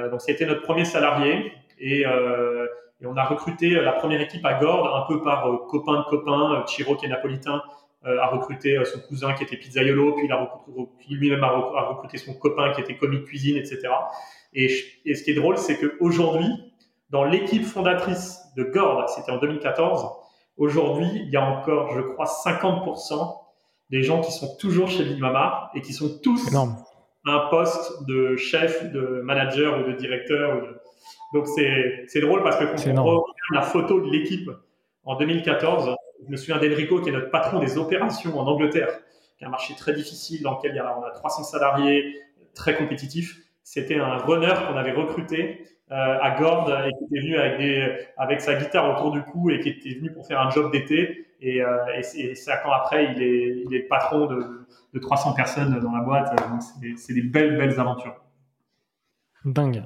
donc, 0.09 0.21
c'était 0.21 0.45
notre 0.45 0.61
premier 0.61 0.85
salarié 0.85 1.51
et, 1.79 2.01
et, 2.01 3.05
on 3.05 3.17
a 3.17 3.25
recruté 3.25 3.71
la 3.71 3.91
première 3.91 4.21
équipe 4.21 4.45
à 4.45 4.53
Gordes, 4.53 4.89
un 4.93 5.05
peu 5.07 5.21
par 5.21 5.49
copain 5.67 5.99
de 5.99 6.03
copain. 6.05 6.63
Chiro, 6.65 6.95
qui 6.95 7.05
est 7.05 7.09
napolitain, 7.09 7.61
a 8.05 8.27
recruté 8.27 8.81
son 8.85 8.99
cousin 9.01 9.33
qui 9.33 9.43
était 9.43 9.57
pizzaiolo, 9.57 10.13
puis, 10.13 11.15
lui-même 11.15 11.43
a 11.43 11.85
recruté 11.89 12.17
son 12.17 12.33
copain 12.33 12.71
qui 12.71 12.79
était 12.79 12.95
commis 12.95 13.17
de 13.17 13.23
cuisine, 13.23 13.57
etc. 13.57 13.89
Et, 14.53 14.73
et 15.03 15.15
ce 15.15 15.23
qui 15.23 15.31
est 15.31 15.35
drôle, 15.35 15.57
c'est 15.57 15.77
qu'aujourd'hui, 15.77 16.47
dans 17.13 17.25
l'équipe 17.25 17.63
fondatrice 17.63 18.39
de 18.57 18.63
Gordes, 18.63 19.07
c'était 19.09 19.31
en 19.31 19.37
2014, 19.37 20.07
aujourd'hui, 20.57 21.07
il 21.15 21.29
y 21.29 21.37
a 21.37 21.43
encore, 21.43 21.93
je 21.95 22.01
crois, 22.01 22.25
50% 22.25 23.39
des 23.89 24.03
gens 24.03 24.21
qui 24.21 24.31
sont 24.31 24.55
toujours 24.57 24.89
chez 24.89 25.03
Big 25.03 25.19
Mama 25.19 25.69
et 25.75 25.81
qui 25.81 25.93
sont 25.93 26.19
tous 26.23 26.47
Énorme. 26.49 26.75
à 27.25 27.31
un 27.31 27.49
poste 27.49 28.05
de 28.07 28.35
chef, 28.35 28.91
de 28.91 29.21
manager 29.23 29.79
ou 29.79 29.91
de 29.91 29.95
directeur. 29.95 30.61
Donc 31.33 31.47
c'est 31.47 32.21
drôle 32.21 32.43
parce 32.43 32.57
que 32.57 32.65
quand 32.65 32.99
on 32.99 33.03
regarde 33.03 33.23
la 33.53 33.61
photo 33.61 34.01
de 34.01 34.09
l'équipe 34.09 34.49
en 35.03 35.15
2014, 35.15 35.95
je 36.25 36.31
me 36.31 36.37
souviens 36.37 36.57
d'Enrico 36.57 37.01
qui 37.01 37.09
est 37.09 37.11
notre 37.11 37.29
patron 37.29 37.59
des 37.59 37.77
opérations 37.77 38.39
en 38.39 38.47
Angleterre, 38.47 38.99
qui 39.37 39.43
est 39.43 39.47
un 39.47 39.51
marché 39.51 39.75
très 39.75 39.93
difficile 39.93 40.41
dans 40.41 40.57
lequel 40.57 40.71
il 40.71 40.77
y 40.77 40.79
a, 40.79 40.97
on 40.97 41.03
a 41.03 41.11
300 41.11 41.43
salariés, 41.43 42.19
très 42.55 42.75
compétitif. 42.77 43.37
C'était 43.63 43.99
un 43.99 44.17
runner 44.17 44.53
qu'on 44.67 44.77
avait 44.77 44.91
recruté 44.91 45.65
à 45.93 46.36
Gordes 46.39 46.75
et 46.88 46.91
qui 46.97 47.06
était 47.06 47.21
venu 47.21 47.38
avec, 47.38 47.58
des, 47.58 48.08
avec 48.17 48.41
sa 48.41 48.56
guitare 48.56 48.95
autour 48.95 49.12
du 49.12 49.21
cou 49.21 49.49
et 49.49 49.60
qui 49.60 49.69
était 49.69 49.95
venu 49.95 50.12
pour 50.12 50.25
faire 50.25 50.41
un 50.41 50.49
job 50.49 50.71
d'été. 50.71 51.27
Et, 51.39 51.62
euh, 51.62 52.01
cinq 52.36 52.65
ans 52.65 52.71
après, 52.71 53.13
il 53.13 53.21
est, 53.21 53.63
il 53.67 53.75
est 53.75 53.82
patron 53.82 54.27
de, 54.27 54.65
de 54.93 54.99
300 54.99 55.34
personnes 55.34 55.79
dans 55.79 55.91
la 55.91 56.01
boîte. 56.01 56.36
Donc, 56.49 56.62
c'est 56.97 57.13
des 57.13 57.21
belles, 57.21 57.58
belles 57.58 57.79
aventures. 57.79 58.15
Dingue. 59.45 59.84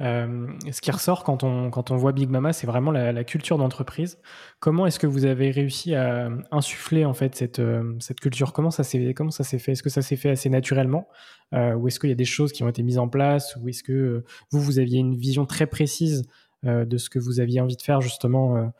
Euh, 0.00 0.46
ce 0.70 0.80
qui 0.80 0.90
ressort 0.90 1.24
quand 1.24 1.44
on, 1.44 1.70
quand 1.70 1.90
on 1.90 1.96
voit 1.96 2.12
Big 2.12 2.30
Mama, 2.30 2.52
c'est 2.52 2.66
vraiment 2.66 2.90
la, 2.90 3.24
culture 3.24 3.58
d'entreprise. 3.58 4.18
Comment 4.58 4.86
est-ce 4.86 4.98
que 4.98 5.06
vous 5.06 5.26
avez 5.26 5.50
réussi 5.50 5.94
à 5.94 6.30
insuffler 6.50 7.04
en 7.04 7.12
fait 7.12 7.34
cette, 7.34 7.58
euh, 7.58 7.94
cette 8.00 8.20
culture? 8.20 8.52
Comment 8.52 8.70
ça 8.70 8.82
s'est 8.82 9.12
comment 9.14 9.30
ça 9.30 9.44
s'est 9.44 9.58
fait? 9.58 9.72
Est-ce 9.72 9.82
que 9.82 9.90
ça 9.90 10.02
s'est 10.02 10.16
fait 10.16 10.30
assez 10.30 10.48
naturellement? 10.48 11.08
Euh, 11.52 11.74
ou 11.74 11.88
est-ce 11.88 12.00
qu'il 12.00 12.08
y 12.08 12.12
a 12.12 12.16
des 12.16 12.24
choses 12.24 12.52
qui 12.52 12.62
ont 12.62 12.68
été 12.68 12.82
mises 12.82 12.98
en 12.98 13.08
place? 13.08 13.56
Ou 13.56 13.68
est-ce 13.68 13.82
que 13.82 14.24
vous 14.50 14.60
vous 14.60 14.78
aviez 14.78 15.00
une 15.00 15.14
vision 15.14 15.44
très 15.44 15.66
précise 15.66 16.24
de 16.62 16.98
ce 16.98 17.08
que 17.08 17.18
vous 17.18 17.40
aviez 17.40 17.60
envie 17.60 17.76
de 17.76 17.82
faire 17.82 18.00
justement 18.00 18.70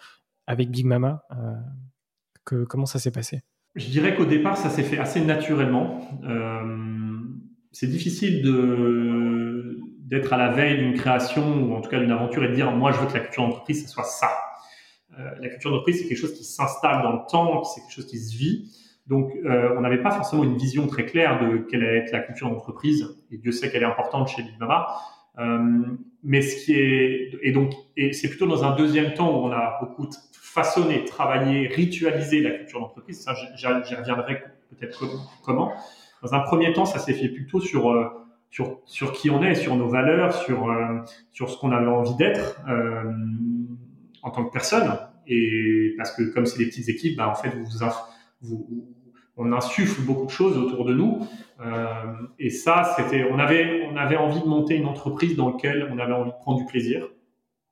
avec 0.47 0.71
Big 0.71 0.85
Mama? 0.87 1.25
Que, 2.45 2.65
Comment 2.65 2.87
ça 2.87 2.99
s'est 2.99 3.11
passé? 3.11 3.43
Je 3.75 3.89
dirais 3.89 4.15
qu'au 4.15 4.27
départ, 4.27 4.57
ça 4.57 4.71
s'est 4.71 4.83
fait 4.83 4.99
assez 4.99 5.21
naturellement. 5.21 6.01
c'est 7.73 7.89
difficile 7.89 8.43
de 8.43 9.50
d'être 10.11 10.33
à 10.33 10.37
la 10.37 10.51
veille 10.51 10.79
d'une 10.79 10.95
création 10.95 11.63
ou 11.63 11.75
en 11.75 11.81
tout 11.81 11.89
cas 11.89 12.01
d'une 12.01 12.11
aventure 12.11 12.45
et 12.45 12.49
de 12.49 12.55
dire 12.55 12.71
moi 12.73 12.93
je 12.93 12.99
veux 12.99 13.07
que 13.07 13.15
la 13.15 13.21
culture 13.21 13.45
d'entreprise 13.45 13.83
ça 13.83 13.89
soit 13.89 14.05
ça. 14.05 14.31
Euh, 15.19 15.31
la 15.41 15.49
culture 15.49 15.71
d'entreprise 15.71 16.03
c'est 16.03 16.09
quelque 16.09 16.19
chose 16.19 16.35
qui 16.35 16.45
s'installe 16.45 17.03
dans 17.03 17.13
le 17.13 17.21
temps, 17.31 17.65
c'est 17.65 17.81
quelque 17.81 17.95
chose 17.95 18.07
qui 18.07 18.19
se 18.19 18.37
vit. 18.37 18.71
Donc 19.07 19.33
euh, 19.45 19.75
on 19.79 19.81
n'avait 19.81 20.03
pas 20.03 20.11
forcément 20.11 20.45
une 20.45 20.57
vision 20.57 20.87
très 20.89 21.07
claire 21.07 21.41
de 21.41 21.59
quelle 21.59 21.85
allait 21.85 21.99
être 21.99 22.13
la 22.13 22.21
culture 22.21 22.51
d'entreprise 22.51 23.17
et 23.31 23.39
Dieu 23.39 23.53
sait 23.53 23.71
qu'elle 23.71 23.83
est 23.83 23.87
importante 23.87 24.29
chez 24.29 24.43
Big 24.43 24.59
Mama. 24.59 24.89
Euh, 25.39 25.87
mais 26.25 26.43
ce 26.43 26.65
qui 26.65 26.75
est 26.75 27.31
et 27.43 27.53
donc 27.53 27.73
et 27.97 28.13
c'est 28.13 28.29
plutôt 28.29 28.47
dans 28.47 28.65
un 28.65 28.75
deuxième 28.75 29.15
temps 29.15 29.31
où 29.31 29.47
on 29.47 29.53
a 29.53 29.79
beaucoup 29.81 30.11
façonné, 30.33 31.05
travaillé, 31.05 31.69
ritualisé 31.69 32.41
la 32.41 32.51
culture 32.51 32.81
d'entreprise. 32.81 33.23
Ça 33.23 33.35
j'y 33.55 33.95
reviendrai 33.95 34.43
peut-être 34.71 35.05
comment. 35.45 35.73
Dans 36.23 36.35
un 36.35 36.41
premier 36.41 36.73
temps, 36.73 36.85
ça 36.85 36.99
s'est 36.99 37.15
fait 37.15 37.29
plutôt 37.29 37.61
sur 37.61 37.91
euh, 37.91 38.09
sur, 38.51 38.81
sur 38.85 39.13
qui 39.13 39.31
on 39.31 39.43
est, 39.43 39.55
sur 39.55 39.77
nos 39.77 39.89
valeurs, 39.89 40.33
sur, 40.35 40.71
euh, 40.71 40.99
sur 41.31 41.49
ce 41.49 41.59
qu'on 41.59 41.71
avait 41.71 41.87
envie 41.87 42.17
d'être 42.17 42.61
euh, 42.69 43.05
en 44.23 44.31
tant 44.31 44.45
que 44.45 44.53
personne. 44.53 44.99
Et 45.27 45.95
parce 45.97 46.15
que 46.15 46.23
comme 46.35 46.47
c'est 46.47 46.59
des 46.59 46.67
petites 46.67 46.89
équipes, 46.89 47.17
bah, 47.17 47.29
en 47.29 47.35
fait, 47.35 47.51
vous, 47.51 47.67
vous, 48.43 48.89
on 49.37 49.53
insuffle 49.53 50.03
beaucoup 50.03 50.27
de 50.27 50.31
choses 50.31 50.59
autour 50.59 50.85
de 50.85 50.95
nous. 50.95 51.27
Euh, 51.61 52.13
et 52.39 52.51
ça, 52.51 52.95
c'était, 52.97 53.29
on 53.31 53.39
avait, 53.39 53.89
on 53.91 53.97
avait 53.97 54.17
envie 54.17 54.41
de 54.41 54.47
monter 54.47 54.75
une 54.75 54.87
entreprise 54.87 55.37
dans 55.37 55.51
laquelle 55.51 55.89
on 55.93 55.99
avait 55.99 56.13
envie 56.13 56.31
de 56.31 56.37
prendre 56.37 56.59
du 56.59 56.67
plaisir. 56.67 57.09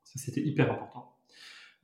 Ça, 0.03 0.19
c'était 0.19 0.41
hyper 0.41 0.71
important. 0.71 1.13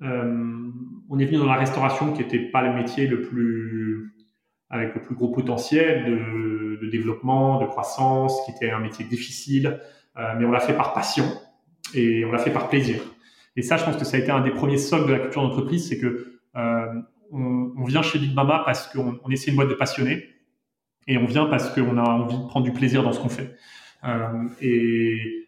Euh, 0.01 0.71
on 1.09 1.19
est 1.19 1.25
venu 1.25 1.37
dans 1.37 1.45
la 1.45 1.55
restauration 1.55 2.13
qui 2.13 2.21
n'était 2.21 2.39
pas 2.39 2.61
le 2.61 2.73
métier 2.73 3.07
le 3.07 3.21
plus 3.21 4.14
avec 4.69 4.95
le 4.95 5.01
plus 5.01 5.15
gros 5.15 5.29
potentiel 5.29 6.05
de, 6.05 6.89
développement, 6.89 7.59
de 7.61 7.65
croissance, 7.65 8.45
qui 8.45 8.51
était 8.51 8.69
un 8.69 8.79
métier 8.79 9.05
difficile, 9.05 9.79
euh, 10.17 10.33
mais 10.37 10.45
on 10.45 10.51
l'a 10.51 10.59
fait 10.59 10.75
par 10.75 10.93
passion 10.93 11.25
et 11.93 12.23
on 12.25 12.31
l'a 12.31 12.37
fait 12.37 12.51
par 12.51 12.69
plaisir. 12.69 13.01
Et 13.55 13.61
ça, 13.61 13.77
je 13.77 13.85
pense 13.85 13.97
que 13.97 14.05
ça 14.05 14.17
a 14.17 14.19
été 14.19 14.31
un 14.31 14.41
des 14.41 14.51
premiers 14.51 14.77
socles 14.77 15.07
de 15.07 15.13
la 15.13 15.19
culture 15.19 15.41
d'entreprise, 15.41 15.89
c'est 15.89 15.97
que 15.97 16.39
euh, 16.55 17.01
on, 17.31 17.83
vient 17.85 18.01
chez 18.01 18.19
Big 18.19 18.33
Mama 18.33 18.63
parce 18.65 18.87
qu'on 18.87 19.19
on 19.23 19.29
essaie 19.29 19.49
une 19.49 19.57
boîte 19.57 19.69
de 19.69 19.73
passionnés 19.73 20.25
et 21.07 21.17
on 21.17 21.25
vient 21.25 21.45
parce 21.45 21.69
qu'on 21.73 21.97
a 21.97 22.01
envie 22.01 22.37
de 22.37 22.47
prendre 22.47 22.65
du 22.65 22.71
plaisir 22.71 23.03
dans 23.03 23.11
ce 23.11 23.19
qu'on 23.19 23.29
fait. 23.29 23.55
Euh, 24.03 24.47
et 24.61 25.47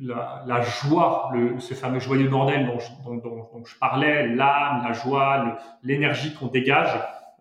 la, 0.00 0.60
joie, 0.62 1.32
ce 1.58 1.74
fameux 1.74 2.00
joyeux 2.00 2.28
bordel 2.28 2.66
dont 2.66 2.78
je, 3.64 3.78
parlais, 3.78 4.28
l'âme, 4.28 4.82
la 4.86 4.92
joie, 4.92 5.58
l'énergie 5.82 6.34
qu'on 6.34 6.46
dégage, 6.46 6.90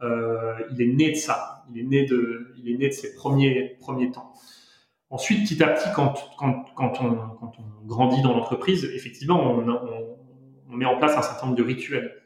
il 0.02 0.82
est 0.82 0.94
né 0.94 1.12
de 1.12 1.16
ça. 1.16 1.66
Il 1.72 1.80
est 1.80 1.84
né 1.84 2.06
de, 2.06 2.54
il 2.58 2.70
est 2.70 2.78
né 2.78 2.88
de 2.88 2.94
ses 2.94 3.16
premiers, 3.16 3.78
premiers 3.80 4.12
temps. 4.12 4.34
Ensuite, 5.10 5.44
petit 5.44 5.64
à 5.64 5.70
petit, 5.70 5.88
quand, 5.96 6.16
quand, 6.38 6.66
quand, 6.76 7.02
on, 7.02 7.16
quand 7.38 7.54
on 7.60 7.86
grandit 7.88 8.22
dans 8.22 8.34
l'entreprise, 8.34 8.84
effectivement, 8.94 9.42
on, 9.42 10.76
met 10.76 10.86
en 10.86 10.98
place 10.98 11.18
un 11.18 11.22
certain 11.22 11.48
nombre 11.48 11.58
de 11.58 11.64
rituels 11.64 12.22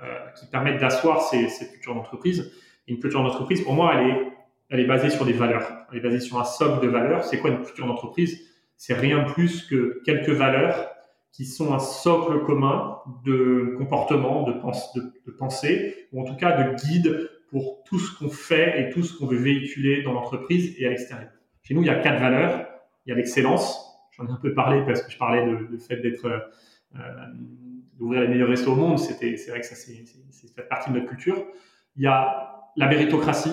euh, 0.00 0.04
qui 0.38 0.46
permettent 0.46 0.80
d'asseoir 0.80 1.22
ces 1.22 1.48
cultures 1.70 1.94
d'entreprise. 1.94 2.52
Une 2.86 2.98
culture 2.98 3.22
d'entreprise, 3.22 3.62
pour 3.62 3.74
moi, 3.74 3.94
elle 3.96 4.10
est, 4.10 4.32
elle 4.70 4.80
est 4.80 4.86
basée 4.86 5.10
sur 5.10 5.24
des 5.24 5.32
valeurs. 5.32 5.68
Elle 5.90 5.98
est 5.98 6.02
basée 6.02 6.20
sur 6.20 6.38
un 6.38 6.44
socle 6.44 6.84
de 6.84 6.88
valeurs. 6.88 7.24
C'est 7.24 7.40
quoi 7.40 7.50
une 7.50 7.62
culture 7.62 7.86
d'entreprise? 7.86 8.40
C'est 8.76 8.94
rien 8.94 9.24
plus 9.24 9.66
que 9.66 10.00
quelques 10.04 10.30
valeurs 10.30 10.89
qui 11.32 11.44
sont 11.44 11.72
un 11.72 11.78
socle 11.78 12.44
commun 12.44 12.98
de 13.24 13.74
comportement, 13.78 14.42
de, 14.42 15.30
pensée, 15.30 16.08
ou 16.12 16.20
en 16.20 16.24
tout 16.24 16.36
cas 16.36 16.62
de 16.62 16.74
guide 16.74 17.30
pour 17.50 17.82
tout 17.84 17.98
ce 17.98 18.18
qu'on 18.18 18.30
fait 18.30 18.80
et 18.80 18.90
tout 18.90 19.02
ce 19.02 19.16
qu'on 19.16 19.26
veut 19.26 19.38
véhiculer 19.38 20.02
dans 20.02 20.12
l'entreprise 20.12 20.74
et 20.78 20.86
à 20.86 20.90
l'extérieur. 20.90 21.30
Chez 21.62 21.74
nous, 21.74 21.82
il 21.82 21.86
y 21.86 21.90
a 21.90 21.96
quatre 21.96 22.20
valeurs. 22.20 22.66
Il 23.06 23.10
y 23.10 23.12
a 23.12 23.16
l'excellence. 23.16 23.86
J'en 24.12 24.26
ai 24.26 24.30
un 24.30 24.36
peu 24.36 24.54
parlé 24.54 24.84
parce 24.84 25.02
que 25.02 25.10
je 25.10 25.18
parlais 25.18 25.46
de, 25.46 25.66
de 25.66 25.78
fait 25.78 25.96
d'être 25.96 26.26
euh, 26.96 26.98
d'ouvrir 27.98 28.22
les 28.22 28.28
meilleurs 28.28 28.48
restos 28.48 28.72
au 28.72 28.76
monde. 28.76 28.98
C'est 28.98 29.14
vrai 29.48 29.60
que 29.60 29.66
ça 29.66 29.74
c'est, 29.74 30.04
fait 30.54 30.68
partie 30.68 30.90
de 30.90 30.96
notre 30.96 31.08
culture. 31.08 31.44
Il 31.96 32.02
y 32.02 32.06
a 32.06 32.70
la 32.76 32.86
méritocratie. 32.86 33.52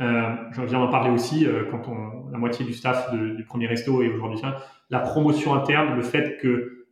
Euh, 0.00 0.34
je 0.52 0.62
viens 0.62 0.80
d'en 0.80 0.90
parler 0.90 1.10
aussi 1.10 1.46
euh, 1.46 1.64
quand 1.70 2.28
la 2.32 2.38
moitié 2.38 2.64
du 2.64 2.72
staff 2.72 3.14
du 3.14 3.44
premier 3.44 3.68
resto 3.68 4.02
est 4.02 4.08
aujourd'hui 4.08 4.40
la 4.94 5.00
promotion 5.00 5.54
interne, 5.54 5.96
le 5.96 6.02
fait 6.02 6.38
que 6.38 6.86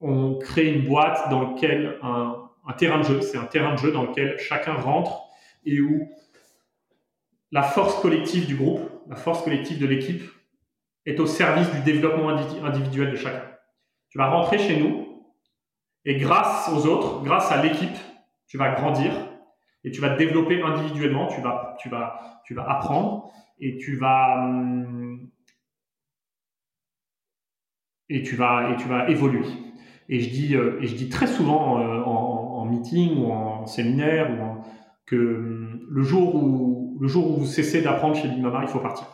on 0.00 0.38
crée 0.38 0.72
une 0.72 0.86
boîte 0.86 1.28
dans 1.28 1.50
lequel 1.50 1.98
un, 2.02 2.48
un 2.66 2.72
terrain 2.72 2.98
de 2.98 3.04
jeu, 3.04 3.20
c'est 3.20 3.36
un 3.36 3.44
terrain 3.44 3.74
de 3.74 3.78
jeu 3.78 3.92
dans 3.92 4.04
lequel 4.04 4.38
chacun 4.38 4.72
rentre 4.72 5.20
et 5.66 5.82
où 5.82 6.08
la 7.52 7.62
force 7.62 8.00
collective 8.00 8.46
du 8.46 8.56
groupe, 8.56 8.80
la 9.06 9.16
force 9.16 9.42
collective 9.42 9.78
de 9.78 9.86
l'équipe 9.86 10.22
est 11.04 11.20
au 11.20 11.26
service 11.26 11.70
du 11.72 11.80
développement 11.80 12.30
individuel 12.30 13.10
de 13.10 13.16
chacun. 13.16 13.44
Tu 14.08 14.16
vas 14.16 14.30
rentrer 14.30 14.58
chez 14.58 14.80
nous 14.80 15.22
et 16.06 16.16
grâce 16.16 16.70
aux 16.72 16.86
autres, 16.86 17.22
grâce 17.22 17.52
à 17.52 17.62
l'équipe, 17.62 17.98
tu 18.48 18.56
vas 18.56 18.70
grandir 18.70 19.12
et 19.84 19.90
tu 19.90 20.00
vas 20.00 20.08
te 20.08 20.18
développer 20.18 20.62
individuellement, 20.62 21.26
tu 21.26 21.42
vas, 21.42 21.76
tu 21.80 21.90
vas, 21.90 22.40
tu 22.46 22.54
vas 22.54 22.64
apprendre 22.66 23.30
et 23.60 23.76
tu 23.76 23.96
vas, 23.96 24.38
hum, 24.38 25.30
et 28.08 28.22
tu 28.22 28.36
vas, 28.36 28.70
et 28.72 28.76
tu 28.76 28.88
vas 28.88 29.08
évoluer. 29.08 29.44
Et 30.08 30.20
je 30.20 30.30
dis, 30.30 30.54
euh, 30.54 30.78
et 30.80 30.86
je 30.86 30.94
dis 30.94 31.08
très 31.08 31.26
souvent 31.26 31.80
euh, 31.80 32.02
en, 32.02 32.64
meeting 32.66 33.18
ou 33.18 33.30
en 33.30 33.66
séminaire 33.66 34.28
que 35.06 35.16
hum, 35.16 35.80
le 35.88 36.02
jour 36.02 36.34
où, 36.34 36.98
le 37.00 37.08
jour 37.08 37.30
où 37.30 37.36
vous 37.36 37.46
cessez 37.46 37.82
d'apprendre 37.82 38.16
chez 38.16 38.28
Big 38.28 38.40
Mama, 38.40 38.60
il 38.62 38.68
faut 38.68 38.80
partir. 38.80 39.06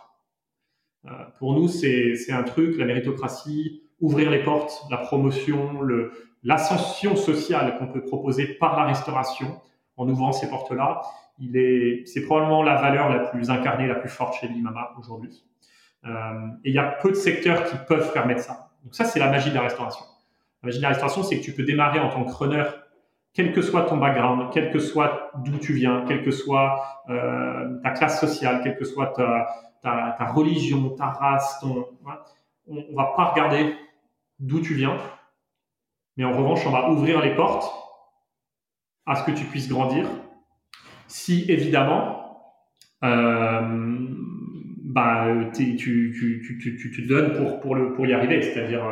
Euh, 1.06 1.10
pour 1.38 1.54
nous, 1.54 1.68
c'est 1.68 2.30
un 2.30 2.42
truc, 2.42 2.78
la 2.78 2.86
méritocratie, 2.86 3.82
ouvrir 4.00 4.30
les 4.30 4.42
portes, 4.42 4.84
la 4.90 4.96
promotion, 4.98 5.80
l'ascension 6.42 7.16
sociale 7.16 7.78
qu'on 7.78 7.88
peut 7.88 8.02
proposer 8.02 8.46
par 8.46 8.76
la 8.76 8.86
restauration 8.86 9.60
en 9.96 10.08
ouvrant 10.08 10.32
ces 10.32 10.48
portes-là. 10.48 11.02
Il 11.38 11.56
est, 11.56 12.06
c'est 12.06 12.22
probablement 12.22 12.62
la 12.62 12.80
valeur 12.80 13.08
la 13.10 13.18
plus 13.18 13.50
incarnée, 13.50 13.86
la 13.86 13.96
plus 13.96 14.08
forte 14.08 14.34
chez 14.34 14.48
Big 14.48 14.62
Mama 14.62 14.92
aujourd'hui. 14.98 15.44
Et 16.04 16.70
il 16.70 16.74
y 16.74 16.78
a 16.78 16.84
peu 17.00 17.10
de 17.10 17.14
secteurs 17.14 17.64
qui 17.64 17.76
peuvent 17.86 18.12
permettre 18.12 18.40
ça. 18.40 18.71
Donc 18.82 18.94
ça, 18.94 19.04
c'est 19.04 19.18
la 19.18 19.30
magie 19.30 19.50
de 19.50 19.54
la 19.54 19.62
restauration. 19.62 20.04
La 20.62 20.68
magie 20.68 20.78
de 20.78 20.82
la 20.82 20.88
restauration, 20.88 21.22
c'est 21.22 21.38
que 21.38 21.44
tu 21.44 21.52
peux 21.52 21.64
démarrer 21.64 22.00
en 22.00 22.10
tant 22.10 22.24
que 22.24 22.32
runner 22.32 22.64
quel 23.34 23.52
que 23.52 23.62
soit 23.62 23.82
ton 23.82 23.96
background, 23.96 24.50
quel 24.52 24.70
que 24.70 24.78
soit 24.78 25.30
d'où 25.38 25.56
tu 25.58 25.72
viens, 25.72 26.04
quelle 26.06 26.22
que 26.22 26.30
soit 26.30 27.02
euh, 27.08 27.80
ta 27.82 27.90
classe 27.90 28.20
sociale, 28.20 28.60
quelle 28.62 28.76
que 28.76 28.84
soit 28.84 29.14
ta, 29.82 30.26
religion, 30.34 30.90
ta 30.90 31.06
race, 31.06 31.58
ton, 31.60 31.86
on, 32.66 32.84
on 32.90 32.94
va 32.94 33.12
pas 33.16 33.24
regarder 33.26 33.74
d'où 34.38 34.60
tu 34.60 34.74
viens, 34.74 34.96
mais 36.16 36.24
en 36.24 36.32
revanche, 36.32 36.66
on 36.66 36.70
va 36.70 36.90
ouvrir 36.90 37.20
les 37.20 37.34
portes 37.34 37.70
à 39.06 39.16
ce 39.16 39.24
que 39.24 39.30
tu 39.30 39.44
puisses 39.44 39.68
grandir. 39.68 40.06
Si 41.06 41.44
évidemment, 41.50 42.22
euh, 43.02 44.08
bah, 44.84 45.26
tu, 45.54 45.76
tu, 45.76 46.12
tu, 46.12 46.78
tu, 46.78 46.90
te 46.90 47.08
donnes 47.08 47.32
pour, 47.32 47.60
pour, 47.60 47.74
le, 47.74 47.92
pour 47.92 48.06
y 48.06 48.12
arriver, 48.12 48.42
c'est-à-dire 48.42 48.82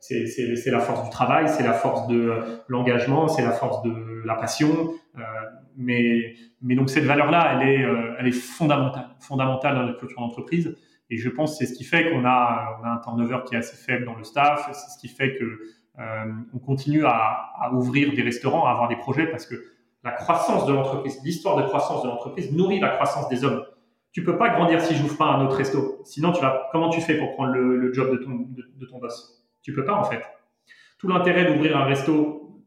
c'est 0.00 0.70
la 0.70 0.80
force 0.80 1.04
du 1.04 1.10
travail, 1.10 1.48
c'est 1.48 1.62
la 1.62 1.72
force 1.72 2.06
de 2.08 2.32
l'engagement, 2.68 3.28
c'est 3.28 3.42
la 3.42 3.52
force 3.52 3.82
de 3.82 4.22
la 4.24 4.34
passion. 4.34 4.90
Euh, 5.16 5.22
mais, 5.76 6.34
mais 6.62 6.74
donc 6.74 6.90
cette 6.90 7.04
valeur-là, 7.04 7.54
elle 7.54 7.68
est, 7.68 7.84
euh, 7.84 8.14
elle 8.18 8.26
est 8.26 8.32
fondamentale, 8.32 9.08
fondamentale 9.20 9.74
dans 9.74 9.82
notre 9.84 9.98
culture 9.98 10.20
d'entreprise. 10.20 10.76
Et 11.10 11.16
je 11.16 11.28
pense 11.28 11.52
que 11.52 11.58
c'est 11.58 11.72
ce 11.72 11.76
qui 11.76 11.84
fait 11.84 12.10
qu'on 12.10 12.24
a, 12.24 12.78
on 12.80 12.84
a 12.84 12.90
un 12.90 12.98
turnover 12.98 13.38
qui 13.46 13.54
est 13.54 13.58
assez 13.58 13.76
faible 13.76 14.06
dans 14.06 14.14
le 14.16 14.24
staff. 14.24 14.68
C'est 14.72 14.90
ce 14.90 14.98
qui 14.98 15.08
fait 15.08 15.36
que 15.36 15.44
euh, 15.98 16.32
on 16.52 16.58
continue 16.58 17.04
à, 17.04 17.50
à, 17.60 17.72
ouvrir 17.72 18.12
des 18.12 18.22
restaurants, 18.22 18.66
à 18.66 18.72
avoir 18.72 18.88
des 18.88 18.96
projets, 18.96 19.26
parce 19.26 19.46
que 19.46 19.54
la 20.04 20.12
croissance 20.12 20.66
de 20.66 20.72
l'entreprise, 20.72 21.20
l'histoire 21.24 21.56
de 21.56 21.62
croissance 21.62 22.02
de 22.02 22.08
l'entreprise 22.08 22.52
nourrit 22.52 22.80
la 22.80 22.90
croissance 22.90 23.28
des 23.28 23.44
hommes. 23.44 23.64
Tu 24.16 24.24
peux 24.24 24.38
pas 24.38 24.48
grandir 24.48 24.80
si 24.80 24.94
j'ouvre 24.94 25.14
pas 25.18 25.26
un 25.26 25.44
autre 25.44 25.56
resto. 25.56 26.00
Sinon, 26.04 26.32
tu 26.32 26.40
vas, 26.40 26.70
comment 26.72 26.88
tu 26.88 27.02
fais 27.02 27.18
pour 27.18 27.34
prendre 27.34 27.52
le, 27.52 27.92
job 27.92 28.12
de 28.12 28.16
ton, 28.16 28.46
de 28.48 28.86
ton 28.86 28.96
boss? 28.96 29.44
Tu 29.60 29.74
peux 29.74 29.84
pas 29.84 29.92
en 29.92 30.04
fait. 30.04 30.22
Tout 30.96 31.06
l'intérêt 31.06 31.52
d'ouvrir 31.52 31.76
un 31.76 31.84
resto 31.84 32.62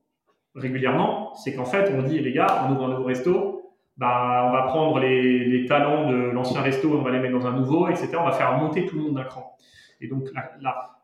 régulièrement, 0.54 1.34
c'est 1.34 1.56
qu'en 1.56 1.66
fait, 1.66 1.92
on 1.98 2.04
dit 2.04 2.20
les 2.20 2.34
gars, 2.34 2.68
on 2.68 2.74
ouvre 2.74 2.86
un 2.86 2.90
nouveau 2.90 3.06
resto, 3.06 3.74
bah, 3.98 4.46
on 4.48 4.52
va 4.52 4.62
prendre 4.68 5.00
les, 5.00 5.66
talents 5.68 6.08
de 6.12 6.18
l'ancien 6.30 6.62
resto, 6.62 6.96
on 6.96 7.02
va 7.02 7.10
les 7.10 7.20
mettre 7.20 7.40
dans 7.40 7.48
un 7.48 7.54
nouveau, 7.54 7.88
etc. 7.88 8.12
On 8.20 8.26
va 8.26 8.32
faire 8.32 8.56
monter 8.56 8.86
tout 8.86 8.98
le 8.98 9.02
monde 9.02 9.16
d'un 9.16 9.24
cran. 9.24 9.58
Et 10.02 10.08
donc, 10.08 10.30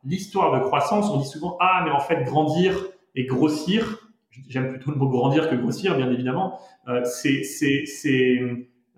l'histoire 0.04 0.60
de 0.60 0.64
croissance, 0.64 1.10
on 1.10 1.18
dit 1.22 1.28
souvent, 1.28 1.58
ah, 1.60 1.82
mais 1.86 1.90
en 1.90 2.02
fait, 2.02 2.24
grandir 2.24 2.86
et 3.16 3.26
grossir, 3.26 4.12
j'aime 4.48 4.74
plutôt 4.74 4.92
le 4.92 4.98
mot 4.98 5.08
grandir 5.08 5.50
que 5.50 5.56
grossir, 5.56 5.98
bien 5.98 6.12
évidemment, 6.12 6.60
euh, 6.88 7.04
c'est 7.04 7.42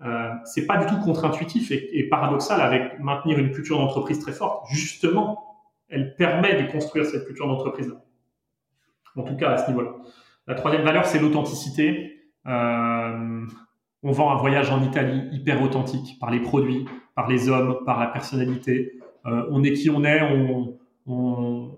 euh, 0.04 0.30
c'est 0.44 0.66
pas 0.66 0.76
du 0.76 0.86
tout 0.86 1.00
contre-intuitif 1.00 1.72
et, 1.72 2.08
paradoxal 2.08 2.60
avec 2.60 3.00
maintenir 3.00 3.38
une 3.38 3.50
culture 3.50 3.78
d'entreprise 3.78 4.20
très 4.20 4.32
forte. 4.32 4.68
Justement, 4.70 5.56
elle 5.88 6.14
permet 6.14 6.62
de 6.62 6.70
construire 6.70 7.04
cette 7.04 7.26
culture 7.26 7.48
d'entreprise. 7.48 7.92
En 9.16 9.22
tout 9.22 9.36
cas, 9.36 9.50
à 9.50 9.58
ce 9.58 9.68
niveau-là. 9.68 9.94
La 10.46 10.54
troisième 10.54 10.82
valeur, 10.82 11.06
c'est 11.06 11.18
l'authenticité. 11.18 12.20
Euh, 12.46 13.44
on 14.04 14.12
vend 14.12 14.30
un 14.30 14.36
voyage 14.36 14.70
en 14.70 14.82
Italie 14.82 15.28
hyper 15.32 15.60
authentique 15.62 16.18
par 16.20 16.30
les 16.30 16.40
produits, 16.40 16.86
par 17.16 17.28
les 17.28 17.48
hommes, 17.48 17.78
par 17.84 17.98
la 17.98 18.06
personnalité. 18.06 19.00
Euh, 19.26 19.46
on 19.50 19.64
est 19.64 19.72
qui 19.72 19.90
on 19.90 20.04
est. 20.04 20.20
On, 21.06 21.76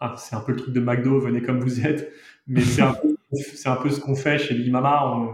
ah, 0.00 0.14
c'est 0.18 0.36
un 0.36 0.40
peu 0.40 0.52
le 0.52 0.58
truc 0.58 0.74
de 0.74 0.80
McDo, 0.80 1.18
venez 1.18 1.40
comme 1.40 1.60
vous 1.60 1.86
êtes. 1.86 2.12
Mais 2.46 2.60
c'est 2.60 2.82
un, 2.82 3.76
peu 3.76 3.88
ce 3.88 3.98
qu'on 3.98 4.14
fait 4.14 4.38
chez 4.38 4.54
Big 4.54 4.70
Mama. 4.70 5.24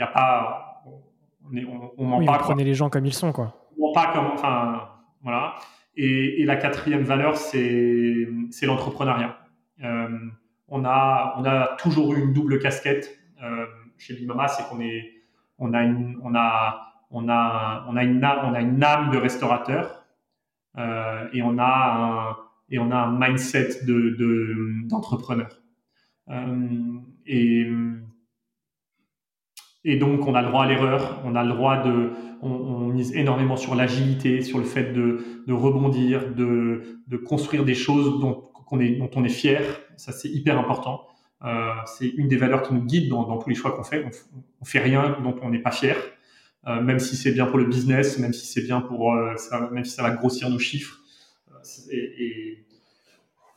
Y 0.00 0.02
a 0.02 0.06
pas, 0.06 0.82
on, 0.86 1.92
on, 1.98 2.04
ment 2.06 2.24
pas. 2.24 2.38
Prenez 2.38 2.64
les 2.64 2.74
gens 2.74 2.90
comme 2.90 3.06
ils 3.06 3.14
sont, 3.14 3.32
quoi. 3.32 3.54
On 3.78 3.88
ment 3.88 3.92
pas 3.92 4.12
comme, 4.12 4.26
enfin, 4.32 4.88
voilà. 5.22 5.56
Et, 5.96 6.44
la 6.44 6.56
quatrième 6.56 7.02
valeur, 7.02 7.36
c'est 7.36 8.26
l'entrepreneuriat. 8.62 9.38
Euh, 9.84 10.08
on, 10.68 10.84
a, 10.84 11.34
on 11.38 11.44
a 11.44 11.76
toujours 11.78 12.14
eu 12.14 12.20
une 12.20 12.32
double 12.32 12.58
casquette 12.58 13.18
euh, 13.42 13.66
chez 13.98 14.14
Bimama, 14.14 14.48
c'est 14.48 14.66
qu'on 14.68 14.80
est, 14.80 15.12
on 15.58 15.74
a 15.74 15.82
une, 15.82 16.18
on 16.22 16.34
a, 16.34 16.92
on 17.10 17.28
a, 17.28 17.84
on 17.88 17.96
a 17.96 18.04
une, 18.04 18.24
on 18.24 18.54
a 18.54 18.60
une 18.60 18.82
âme 18.82 19.10
de 19.10 19.18
restaurateur 19.18 20.04
euh, 20.78 21.28
et 21.32 21.42
on 21.42 21.58
a 21.58 21.96
un, 21.98 22.36
et 22.70 22.78
on 22.78 22.90
a 22.90 22.96
un 22.96 23.18
mindset 23.18 23.84
de 23.84 24.86
d'entrepreneur. 24.88 25.60
et 27.26 27.70
et 29.84 29.96
donc, 29.96 30.26
on 30.26 30.34
a 30.34 30.42
le 30.42 30.48
droit 30.48 30.64
à 30.64 30.66
l'erreur, 30.66 31.22
on 31.24 31.34
a 31.34 31.42
le 31.42 31.48
droit 31.48 31.82
de, 31.82 32.10
on, 32.42 32.88
mise 32.88 33.14
énormément 33.16 33.56
sur 33.56 33.74
l'agilité, 33.74 34.42
sur 34.42 34.58
le 34.58 34.64
fait 34.64 34.92
de, 34.92 35.24
de 35.46 35.52
rebondir, 35.52 36.34
de, 36.34 37.00
de, 37.06 37.16
construire 37.16 37.64
des 37.64 37.74
choses 37.74 38.20
dont, 38.20 38.50
qu'on 38.66 38.78
est, 38.80 38.96
dont 38.96 39.10
on 39.14 39.24
est 39.24 39.30
fier. 39.30 39.62
Ça, 39.96 40.12
c'est 40.12 40.28
hyper 40.28 40.58
important. 40.58 41.06
Euh, 41.44 41.70
c'est 41.86 42.08
une 42.08 42.28
des 42.28 42.36
valeurs 42.36 42.62
qui 42.62 42.74
nous 42.74 42.82
guide 42.82 43.08
dans, 43.08 43.22
dans 43.26 43.38
tous 43.38 43.48
les 43.48 43.54
choix 43.54 43.72
qu'on 43.72 43.82
fait. 43.82 44.04
On, 44.04 44.10
on, 44.60 44.64
fait 44.66 44.80
rien 44.80 45.16
dont 45.22 45.34
on 45.40 45.48
n'est 45.48 45.60
pas 45.60 45.70
fier, 45.70 45.96
euh, 46.66 46.82
même 46.82 46.98
si 46.98 47.16
c'est 47.16 47.32
bien 47.32 47.46
pour 47.46 47.56
le 47.56 47.64
business, 47.64 48.18
même 48.18 48.34
si 48.34 48.46
c'est 48.46 48.62
bien 48.62 48.82
pour, 48.82 49.14
euh, 49.14 49.34
ça, 49.36 49.70
même 49.72 49.86
si 49.86 49.92
ça 49.92 50.02
va 50.02 50.10
grossir 50.10 50.50
nos 50.50 50.58
chiffres. 50.58 50.98
Et, 51.90 51.96
et, 51.96 52.66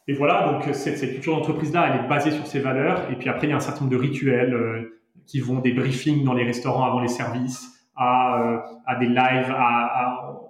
et, 0.08 0.14
voilà, 0.14 0.54
donc 0.54 0.74
cette, 0.74 0.98
cette 0.98 1.12
culture 1.12 1.36
d'entreprise-là, 1.36 1.90
elle 1.90 2.06
est 2.06 2.08
basée 2.08 2.32
sur 2.32 2.48
ces 2.48 2.60
valeurs. 2.60 3.12
Et 3.12 3.16
puis 3.16 3.28
après, 3.28 3.48
il 3.48 3.50
y 3.50 3.54
a 3.54 3.58
un 3.58 3.62
certain 3.62 3.82
nombre 3.82 3.92
de 3.92 4.02
rituels 4.02 4.90
qui 5.26 5.40
vont 5.40 5.60
des 5.60 5.74
briefings 5.74 6.24
dans 6.24 6.34
les 6.34 6.44
restaurants 6.44 6.86
avant 6.86 7.00
les 7.00 7.08
services, 7.08 7.74
à, 7.96 8.42
euh, 8.42 9.00
des 9.00 9.08
lives, 9.08 9.56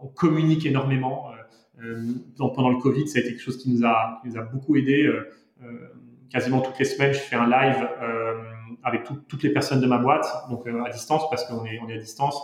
on 0.02 0.08
communique 0.08 0.66
énormément. 0.66 1.30
Euh, 1.82 2.14
euh, 2.40 2.50
pendant 2.56 2.70
le 2.70 2.78
Covid, 2.78 3.08
ça 3.08 3.20
a 3.20 3.22
été 3.22 3.32
quelque 3.32 3.42
chose 3.42 3.58
qui 3.58 3.70
nous 3.72 3.86
a, 3.86 4.22
beaucoup 4.52 4.76
aidé. 4.76 5.12
quasiment 6.32 6.62
toutes 6.62 6.80
les 6.80 6.86
semaines, 6.86 7.14
je 7.14 7.20
fais 7.20 7.36
un 7.36 7.48
live 7.48 7.88
avec 8.84 9.04
tout, 9.04 9.16
toutes 9.28 9.44
les 9.44 9.52
personnes 9.52 9.82
de 9.82 9.88
ma 9.88 9.98
boîte, 9.98 10.28
donc 10.50 10.66
à 10.68 10.90
distance 10.90 11.30
parce 11.30 11.46
qu'on 11.46 11.66
est, 11.66 11.80
à 11.80 11.98
distance, 11.98 12.40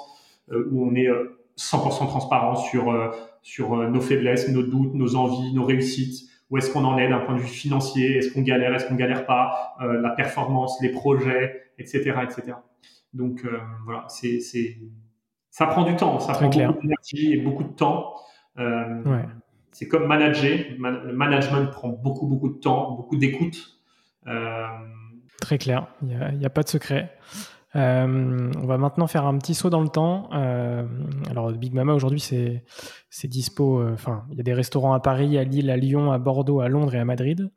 où 0.52 0.86
on 0.86 0.94
est 0.96 1.10
100% 1.58 2.08
transparent 2.08 2.56
sur 2.56 3.78
nos 3.78 4.02
faiblesses, 4.02 4.50
nos 4.50 4.64
doutes, 4.64 4.94
nos 4.94 5.16
envies, 5.16 5.54
nos 5.54 5.64
réussites, 5.64 6.29
où 6.50 6.58
est-ce 6.58 6.72
qu'on 6.72 6.84
en 6.84 6.98
est 6.98 7.08
d'un 7.08 7.20
point 7.20 7.36
de 7.36 7.42
vue 7.42 7.48
financier, 7.48 8.18
est-ce 8.18 8.34
qu'on 8.34 8.42
galère, 8.42 8.74
est-ce 8.74 8.88
qu'on 8.88 8.96
galère 8.96 9.26
pas, 9.26 9.76
euh, 9.82 10.02
la 10.02 10.12
performance, 10.12 10.82
les 10.82 10.90
projets, 10.90 11.72
etc., 11.78 12.14
etc. 12.24 12.54
Donc 13.14 13.46
euh, 13.46 13.60
voilà, 13.86 14.06
c'est, 14.08 14.40
c'est, 14.40 14.78
ça 15.52 15.68
prend 15.68 15.84
du 15.84 15.96
temps, 15.96 16.20
ça 16.20 16.34
prend 16.34 16.50
beaucoup 16.50 16.82
d'énergie 16.82 17.34
et 17.34 17.38
beaucoup 17.38 17.64
de 17.64 17.74
temps. 17.74 18.16
Euh, 18.58 19.04
ouais. 19.04 19.26
C'est 19.72 19.88
comme 19.88 20.08
manager, 20.08 20.58
le 20.78 21.14
management 21.14 21.68
prend 21.72 21.90
beaucoup 21.90 22.28
beaucoup 22.28 22.50
de 22.50 22.60
temps, 22.60 22.92
beaucoup 22.92 23.18
d'écoute. 23.18 23.80
Très 25.42 25.58
clair, 25.58 25.88
il 26.02 26.08
n'y 26.10 26.16
a, 26.16 26.48
a, 26.48 26.50
pas 26.50 26.64
de 26.64 26.70
secret. 26.70 27.16
Euh, 27.76 28.52
on 28.58 28.66
va 28.66 28.78
maintenant 28.78 29.08
faire 29.08 29.26
un 29.26 29.38
petit 29.38 29.54
saut 29.54 29.70
dans 29.70 29.82
le 29.82 29.90
temps. 29.90 30.30
Euh, 30.34 30.84
alors, 31.30 31.52
Big 31.52 31.74
Mama 31.74 31.94
aujourd'hui, 31.94 32.20
c'est 32.20 32.64
c'est 33.10 33.28
dispo. 33.28 33.80
Euh, 33.80 33.94
enfin, 33.94 34.26
il 34.32 34.38
y 34.38 34.40
a 34.40 34.44
des 34.44 34.54
restaurants 34.54 34.94
à 34.94 35.00
Paris, 35.00 35.38
à 35.38 35.44
Lille, 35.44 35.70
à 35.70 35.78
Lyon, 35.78 36.12
à 36.12 36.18
Bordeaux, 36.18 36.62
à 36.62 36.68
Londres 36.68 36.96
et 36.96 37.00
à 37.00 37.06
Madrid. 37.06 37.50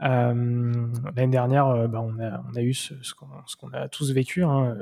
L'année 0.00 1.26
dernière, 1.26 1.88
bah, 1.88 2.00
on, 2.00 2.22
a, 2.22 2.40
on 2.48 2.56
a 2.56 2.62
eu 2.62 2.72
ce, 2.72 2.94
ce 3.02 3.14
qu'on 3.56 3.72
a 3.72 3.88
tous 3.88 4.12
vécu, 4.12 4.44
hein, 4.44 4.76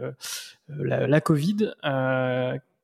la, 0.68 1.20
Covid. 1.22 1.72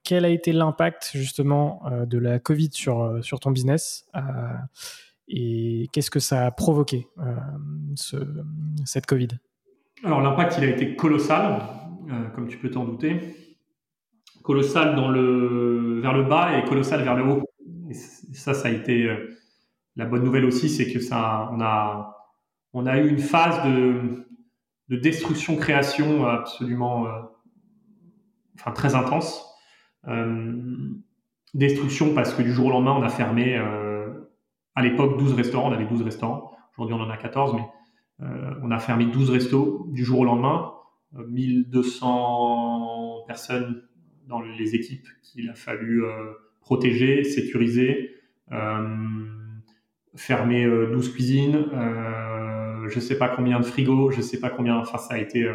quel 0.02 0.24
a 0.24 0.28
été 0.30 0.52
l'impact 0.52 1.10
justement 1.12 1.82
de 2.06 2.16
la 2.16 2.38
Covid 2.38 2.70
sur 2.72 3.22
sur 3.22 3.38
ton 3.38 3.50
business 3.50 4.06
et 5.28 5.90
qu'est-ce 5.92 6.10
que 6.10 6.20
ça 6.20 6.46
a 6.46 6.50
provoqué 6.50 7.06
ce, 7.96 8.16
cette 8.86 9.04
Covid? 9.04 9.28
Alors 10.02 10.22
l'impact, 10.22 10.54
il 10.56 10.64
a 10.64 10.68
été 10.68 10.96
colossal. 10.96 11.60
Euh, 12.10 12.28
comme 12.34 12.48
tu 12.48 12.58
peux 12.58 12.70
t'en 12.70 12.84
douter. 12.84 13.20
Colossal 14.42 14.96
vers 14.96 16.12
le 16.12 16.24
bas 16.24 16.58
et 16.58 16.64
colossal 16.64 17.02
vers 17.02 17.16
le 17.16 17.24
haut. 17.24 17.42
Et 17.88 17.94
ça, 17.94 18.54
ça 18.54 18.68
a 18.68 18.70
été 18.70 19.04
euh, 19.04 19.30
la 19.94 20.06
bonne 20.06 20.24
nouvelle 20.24 20.44
aussi, 20.44 20.68
c'est 20.68 20.90
que 20.90 20.98
ça, 20.98 21.50
on 22.72 22.86
a, 22.86 22.98
eu 22.98 23.08
une 23.08 23.18
phase 23.18 23.62
de, 23.64 24.26
de 24.88 24.96
destruction-création 24.96 26.26
absolument, 26.26 27.06
euh, 27.06 27.20
enfin 28.54 28.72
très 28.72 28.94
intense. 28.94 29.46
destruction 31.54 32.14
parce 32.14 32.34
que 32.34 32.42
du 32.42 32.52
jour 32.52 32.66
au 32.66 32.70
lendemain, 32.70 32.96
on 32.98 33.02
a 33.02 33.10
fermé 33.10 33.56
à 34.74 34.82
l'époque 34.82 35.18
12 35.18 35.34
restaurants, 35.34 35.68
on 35.68 35.72
avait 35.72 35.84
12 35.84 36.02
restaurants. 36.02 36.50
Aujourd'hui, 36.76 36.96
on 36.98 37.02
en 37.02 37.10
a 37.10 37.16
14, 37.16 37.54
mais 37.54 38.26
on 38.62 38.70
a 38.70 38.78
fermé 38.78 39.04
12 39.04 39.30
restos 39.30 39.86
du 39.90 40.04
jour 40.04 40.20
au 40.20 40.24
lendemain. 40.24 40.72
1200 41.14 43.24
personnes 43.26 43.82
dans 44.26 44.40
les 44.40 44.74
équipes 44.74 45.06
qu'il 45.22 45.48
a 45.50 45.54
fallu 45.54 46.04
euh, 46.04 46.32
protéger, 46.60 47.24
sécuriser, 47.24 48.14
euh, 48.52 49.26
fermer 50.14 50.64
12 50.64 51.08
euh, 51.08 51.12
cuisines, 51.12 51.66
je 52.88 53.00
sais 53.00 53.18
pas 53.18 53.28
combien 53.28 53.60
de 53.60 53.64
frigos, 53.64 54.10
je 54.10 54.20
sais 54.20 54.40
pas 54.40 54.50
combien, 54.50 54.76
enfin 54.76 54.98
ça 54.98 55.14
a 55.14 55.18
été 55.18 55.48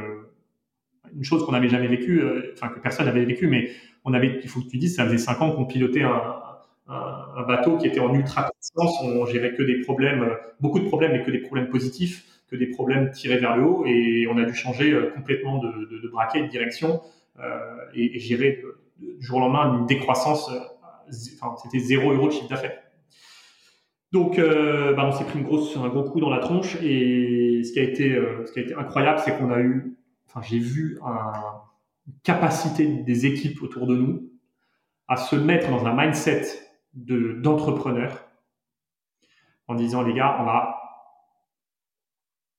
une 1.13 1.23
chose 1.23 1.45
qu'on 1.45 1.51
n'avait 1.51 1.69
jamais 1.69 1.87
vécue, 1.87 2.21
enfin 2.53 2.69
que 2.69 2.79
personne 2.79 3.05
n'avait 3.05 3.25
vécu, 3.25 3.47
mais 3.47 3.69
on 4.05 4.13
avait, 4.13 4.39
il 4.41 4.49
faut 4.49 4.61
que 4.61 4.67
tu 4.67 4.77
dises, 4.77 4.95
ça 4.95 5.05
faisait 5.05 5.17
5 5.17 5.41
ans 5.41 5.51
qu'on 5.51 5.65
pilotait 5.65 6.03
un, 6.03 6.35
un, 6.87 7.43
bateau 7.47 7.77
qui 7.77 7.87
était 7.87 7.99
en 7.99 8.13
ultra 8.13 8.49
puissance, 8.51 9.01
on 9.03 9.25
gérait 9.25 9.53
que 9.53 9.63
des 9.63 9.81
problèmes, 9.81 10.29
beaucoup 10.59 10.79
de 10.79 10.87
problèmes, 10.87 11.11
mais 11.11 11.23
que 11.23 11.31
des 11.31 11.41
problèmes 11.41 11.69
positifs. 11.69 12.25
que 12.49 12.55
des 12.55 12.67
problèmes 12.67 13.11
tirés 13.11 13.37
vers 13.37 13.57
le 13.57 13.63
haut 13.63 13.85
et 13.85 14.25
on 14.31 14.37
a 14.37 14.45
dû 14.45 14.53
changer 14.53 14.97
complètement 15.13 15.57
de, 15.59 16.09
braquet, 16.09 16.41
de 16.43 16.47
direction 16.47 17.01
et, 17.93 18.15
et 18.15 18.19
gérer 18.19 18.63
du 18.99 19.25
jour 19.25 19.37
au 19.37 19.41
lendemain 19.41 19.79
une 19.79 19.85
décroissance. 19.85 20.49
Enfin, 21.41 21.55
c'était 21.61 21.79
zéro 21.79 22.11
euro 22.11 22.27
de 22.27 22.33
chiffre 22.33 22.49
d'affaires. 22.49 22.77
Donc, 24.11 24.39
euh, 24.39 24.93
bah, 24.93 25.05
on 25.05 25.11
s'est 25.11 25.25
pris 25.25 25.39
une 25.39 25.45
grosse, 25.45 25.75
un 25.75 25.89
gros 25.89 26.03
coup 26.03 26.19
dans 26.19 26.29
la 26.29 26.39
tronche. 26.39 26.77
Et 26.81 27.61
ce 27.63 27.73
qui 27.73 27.79
a 27.79 27.83
été, 27.83 28.13
euh, 28.13 28.45
ce 28.45 28.53
qui 28.53 28.59
a 28.59 28.61
été 28.61 28.73
incroyable, 28.73 29.19
c'est 29.23 29.37
qu'on 29.37 29.51
a 29.51 29.59
eu, 29.59 29.97
enfin, 30.27 30.41
j'ai 30.41 30.59
vu 30.59 30.99
une 31.03 32.13
capacité 32.23 32.87
des 32.87 33.25
équipes 33.25 33.61
autour 33.61 33.87
de 33.87 33.95
nous 33.95 34.31
à 35.07 35.17
se 35.17 35.35
mettre 35.35 35.69
dans 35.69 35.85
un 35.85 35.95
mindset 35.95 36.43
de 36.97 37.33
d'entrepreneur 37.41 38.27
en 39.67 39.75
disant 39.75 40.01
les 40.01 40.13
gars, 40.13 40.37
on 40.39 40.43
va, 40.43 40.77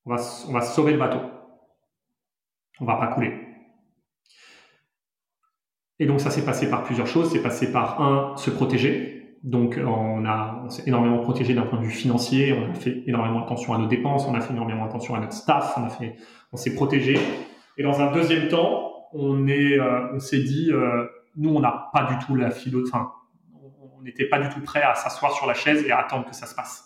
on 0.07 0.15
va, 0.15 0.23
on 0.49 0.53
va 0.53 0.61
sauver 0.61 0.93
le 0.93 0.99
bateau. 0.99 1.21
On 2.81 2.85
va 2.85 2.97
pas 2.97 3.09
couler. 3.09 3.35
Et 5.99 6.07
donc 6.07 6.21
ça 6.21 6.31
s'est 6.31 6.45
passé 6.45 6.71
par 6.71 6.85
plusieurs 6.85 7.07
choses. 7.07 7.31
C'est 7.33 7.43
passé 7.43 7.73
par 7.73 8.01
un, 8.01 8.37
se 8.37 8.51
protéger 8.51 9.19
donc, 9.43 9.79
on, 9.79 10.25
a, 10.25 10.63
on 10.65 10.69
s'est 10.69 10.83
énormément 10.87 11.19
protégé 11.19 11.55
d'un 11.55 11.63
point 11.63 11.79
de 11.79 11.85
vue 11.85 11.93
financier, 11.93 12.53
on 12.53 12.71
a 12.71 12.75
fait 12.75 13.05
énormément 13.07 13.45
attention 13.45 13.73
à 13.73 13.79
nos 13.79 13.87
dépenses, 13.87 14.27
on 14.27 14.35
a 14.35 14.41
fait 14.41 14.53
énormément 14.53 14.85
attention 14.85 15.15
à 15.15 15.21
notre 15.21 15.33
staff, 15.33 15.75
on, 15.77 15.85
a 15.85 15.89
fait, 15.89 16.17
on 16.53 16.57
s'est 16.57 16.75
protégé. 16.75 17.17
Et 17.77 17.83
dans 17.85 18.01
un 18.01 18.13
deuxième 18.13 18.49
temps, 18.49 19.07
on, 19.13 19.47
est, 19.47 19.79
euh, 19.79 20.15
on 20.15 20.19
s'est 20.19 20.43
dit, 20.43 20.71
euh, 20.73 21.07
nous, 21.37 21.51
on 21.51 21.61
n'a 21.61 21.89
pas 21.93 22.05
du 22.05 22.19
tout 22.25 22.35
la 22.35 22.51
philo, 22.51 22.83
enfin, 22.87 23.13
on 23.99 24.03
n'était 24.03 24.27
pas 24.27 24.39
du 24.39 24.49
tout 24.49 24.61
prêt 24.61 24.83
à 24.83 24.95
s'asseoir 24.95 25.33
sur 25.33 25.47
la 25.47 25.55
chaise 25.55 25.85
et 25.85 25.91
à 25.91 25.99
attendre 25.99 26.27
que 26.27 26.35
ça 26.35 26.47
se 26.47 26.55
passe. 26.55 26.85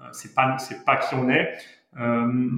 Euh, 0.00 0.04
c'est 0.12 0.34
pas, 0.34 0.58
c'est 0.58 0.84
pas 0.84 0.96
qui 0.96 1.14
on 1.14 1.28
est. 1.28 1.54
Euh, 1.98 2.50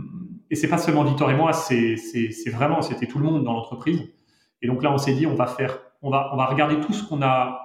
et 0.51 0.55
c'est 0.55 0.69
pas 0.69 0.79
seulement 0.79 1.05
Victor 1.05 1.31
et 1.31 1.35
moi, 1.35 1.53
c'est, 1.53 1.97
c'est, 1.97 2.31
c'est 2.31 2.51
vraiment, 2.51 2.83
c'était 2.83 3.07
tout 3.07 3.19
le 3.19 3.25
monde 3.25 3.45
dans 3.45 3.53
l'entreprise. 3.53 4.03
Et 4.63 4.67
donc 4.67 4.83
là, 4.83 4.93
on 4.93 4.99
s'est 4.99 5.13
dit, 5.13 5.27
on 5.27 5.35
va 5.35 5.47
faire, 5.47 5.79
on 6.03 6.11
va, 6.11 6.31
on 6.33 6.37
va 6.37 6.47
regarder 6.47 6.81
tout 6.81 6.93
ce 6.93 7.07
qu'on 7.07 7.23
a 7.23 7.63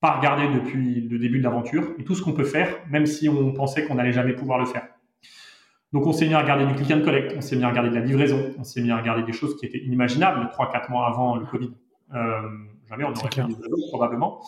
pas 0.00 0.12
regardé 0.12 0.48
depuis 0.48 1.00
le 1.00 1.18
début 1.18 1.38
de 1.38 1.44
l'aventure 1.44 1.94
et 1.98 2.04
tout 2.04 2.14
ce 2.14 2.22
qu'on 2.22 2.32
peut 2.32 2.44
faire, 2.44 2.68
même 2.90 3.06
si 3.06 3.28
on 3.28 3.52
pensait 3.52 3.86
qu'on 3.86 3.94
n'allait 3.94 4.12
jamais 4.12 4.34
pouvoir 4.34 4.58
le 4.58 4.66
faire. 4.66 4.86
Donc 5.94 6.06
on 6.06 6.12
s'est 6.12 6.26
mis 6.26 6.34
à 6.34 6.40
regarder 6.40 6.66
du 6.66 6.74
click 6.74 6.90
and 6.90 7.02
collect, 7.02 7.34
on 7.36 7.40
s'est 7.40 7.56
mis 7.56 7.64
à 7.64 7.68
regarder 7.68 7.88
de 7.88 7.94
la 7.94 8.00
livraison, 8.00 8.52
on 8.58 8.64
s'est 8.64 8.82
mis 8.82 8.90
à 8.90 8.98
regarder 8.98 9.22
des 9.22 9.32
choses 9.32 9.56
qui 9.56 9.64
étaient 9.64 9.78
inimaginables 9.78 10.50
3-4 10.52 10.90
mois 10.90 11.06
avant 11.06 11.36
le 11.36 11.46
Covid. 11.46 11.70
Euh, 12.14 12.42
jamais 12.88 13.04
on 13.04 13.12
aurait 13.12 13.30
fait 13.32 13.46
livraison, 13.46 13.76
probablement. 13.88 14.42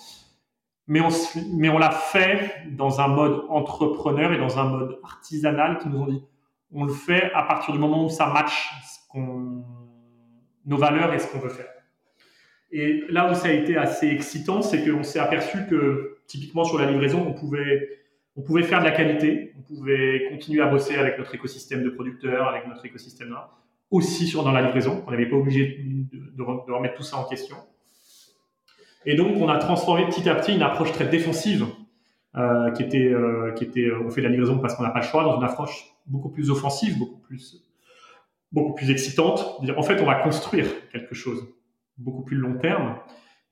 Mais 0.89 1.01
on, 1.01 1.79
l'a 1.79 1.91
fait 1.91 2.63
dans 2.71 3.01
un 3.01 3.09
mode 3.09 3.45
entrepreneur 3.49 4.33
et 4.33 4.39
dans 4.39 4.59
un 4.59 4.65
mode 4.65 4.99
artisanal 5.03 5.79
qui 5.79 5.89
nous 5.89 5.99
ont 5.99 6.07
dit 6.07 6.23
on 6.73 6.85
le 6.85 6.93
fait 6.93 7.31
à 7.33 7.43
partir 7.43 7.73
du 7.75 7.81
moment 7.81 8.05
où 8.05 8.09
ça 8.09 8.27
match 8.27 8.71
nos 10.65 10.77
valeurs 10.77 11.13
et 11.15 11.19
ce 11.19 11.27
qu'on 11.27 11.39
veut 11.39 11.49
faire. 11.49 11.69
Et 12.73 13.05
là 13.09 13.31
où 13.31 13.35
ça 13.35 13.49
a 13.49 13.53
été 13.53 13.77
assez 13.77 14.09
excitant, 14.09 14.63
c'est 14.63 14.85
qu'on 14.85 15.03
s'est 15.03 15.21
aperçu 15.21 15.67
que 15.67 16.19
typiquement 16.27 16.65
sur 16.65 16.79
la 16.79 16.91
livraison, 16.91 17.25
on 17.27 17.33
pouvait, 17.33 18.63
faire 18.63 18.81
de 18.81 18.85
la 18.85 18.91
qualité, 18.91 19.55
on 19.59 19.63
pouvait 19.63 20.27
continuer 20.31 20.63
à 20.63 20.67
bosser 20.67 20.97
avec 20.97 21.19
notre 21.19 21.35
écosystème 21.35 21.85
de 21.85 21.91
producteurs, 21.91 22.49
avec 22.49 22.67
notre 22.67 22.85
écosystème 22.85 23.31
là, 23.31 23.51
aussi 23.91 24.27
sur 24.27 24.43
dans 24.43 24.53
la 24.53 24.63
livraison. 24.63 25.05
On 25.07 25.11
n'avait 25.11 25.29
pas 25.29 25.37
obligé 25.37 25.81
de, 25.81 26.43
remettre 26.43 26.97
tout 26.97 27.03
ça 27.03 27.17
en 27.17 27.25
question. 27.25 27.57
Et 29.07 29.15
donc, 29.15 29.37
on 29.39 29.49
a 29.49 29.59
transformé 29.59 30.05
petit 30.07 30.29
à 30.29 30.35
petit 30.35 30.55
une 30.55 30.63
approche 30.63 30.93
très 30.93 31.07
défensive, 31.07 31.67
euh, 32.37 32.71
qui 32.73 32.83
était, 32.83 33.09
euh, 33.09 33.53
qui 33.53 33.65
était, 33.65 33.91
on 33.93 34.11
fait 34.11 34.21
de 34.21 34.27
la 34.27 34.33
livraison 34.33 34.59
parce 34.59 34.75
qu'on 34.75 34.83
n'a 34.83 34.91
pas 34.91 35.01
le 35.01 35.07
choix, 35.07 35.25
dans 35.25 35.37
une 35.39 35.45
approche 35.45 35.87
beaucoup 36.07 36.29
plus 36.29 36.51
offensive, 36.51 36.99
beaucoup 36.99 37.21
plus, 37.21 37.63
beaucoup 38.53 38.75
plus 38.75 38.91
excitante. 38.91 39.61
En 39.77 39.83
fait, 39.83 40.01
on 40.03 40.07
va 40.07 40.17
construire 40.17 40.67
quelque 40.91 41.15
chose 41.15 41.49
beaucoup 41.99 42.23
plus 42.23 42.37
long 42.37 42.59
terme. 42.59 42.97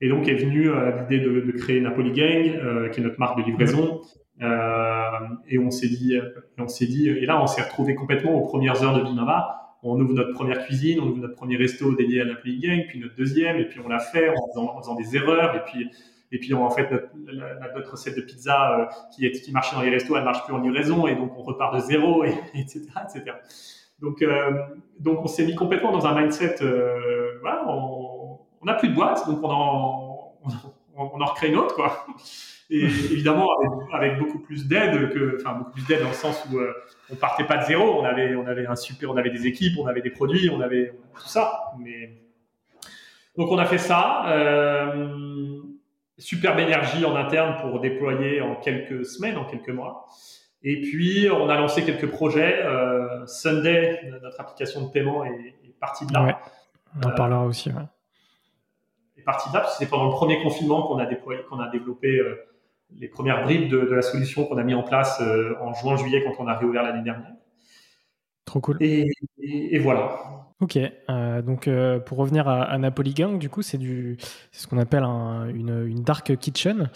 Et 0.01 0.09
donc 0.09 0.27
est 0.27 0.35
venue 0.35 0.69
euh, 0.69 1.01
l'idée 1.01 1.23
de, 1.23 1.51
créer 1.51 1.79
Napoli 1.79 2.11
Gang, 2.11 2.55
euh, 2.55 2.89
qui 2.89 2.99
est 2.99 3.03
notre 3.03 3.19
marque 3.19 3.37
de 3.37 3.43
livraison. 3.43 4.01
Euh, 4.41 5.09
et 5.47 5.57
on 5.57 5.71
s'est 5.71 5.87
dit, 5.87 6.17
on 6.57 6.67
s'est 6.67 6.87
dit, 6.87 7.07
et 7.07 7.25
là 7.25 7.41
on 7.41 7.47
s'est 7.47 7.61
retrouvé 7.61 7.95
complètement 7.95 8.33
aux 8.33 8.45
premières 8.45 8.83
heures 8.83 8.97
de 8.97 9.03
Bimama. 9.03 9.64
On 9.87 9.99
ouvre 9.99 10.13
notre 10.13 10.33
première 10.33 10.65
cuisine, 10.65 10.99
on 10.99 11.07
ouvre 11.07 11.19
notre 11.19 11.35
premier 11.35 11.57
resto 11.57 11.93
dédié 11.93 12.21
à 12.21 12.25
Napoli 12.25 12.59
Gang, 12.59 12.85
puis 12.87 12.99
notre 12.99 13.15
deuxième, 13.15 13.57
et 13.57 13.65
puis 13.65 13.79
on 13.79 13.87
l'a 13.87 13.99
fait 13.99 14.29
en 14.29 14.47
faisant, 14.47 14.91
en 14.91 14.95
des 14.95 15.15
erreurs, 15.15 15.55
et 15.55 15.63
puis 15.63 15.89
et 16.31 16.39
puis 16.39 16.53
en 16.55 16.69
fait 16.71 16.89
notre, 16.91 17.91
recette 17.91 18.15
de 18.15 18.21
pizza 18.21 18.79
euh, 18.79 18.85
qui, 19.15 19.51
marchait 19.51 19.75
dans 19.75 19.83
les 19.83 19.91
restos, 19.91 20.17
elle 20.17 20.23
marche 20.23 20.43
plus 20.43 20.53
en 20.53 20.57
livraison, 20.57 21.05
et 21.05 21.15
donc 21.15 21.31
on 21.37 21.43
repart 21.43 21.75
de 21.75 21.79
zéro, 21.79 22.23
et, 22.23 22.33
etc., 22.55 22.81
etc. 23.03 23.37
Donc 24.01 24.23
euh, 24.23 24.51
donc 24.99 25.19
on 25.21 25.27
s'est 25.27 25.45
mis 25.45 25.55
complètement 25.55 25.91
dans 25.91 26.07
un 26.07 26.19
mindset, 26.19 26.63
euh, 26.63 27.39
on, 27.67 28.39
on 28.61 28.65
n'a 28.65 28.73
plus 28.73 28.89
de 28.89 28.95
boîte, 28.95 29.27
donc 29.27 29.43
on 29.43 29.49
en, 29.49 30.33
on, 30.97 31.21
en 31.21 31.25
recrée 31.25 31.49
une 31.49 31.57
autre, 31.57 31.75
quoi. 31.75 32.07
Et 32.71 32.81
évidemment, 32.81 33.47
avec, 33.93 34.17
beaucoup 34.17 34.39
plus 34.39 34.67
d'aide 34.67 35.11
enfin, 35.39 35.59
beaucoup 35.59 35.71
plus 35.71 35.85
d'aide 35.85 36.01
dans 36.01 36.07
le 36.07 36.15
sens 36.15 36.43
où 36.51 36.57
on 37.11 37.15
partait 37.15 37.43
pas 37.43 37.57
de 37.57 37.65
zéro, 37.65 38.01
on 38.01 38.05
avait, 38.05 38.35
on 38.35 38.47
avait 38.47 38.65
un 38.65 38.75
super, 38.75 39.11
on 39.11 39.17
avait 39.17 39.29
des 39.29 39.47
équipes, 39.47 39.77
on 39.79 39.87
avait 39.87 40.01
des 40.01 40.09
produits, 40.09 40.49
on 40.49 40.61
avait 40.61 40.93
tout 41.13 41.27
ça. 41.27 41.73
Mais 41.79 42.21
donc 43.37 43.51
on 43.51 43.57
a 43.57 43.65
fait 43.65 43.77
ça. 43.77 44.27
Euh, 44.29 45.61
superbe 46.17 46.59
énergie 46.59 47.03
en 47.05 47.15
interne 47.15 47.57
pour 47.61 47.79
déployer 47.79 48.41
en 48.41 48.55
quelques 48.55 49.05
semaines, 49.05 49.37
en 49.37 49.45
quelques 49.45 49.69
mois. 49.69 50.07
Et 50.63 50.81
puis 50.81 51.27
on 51.29 51.49
a 51.49 51.55
lancé 51.55 51.83
quelques 51.83 52.09
projets. 52.09 52.63
Euh, 52.63 53.25
Sunday, 53.27 54.09
notre 54.21 54.39
application 54.39 54.87
de 54.87 54.91
paiement, 54.91 55.25
est, 55.25 55.55
partie 55.79 56.05
de 56.05 56.13
là. 56.13 56.39
on 56.95 57.07
en 57.07 57.11
parlera 57.11 57.45
aussi. 57.45 57.69
Ouais 57.69 57.83
partie 59.25 59.49
de 59.49 59.55
là, 59.55 59.61
parce 59.61 59.73
que 59.77 59.83
c'est 59.83 59.89
pendant 59.89 60.05
le 60.05 60.11
premier 60.11 60.41
confinement 60.41 60.83
qu'on 60.83 60.99
a 60.99 61.05
déployé, 61.05 61.41
qu'on 61.49 61.59
a 61.59 61.67
développé 61.67 62.19
euh, 62.19 62.35
les 62.91 63.07
premières 63.07 63.43
bribes 63.43 63.69
de, 63.69 63.77
la 63.77 64.01
solution 64.01 64.45
qu'on 64.45 64.57
a 64.57 64.63
mis 64.63 64.73
en 64.73 64.83
place 64.83 65.19
euh, 65.21 65.55
en 65.61 65.73
juin-juillet 65.73 66.23
quand 66.23 66.43
on 66.43 66.47
a 66.47 66.55
réouvert 66.55 66.83
l'année 66.83 67.03
dernière. 67.03 67.33
Trop 68.45 68.61
cool. 68.61 68.77
Et, 68.79 69.09
voilà. 69.79 70.19
Ok, 70.61 70.77
euh, 70.77 71.41
donc 71.41 71.69
pour 72.05 72.17
revenir 72.17 72.47
à, 72.47 72.77
Napoli 72.77 73.13
Gang, 73.13 73.39
du 73.39 73.49
coup, 73.49 73.61
c'est 73.61 73.77
du, 73.77 74.17
c'est 74.51 74.61
ce 74.61 74.67
qu'on 74.67 74.77
appelle 74.77 75.03
une, 75.03 75.85
une, 75.87 76.03
dark 76.03 76.37
kitchen. 76.37 76.89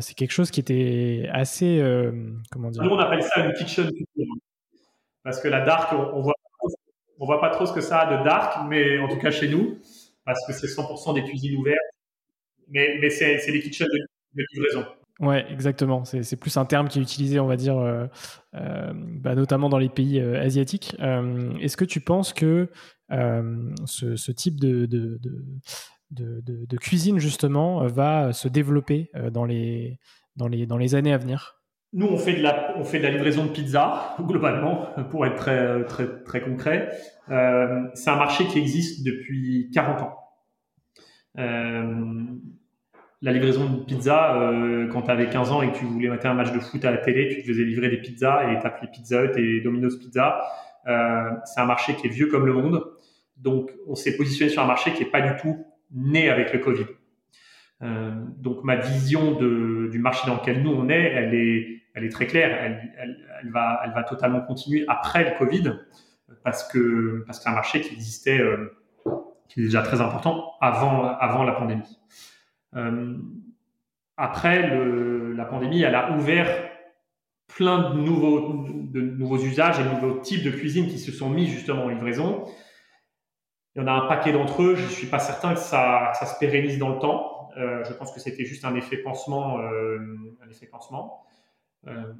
c'est 0.00 0.14
quelque 0.14 0.30
chose 0.30 0.50
qui 0.50 0.60
était 0.60 1.28
assez, 1.32 1.82
comment 2.52 2.70
dire 2.70 2.82
Nous, 2.84 2.90
on 2.90 2.98
appelle 2.98 3.22
ça 3.22 3.44
une 3.44 3.52
kitchen 3.54 3.90
parce 5.22 5.40
que 5.40 5.48
la 5.48 5.60
dark, 5.60 5.92
on, 5.92 6.22
voit, 6.22 6.34
on 7.18 7.26
voit 7.26 7.40
pas 7.40 7.50
trop 7.50 7.66
ce 7.66 7.72
que 7.72 7.80
ça 7.80 8.00
a 8.00 8.18
de 8.18 8.24
dark, 8.24 8.66
mais 8.68 8.98
en 8.98 9.08
tout 9.08 9.18
cas 9.18 9.30
chez 9.30 9.48
nous, 9.48 9.78
parce 10.24 10.44
que 10.46 10.52
c'est 10.52 10.66
100% 10.66 11.14
des 11.14 11.24
cuisines 11.24 11.56
ouvertes. 11.58 11.78
Mais, 12.68 12.98
mais 13.00 13.10
c'est, 13.10 13.44
des 13.50 13.60
kitchens 13.60 13.88
de, 13.88 14.44
livraison. 14.52 14.86
Ouais, 15.20 15.44
exactement. 15.50 16.04
C'est, 16.04 16.36
plus 16.36 16.56
un 16.56 16.64
terme 16.64 16.88
qui 16.88 16.98
est 16.98 17.02
utilisé, 17.02 17.38
on 17.40 17.46
va 17.46 17.56
dire, 17.56 17.76
euh, 17.76 18.06
euh, 18.54 18.92
bah, 18.94 19.34
notamment 19.34 19.68
dans 19.68 19.78
les 19.78 19.90
pays 19.90 20.18
euh, 20.18 20.40
asiatiques. 20.40 20.96
est-ce 21.60 21.76
que 21.76 21.84
tu 21.84 22.00
penses 22.00 22.32
que 22.32 22.70
ce, 23.10 24.32
type 24.32 24.58
de, 24.58 25.18
cuisine, 26.80 27.18
justement, 27.18 27.86
va 27.86 28.32
se 28.32 28.48
développer 28.48 29.10
dans, 29.30 29.44
les, 29.44 29.98
dans, 30.36 30.48
les, 30.48 30.94
années 30.94 31.12
à 31.12 31.18
venir? 31.18 31.56
Nous, 31.92 32.06
on 32.06 32.16
fait 32.16 32.36
de 32.36 32.42
la, 32.42 32.74
on 32.78 32.84
fait 32.84 32.98
de 32.98 33.02
la 33.02 33.10
livraison 33.10 33.44
de 33.44 33.50
pizza 33.50 34.16
globalement, 34.20 34.86
pour 35.10 35.26
être 35.26 35.36
très, 35.36 35.84
très, 35.84 36.06
très 36.22 36.40
concret. 36.40 36.88
C'est 37.28 38.10
un 38.10 38.16
marché 38.16 38.46
qui 38.46 38.58
existe 38.58 39.04
depuis 39.04 39.70
40 39.74 40.00
ans. 40.00 40.16
La 43.22 43.32
livraison 43.32 43.68
de 43.68 43.84
pizza, 43.84 44.40
euh, 44.40 44.88
quand 44.88 45.02
tu 45.02 45.10
avais 45.10 45.28
15 45.28 45.52
ans 45.52 45.60
et 45.60 45.70
que 45.70 45.76
tu 45.76 45.84
voulais 45.84 46.08
mettre 46.08 46.26
un 46.26 46.34
match 46.34 46.52
de 46.52 46.58
foot 46.58 46.82
à 46.86 46.90
la 46.90 46.96
télé, 46.96 47.28
tu 47.28 47.42
te 47.42 47.46
faisais 47.46 47.64
livrer 47.64 47.90
des 47.90 47.98
pizzas 47.98 48.50
et 48.50 48.58
t'appelais 48.58 48.88
Pizza 48.90 49.24
Hut 49.24 49.36
et 49.36 49.60
Domino's 49.60 49.98
Pizza. 49.98 50.40
Euh, 50.86 51.30
c'est 51.44 51.60
un 51.60 51.66
marché 51.66 51.94
qui 51.96 52.06
est 52.06 52.10
vieux 52.10 52.28
comme 52.28 52.46
le 52.46 52.54
monde. 52.54 52.82
Donc, 53.36 53.70
on 53.86 53.94
s'est 53.94 54.16
positionné 54.16 54.50
sur 54.50 54.62
un 54.62 54.66
marché 54.66 54.92
qui 54.94 55.02
est 55.02 55.10
pas 55.10 55.20
du 55.20 55.38
tout 55.40 55.66
né 55.92 56.30
avec 56.30 56.52
le 56.54 56.60
Covid. 56.60 56.86
Euh, 57.82 58.10
donc, 58.38 58.64
ma 58.64 58.76
vision 58.76 59.32
de, 59.32 59.88
du 59.90 59.98
marché 59.98 60.26
dans 60.26 60.36
lequel 60.36 60.62
nous 60.62 60.70
on 60.70 60.88
est, 60.88 61.12
elle 61.12 61.34
est 61.34 61.80
elle 61.94 62.04
est 62.04 62.10
très 62.10 62.26
claire. 62.26 62.56
Elle, 62.62 62.92
elle, 62.98 63.16
elle, 63.42 63.50
va, 63.50 63.82
elle 63.84 63.92
va 63.92 64.04
totalement 64.04 64.40
continuer 64.40 64.84
après 64.88 65.28
le 65.30 65.36
Covid 65.36 65.74
parce 66.44 66.66
que 66.66 67.24
parce 67.26 67.38
que 67.38 67.44
c'est 67.44 67.50
un 67.50 67.54
marché 67.54 67.80
qui 67.80 67.94
existait, 67.94 68.40
euh, 68.40 68.76
qui 69.48 69.60
est 69.60 69.64
déjà 69.64 69.82
très 69.82 70.00
important 70.00 70.52
avant 70.60 71.04
avant 71.18 71.44
la 71.44 71.52
pandémie. 71.52 71.99
Euh, 72.76 73.16
après 74.16 74.68
la 75.34 75.44
pandémie, 75.44 75.82
elle 75.82 75.94
a 75.94 76.12
ouvert 76.16 76.68
plein 77.48 77.90
de 77.94 77.98
nouveaux 77.98 79.38
usages 79.38 79.80
et 79.80 79.82
de 79.82 79.88
nouveaux 79.88 80.20
types 80.20 80.44
de 80.44 80.50
cuisine 80.50 80.88
qui 80.88 80.98
se 80.98 81.10
sont 81.10 81.30
mis 81.30 81.46
justement 81.46 81.84
en 81.84 81.88
livraison. 81.88 82.44
Il 83.74 83.80
y 83.80 83.84
en 83.84 83.86
a 83.86 83.92
un 83.92 84.06
paquet 84.06 84.32
d'entre 84.32 84.62
eux. 84.62 84.74
Je 84.76 84.86
suis 84.86 85.06
pas 85.06 85.18
certain 85.18 85.54
que 85.54 85.60
ça, 85.60 86.12
se 86.14 86.38
pérennise 86.38 86.78
dans 86.78 86.90
le 86.90 86.98
temps. 86.98 87.48
Euh, 87.56 87.82
je 87.84 87.92
pense 87.94 88.12
que 88.12 88.20
c'était 88.20 88.44
juste 88.44 88.64
un 88.64 88.74
effet 88.74 88.98
pansement, 88.98 89.58
euh, 89.58 89.98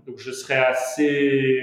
donc 0.07 0.19
je 0.19 0.33
serais 0.33 0.57
assez 0.57 1.63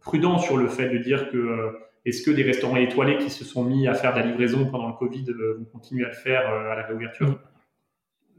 prudent 0.00 0.38
sur 0.38 0.56
le 0.56 0.68
fait 0.68 0.88
de 0.88 0.98
dire 0.98 1.30
que 1.30 1.85
est-ce 2.08 2.22
que 2.22 2.30
des 2.30 2.42
restaurants 2.42 2.76
étoilés 2.76 3.18
qui 3.18 3.30
se 3.30 3.44
sont 3.44 3.64
mis 3.64 3.86
à 3.86 3.94
faire 3.94 4.14
de 4.14 4.20
la 4.20 4.26
livraison 4.26 4.70
pendant 4.70 4.88
le 4.88 4.94
Covid 4.94 5.24
vont 5.58 5.64
continuer 5.64 6.04
à 6.04 6.08
le 6.08 6.14
faire 6.14 6.48
à 6.48 6.74
la 6.74 6.82
réouverture? 6.84 7.38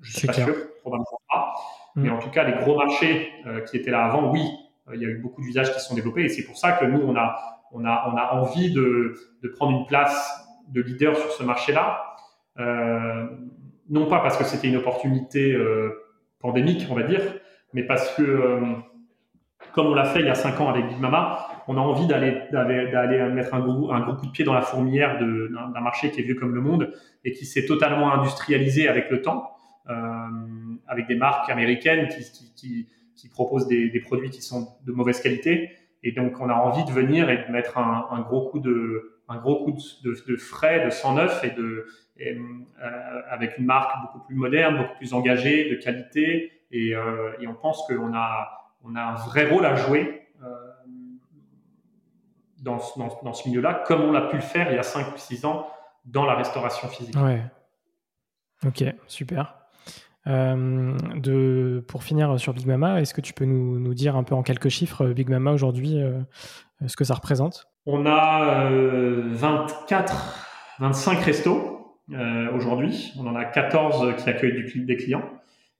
Je 0.01 0.11
ne 0.11 0.18
suis 0.18 0.28
pas 0.28 0.34
sûr, 0.34 0.55
probablement 0.82 1.20
pas. 1.30 1.53
Mm. 1.95 2.01
Mais 2.03 2.09
en 2.09 2.20
tout 2.20 2.30
cas, 2.30 2.43
les 2.43 2.63
gros 2.63 2.78
marchés 2.78 3.32
qui 3.70 3.78
étaient 3.78 3.91
là 3.91 4.05
avant, 4.05 4.32
oui, 4.32 4.41
il 4.93 5.01
y 5.01 5.05
a 5.05 5.09
eu 5.09 5.18
beaucoup 5.18 5.41
d'usages 5.41 5.74
qui 5.74 5.80
se 5.80 5.88
sont 5.88 5.95
développés 5.95 6.24
et 6.24 6.30
c'est 6.30 6.43
pour 6.43 6.57
ça 6.57 6.72
que 6.74 6.86
nous, 6.86 7.01
on 7.01 7.15
a, 7.15 7.36
on 7.72 7.84
a, 7.86 8.11
on 8.11 8.18
a 8.18 8.34
envie 8.34 8.72
de, 8.72 9.15
de 9.43 9.47
prendre 9.49 9.78
une 9.78 9.86
place 9.86 10.47
de 10.70 10.82
leader 10.82 11.15
sur 11.18 11.32
ce 11.32 11.43
marché-là. 11.43 12.15
Euh, 12.59 13.28
non 13.89 14.07
pas 14.07 14.20
parce 14.20 14.38
que 14.38 14.43
c'était 14.43 14.68
une 14.68 14.78
opportunité 14.78 15.53
euh, 15.53 15.91
pandémique, 16.39 16.88
on 16.89 16.95
va 16.95 17.03
dire, 17.03 17.22
mais 17.74 17.84
parce 17.84 18.13
que, 18.15 18.22
euh, 18.22 18.61
comme 19.78 19.89
on 19.89 19.93
l'a 19.93 20.05
fait 20.05 20.21
il 20.21 20.25
y 20.25 20.30
a 20.30 20.34
cinq 20.34 20.59
ans 20.59 20.69
avec 20.69 20.88
Big 20.88 20.99
Mama, 20.99 21.47
on 21.67 21.78
a 21.78 21.80
envie 21.80 22.07
d'aller 22.07 22.41
d'aller 22.51 23.30
mettre 23.30 23.53
un 23.53 23.59
gros, 23.59 23.91
un 23.91 23.99
gros 23.99 24.15
coup 24.15 24.25
de 24.25 24.32
pied 24.32 24.43
dans 24.43 24.55
la 24.55 24.63
fourmilière 24.63 25.19
d'un 25.19 25.82
marché 25.82 26.09
qui 26.09 26.19
est 26.19 26.23
vieux 26.23 26.34
comme 26.34 26.55
le 26.55 26.61
monde 26.61 26.91
et 27.23 27.32
qui 27.32 27.45
s'est 27.45 27.67
totalement 27.67 28.11
industrialisé 28.11 28.88
avec 28.88 29.11
le 29.11 29.21
temps, 29.21 29.51
euh, 29.88 29.93
avec 30.88 31.05
des 31.05 31.13
marques 31.13 31.51
américaines 31.51 32.07
qui, 32.07 32.88
qui, 33.15 33.30
proposent 33.30 33.67
des, 33.67 33.99
produits 33.99 34.32
qui 34.32 34.41
sont 34.41 34.67
de 34.84 34.91
mauvaise 34.91 35.21
qualité. 35.21 35.69
Et 36.01 36.11
donc, 36.11 36.41
on 36.41 36.49
a 36.49 36.55
envie 36.55 36.84
de 36.84 36.91
venir 36.91 37.30
et 37.30 37.45
de 37.45 37.51
mettre 37.51 37.78
un, 37.78 38.21
gros 38.21 38.49
coup 38.49 38.59
de, 38.59 39.19
un 39.30 39.38
gros 39.38 39.63
coup 39.63 39.78
de, 40.03 40.15
de, 40.28 40.38
frais, 40.38 40.86
de 40.86 40.89
sang 40.89 41.13
neuf 41.13 41.43
et 41.43 41.51
de 41.51 41.86
euh, 42.19 43.21
avec 43.30 43.59
une 43.59 43.65
marque 43.65 43.91
beaucoup 44.01 44.25
plus 44.25 44.36
moderne, 44.36 44.78
beaucoup 44.78 44.97
plus 44.97 45.13
engagée, 45.13 45.69
de 45.69 45.75
qualité. 45.75 46.51
Et, 46.71 46.95
euh, 46.95 47.34
et 47.39 47.45
on 47.47 47.53
pense 47.53 47.86
qu'on 47.88 48.15
a 48.15 48.57
on 48.84 48.95
a 48.95 49.01
un 49.01 49.15
vrai 49.15 49.49
rôle 49.49 49.65
à 49.65 49.75
jouer 49.75 50.28
euh, 50.43 50.47
dans, 52.61 52.78
dans, 52.97 53.19
dans, 53.23 53.34
ce 53.34 53.47
milieu-là, 53.47 53.84
comme 53.86 54.01
on 54.01 54.11
l'a 54.11 54.21
pu 54.21 54.36
le 54.36 54.41
faire 54.41 54.71
il 54.71 54.75
y 54.75 54.80
a 54.80 54.84
5 54.84 55.13
ou 55.13 55.17
6 55.17 55.45
ans 55.45 55.67
dans 56.05 56.25
la 56.25 56.36
restauration 56.36 56.88
physique. 56.88 57.15
Ouais. 57.15 57.43
Ok, 58.65 58.84
super. 59.07 59.55
Euh, 60.28 60.97
de, 61.15 61.84
pour 61.88 62.03
finir 62.03 62.39
sur 62.39 62.53
Big 62.53 62.67
Mama, 62.67 62.99
est-ce 63.01 63.13
que 63.13 63.21
tu 63.21 63.34
peux 63.34 63.45
nous, 63.45 63.80
nous, 63.80 63.93
dire 63.93 64.15
un 64.15 64.23
peu 64.23 64.36
en 64.36 64.43
quelques 64.43 64.69
chiffres 64.69 65.07
Big 65.07 65.30
Mama 65.30 65.51
aujourd'hui, 65.51 66.01
euh, 66.01 66.19
ce 66.86 66.95
que 66.95 67.05
ça 67.05 67.13
représente? 67.13 67.67
On 67.86 68.05
a 68.05 68.69
24, 68.69 70.13
euh, 70.82 70.86
25 70.86 71.19
restos 71.19 71.95
euh, 72.11 72.51
aujourd'hui. 72.53 73.13
On 73.17 73.28
en 73.28 73.36
a 73.36 73.45
14 73.45 74.15
qui 74.21 74.30
accueillent 74.30 74.65
du, 74.65 74.84
des 74.84 74.97
clients. 74.97 75.23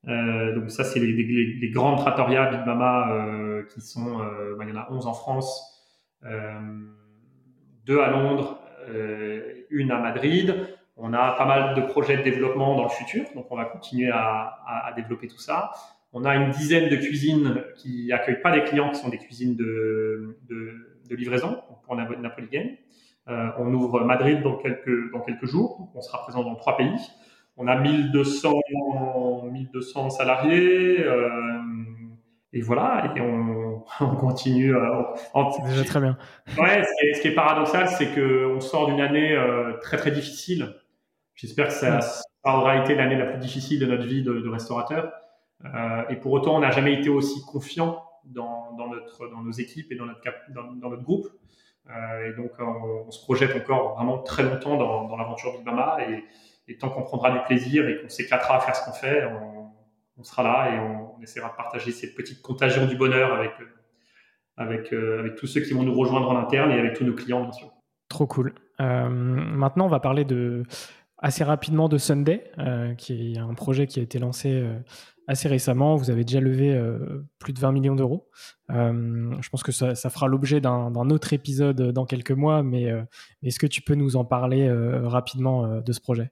Euh, 0.08 0.55
donc 0.55 0.70
ça, 0.72 0.84
c'est 0.84 0.99
les, 0.99 1.70
grandes 1.72 1.97
trattorias 1.97 2.51
Big 2.51 2.66
Mama 2.66 3.64
qui 3.74 3.82
sont, 3.82 4.18
bah, 4.18 4.64
il 4.64 4.70
y 4.70 4.72
en 4.72 4.82
a 4.82 4.88
11 4.91 5.08
en 5.08 5.14
France, 5.14 5.84
deux 7.86 7.99
à 7.99 8.10
Londres, 8.10 8.60
une 9.70 9.91
à 9.91 9.99
Madrid. 9.99 10.55
On 10.95 11.14
a 11.14 11.34
pas 11.34 11.45
mal 11.45 11.76
de 11.76 11.82
projets 11.82 12.18
de 12.18 12.24
développement 12.24 12.76
dans 12.76 12.84
le 12.84 12.89
futur, 12.89 13.26
donc 13.36 13.45
on 13.51 13.55
va 13.55 13.66
continuer 13.66 14.10
à, 14.12 14.91
développer 14.95 15.28
tout 15.28 15.38
ça. 15.38 15.72
On 16.14 16.26
a 16.26 16.36
une 16.36 16.49
dizaine 16.51 16.89
de 16.89 16.95
cuisines 16.95 17.64
qui 17.76 18.12
accueillent 18.12 18.41
pas 18.41 18.51
des 18.51 18.64
clients, 18.64 18.89
qui 18.89 18.99
sont 18.99 19.10
des 19.10 19.20
cuisines 19.20 19.55
de, 19.55 20.38
livraison 21.10 21.62
pour 21.84 21.95
Napoli 21.95 22.47
Game. 22.49 22.70
Euh, 23.30 23.49
on 23.58 23.74
ouvre 23.74 24.03
Madrid 24.05 24.41
dans 24.41 24.55
quelques, 24.55 25.12
dans 25.12 25.20
quelques 25.20 25.45
jours. 25.45 25.91
On 25.93 26.01
sera 26.01 26.22
présent 26.24 26.43
dans 26.43 26.55
trois 26.55 26.78
pays. 26.78 26.95
On 27.58 27.68
a 27.68 27.76
1200, 27.76 28.53
1200 29.51 30.10
salariés. 30.12 31.03
Euh, 31.03 31.30
et 32.53 32.62
voilà, 32.62 33.14
et 33.16 33.22
on, 33.22 33.84
on 33.99 34.16
continue. 34.16 34.76
Euh, 34.76 35.03
c'est 35.51 35.64
déjà 35.68 35.84
très 35.84 35.99
bien. 35.99 36.18
Ouais, 36.58 36.84
ce 36.84 37.22
qui 37.22 37.28
est, 37.28 37.36
paradoxal, 37.36 37.88
c'est 37.89 38.14
qu'on 38.14 38.60
sort 38.60 38.88
d'une 38.88 39.01
année 39.01 39.34
euh, 39.34 39.74
très 39.82 39.97
très 39.97 40.12
difficile. 40.12 40.76
J'espère 41.36 41.68
que 41.68 41.74
ça, 41.74 42.01
ça, 42.01 42.24
aura 42.43 42.78
été 42.78 42.95
l'année 42.95 43.16
la 43.16 43.26
plus 43.26 43.39
difficile 43.39 43.80
de 43.80 43.86
notre 43.86 44.05
vie 44.05 44.24
de, 44.24 44.39
de 44.39 44.49
restaurateur. 44.49 45.12
Euh, 45.66 46.03
et 46.10 46.16
pour 46.16 46.32
autant, 46.32 46.55
on 46.55 46.60
n'a 46.60 46.72
jamais 46.72 46.93
été 46.93 47.10
aussi 47.10 47.43
confiant 47.45 48.03
dans, 48.26 48.74
dans, 48.78 48.88
notre, 48.88 49.28
dans 49.30 49.41
nos 49.41 49.51
équipes 49.51 49.91
et 49.91 49.95
dans 49.95 50.05
notre, 50.05 50.22
dans, 50.49 50.74
dans 50.74 50.89
notre 50.89 51.03
groupe. 51.03 51.28
Euh, 51.89 52.30
et 52.30 52.34
donc, 52.36 52.51
on, 52.60 53.10
se 53.12 53.22
projette 53.24 53.55
encore 53.55 53.95
vraiment 53.95 54.20
très 54.20 54.43
longtemps 54.43 54.78
dans, 54.78 55.08
dans 55.08 55.16
l'aventure 55.16 55.53
Big 55.53 55.66
Mama. 55.66 55.97
Et, 56.10 56.24
et 56.68 56.78
tant 56.78 56.89
qu'on 56.89 57.03
prendra 57.03 57.32
du 57.32 57.39
plaisir 57.45 57.88
et 57.88 58.01
qu'on 58.01 58.09
s'éclatera 58.09 58.57
à 58.57 58.59
faire 58.59 58.76
ce 58.76 58.86
qu'on 58.86 58.93
fait, 58.93 59.24
on, 60.18 60.24
sera 60.24 60.43
là 60.43 60.76
et 60.76 60.80
on, 60.80 61.22
essaiera 61.22 61.49
de 61.49 61.55
partager 61.55 61.91
cette 61.91 62.15
petite 62.15 62.41
contagion 62.41 62.86
du 62.86 62.95
bonheur 62.95 63.34
avec, 63.34 63.51
avec, 64.55 64.93
euh, 64.93 65.20
avec 65.20 65.36
tous 65.36 65.47
ceux 65.47 65.61
qui 65.61 65.74
vont 65.74 65.84
nous 65.84 65.93
rejoindre 65.93 66.30
en 66.30 66.38
interne 66.38 66.72
et 66.72 66.80
avec 66.80 66.95
tous 66.95 67.03
nos 67.03 67.13
clients, 67.13 67.43
bien 67.43 67.51
sûr. 67.51 67.72
Trop 68.09 68.28
cool. 68.28 68.53
Euh, 68.80 69.09
maintenant, 69.09 69.86
on 69.86 69.89
va 69.89 69.99
parler 69.99 70.26
de, 70.26 70.63
assez 71.18 71.43
rapidement 71.43 71.89
de 71.89 71.97
Sunday, 71.97 72.51
euh, 72.57 72.93
qui 72.95 73.34
est 73.34 73.38
un 73.38 73.53
projet 73.53 73.88
qui 73.88 73.99
a 73.99 74.03
été 74.03 74.20
lancé 74.20 74.51
euh, 74.53 74.80
assez 75.28 75.47
récemment. 75.47 75.95
Vous 75.95 76.09
avez 76.09 76.24
déjà 76.24 76.39
levé 76.39 76.74
euh, 76.74 77.28
plus 77.38 77.53
de 77.53 77.59
20 77.59 77.74
millions 77.74 77.95
d'euros. 77.95 78.30
Euh, 78.72 79.34
je 79.41 79.49
pense 79.49 79.61
que 79.61 79.72
ça, 79.72 79.95
fera 80.09 80.28
l'objet 80.28 80.61
d'un 80.61 81.09
autre 81.09 81.34
épisode 81.34 81.91
dans 81.91 82.05
quelques 82.05 82.32
mois, 82.32 82.63
mais 82.63 82.89
euh, 82.89 83.03
est-ce 83.43 83.59
que 83.59 83.68
tu 83.68 83.82
peux 83.82 83.95
nous 83.95 84.15
en 84.15 84.26
parler 84.26 84.70
rapidement 84.72 85.82
de 85.82 85.91
ce 85.91 85.99
projet? 85.99 86.32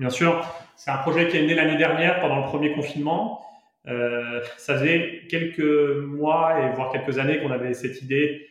Bien 0.00 0.10
sûr, 0.10 0.44
c'est 0.76 0.90
un 0.90 0.96
projet 0.96 1.28
qui 1.28 1.36
est 1.36 1.46
né 1.46 1.54
l'année 1.54 1.76
dernière 1.76 2.20
pendant 2.20 2.38
le 2.38 2.44
premier 2.44 2.72
confinement. 2.72 3.44
ça 3.84 4.74
faisait 4.74 5.22
quelques 5.28 5.60
mois 6.06 6.58
et 6.58 6.74
voire 6.74 6.90
quelques 6.90 7.18
années 7.18 7.38
qu'on 7.38 7.50
avait 7.50 7.74
cette 7.74 8.00
idée 8.02 8.48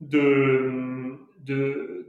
de, 0.00 1.18
de 1.38 2.00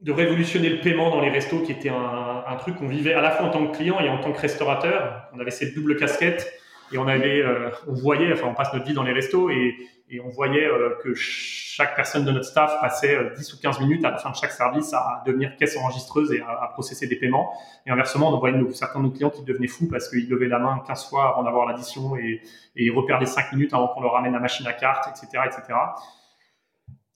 de 0.00 0.12
révolutionner 0.12 0.70
le 0.70 0.80
paiement 0.80 1.10
dans 1.10 1.20
les 1.20 1.28
restos, 1.28 1.60
qui 1.60 1.72
était 1.72 1.90
un, 1.90 2.44
un 2.46 2.56
truc 2.56 2.76
qu'on 2.76 2.88
vivait 2.88 3.12
à 3.12 3.20
la 3.20 3.30
fois 3.30 3.46
en 3.46 3.50
tant 3.50 3.66
que 3.66 3.76
client 3.76 4.00
et 4.00 4.08
en 4.08 4.18
tant 4.18 4.32
que 4.32 4.40
restaurateur. 4.40 5.28
On 5.34 5.40
avait 5.40 5.50
cette 5.50 5.74
double 5.74 5.96
casquette 5.96 6.50
et 6.92 6.98
on 6.98 7.06
avait, 7.06 7.40
euh, 7.40 7.70
on 7.86 7.94
voyait, 7.94 8.32
enfin, 8.32 8.48
on 8.48 8.54
passe 8.54 8.72
notre 8.72 8.84
vie 8.84 8.94
dans 8.94 9.02
les 9.02 9.12
restos 9.12 9.50
et, 9.50 9.76
et 10.08 10.20
on 10.20 10.28
voyait 10.28 10.66
euh, 10.66 10.96
que 11.02 11.14
chaque 11.14 11.94
personne 11.94 12.24
de 12.24 12.32
notre 12.32 12.46
staff 12.46 12.80
passait 12.80 13.16
10 13.36 13.52
euh, 13.52 13.56
ou 13.56 13.60
15 13.60 13.80
minutes 13.80 14.04
à 14.04 14.10
la 14.10 14.18
fin 14.18 14.30
de 14.30 14.36
chaque 14.36 14.52
service 14.52 14.92
à 14.92 15.22
devenir 15.24 15.56
caisse 15.56 15.76
enregistreuse 15.76 16.32
et 16.32 16.40
à, 16.40 16.50
à 16.50 16.68
processer 16.68 17.06
des 17.06 17.16
paiements. 17.16 17.52
Et 17.86 17.90
inversement, 17.90 18.34
on 18.34 18.38
voyait 18.38 18.56
nos, 18.56 18.70
certains 18.70 18.98
de 19.00 19.04
nos 19.04 19.10
clients 19.10 19.30
qui 19.30 19.44
devenaient 19.44 19.68
fous 19.68 19.88
parce 19.88 20.08
qu'ils 20.08 20.28
levaient 20.28 20.48
la 20.48 20.58
main 20.58 20.82
15 20.86 21.08
fois 21.08 21.30
avant 21.30 21.44
d'avoir 21.44 21.66
l'addition 21.66 22.16
et, 22.16 22.40
et 22.76 22.84
ils 22.84 22.90
reperdaient 22.90 23.26
5 23.26 23.52
minutes 23.52 23.72
avant 23.72 23.88
qu'on 23.88 24.00
leur 24.00 24.12
ramène 24.12 24.32
la 24.32 24.40
machine 24.40 24.66
à 24.66 24.72
carte, 24.72 25.08
etc., 25.08 25.44
etc. 25.46 25.78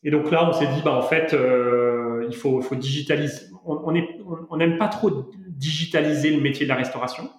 Et 0.04 0.10
donc 0.10 0.30
là, 0.30 0.46
on 0.46 0.52
s'est 0.52 0.66
dit, 0.66 0.82
bah, 0.84 0.92
en 0.92 1.02
fait, 1.02 1.32
euh, 1.32 2.26
il 2.28 2.36
faut, 2.36 2.60
faut 2.60 2.74
digitaliser. 2.74 3.46
On 3.64 3.90
n'aime 3.90 4.04
on, 4.50 4.60
on 4.62 4.78
pas 4.78 4.88
trop 4.88 5.30
digitaliser 5.48 6.30
le 6.30 6.42
métier 6.42 6.66
de 6.66 6.68
la 6.68 6.76
restauration, 6.76 7.30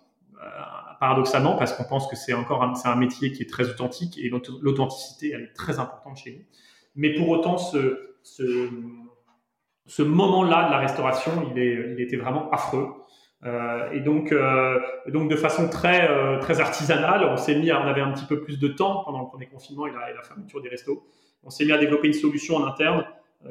paradoxalement, 0.99 1.55
parce 1.55 1.73
qu'on 1.73 1.83
pense 1.83 2.07
que 2.07 2.15
c'est 2.15 2.33
encore 2.33 2.63
un, 2.63 2.73
un 2.83 2.95
métier 2.95 3.31
qui 3.31 3.43
est 3.43 3.49
très 3.49 3.69
authentique 3.69 4.17
et 4.17 4.29
l'authenticité, 4.29 5.31
elle 5.33 5.43
est 5.43 5.53
très 5.53 5.79
importante 5.79 6.17
chez 6.17 6.31
nous. 6.31 6.45
Mais 6.95 7.13
pour 7.13 7.29
autant, 7.29 7.57
ce, 7.57 8.15
ce, 8.23 10.01
moment-là 10.01 10.67
de 10.67 10.71
la 10.71 10.79
restauration, 10.79 11.31
il, 11.51 11.61
est, 11.61 11.93
il 11.93 12.01
était 12.01 12.17
vraiment 12.17 12.49
affreux. 12.51 12.87
Euh, 13.43 13.91
et 13.91 13.99
donc, 13.99 14.31
euh, 14.31 14.79
donc 15.07 15.29
de 15.29 15.35
façon 15.35 15.69
très, 15.69 16.09
euh, 16.09 16.39
très 16.39 16.61
artisanale, 16.61 17.25
on 17.25 17.37
s'est 17.37 17.55
mis, 17.55 17.69
à, 17.69 17.81
on 17.81 17.85
avait 17.85 18.01
un 18.01 18.11
petit 18.11 18.25
peu 18.25 18.41
plus 18.41 18.59
de 18.59 18.69
temps 18.69 19.03
pendant 19.03 19.21
le 19.21 19.27
premier 19.27 19.47
confinement 19.47 19.85
et 19.87 19.91
la, 19.91 20.09
et 20.09 20.13
la 20.13 20.23
fermeture 20.23 20.61
des 20.61 20.69
restos 20.69 21.05
on 21.45 21.51
s'est 21.51 21.63
mis 21.63 21.71
à 21.71 21.77
développer 21.77 22.07
une 22.07 22.13
solution 22.13 22.55
en 22.55 22.65
interne 22.65 23.05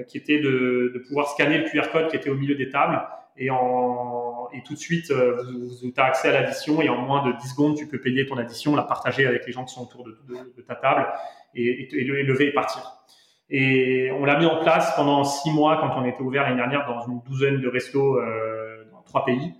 qui 0.08 0.18
était 0.18 0.40
de, 0.40 0.90
de, 0.92 0.98
pouvoir 1.06 1.28
scanner 1.28 1.58
le 1.58 1.64
QR 1.64 1.88
code 1.92 2.08
qui 2.08 2.16
était 2.16 2.28
au 2.28 2.34
milieu 2.34 2.56
des 2.56 2.68
tables 2.68 3.00
et, 3.36 3.50
en, 3.50 4.33
et 4.52 4.62
tout 4.62 4.74
de 4.74 4.78
suite, 4.78 5.10
euh, 5.10 5.42
tu 5.80 5.92
as 6.00 6.04
accès 6.04 6.28
à 6.28 6.32
l'addition 6.32 6.80
et 6.82 6.88
en 6.88 6.98
moins 6.98 7.26
de 7.26 7.32
10 7.32 7.48
secondes, 7.48 7.76
tu 7.76 7.86
peux 7.86 8.00
payer 8.00 8.26
ton 8.26 8.36
addition, 8.36 8.76
la 8.76 8.82
partager 8.82 9.26
avec 9.26 9.46
les 9.46 9.52
gens 9.52 9.64
qui 9.64 9.74
sont 9.74 9.82
autour 9.82 10.04
de, 10.04 10.62
ta 10.62 10.74
table 10.74 11.06
et, 11.54 11.88
et, 11.92 12.04
lever 12.04 12.48
et 12.48 12.52
partir. 12.52 13.04
Et 13.50 14.10
on 14.12 14.24
l'a 14.24 14.38
mis 14.38 14.46
en 14.46 14.60
place 14.60 14.94
pendant 14.96 15.24
six 15.24 15.50
mois 15.50 15.76
quand 15.76 16.00
on 16.00 16.04
était 16.04 16.22
ouvert 16.22 16.44
l'année 16.44 16.56
dernière 16.56 16.86
dans 16.86 17.06
une 17.06 17.20
douzaine 17.20 17.60
de 17.60 17.68
restos 17.68 18.18
euh, 18.18 18.84
dans 18.90 19.02
trois 19.02 19.24
pays. 19.24 19.54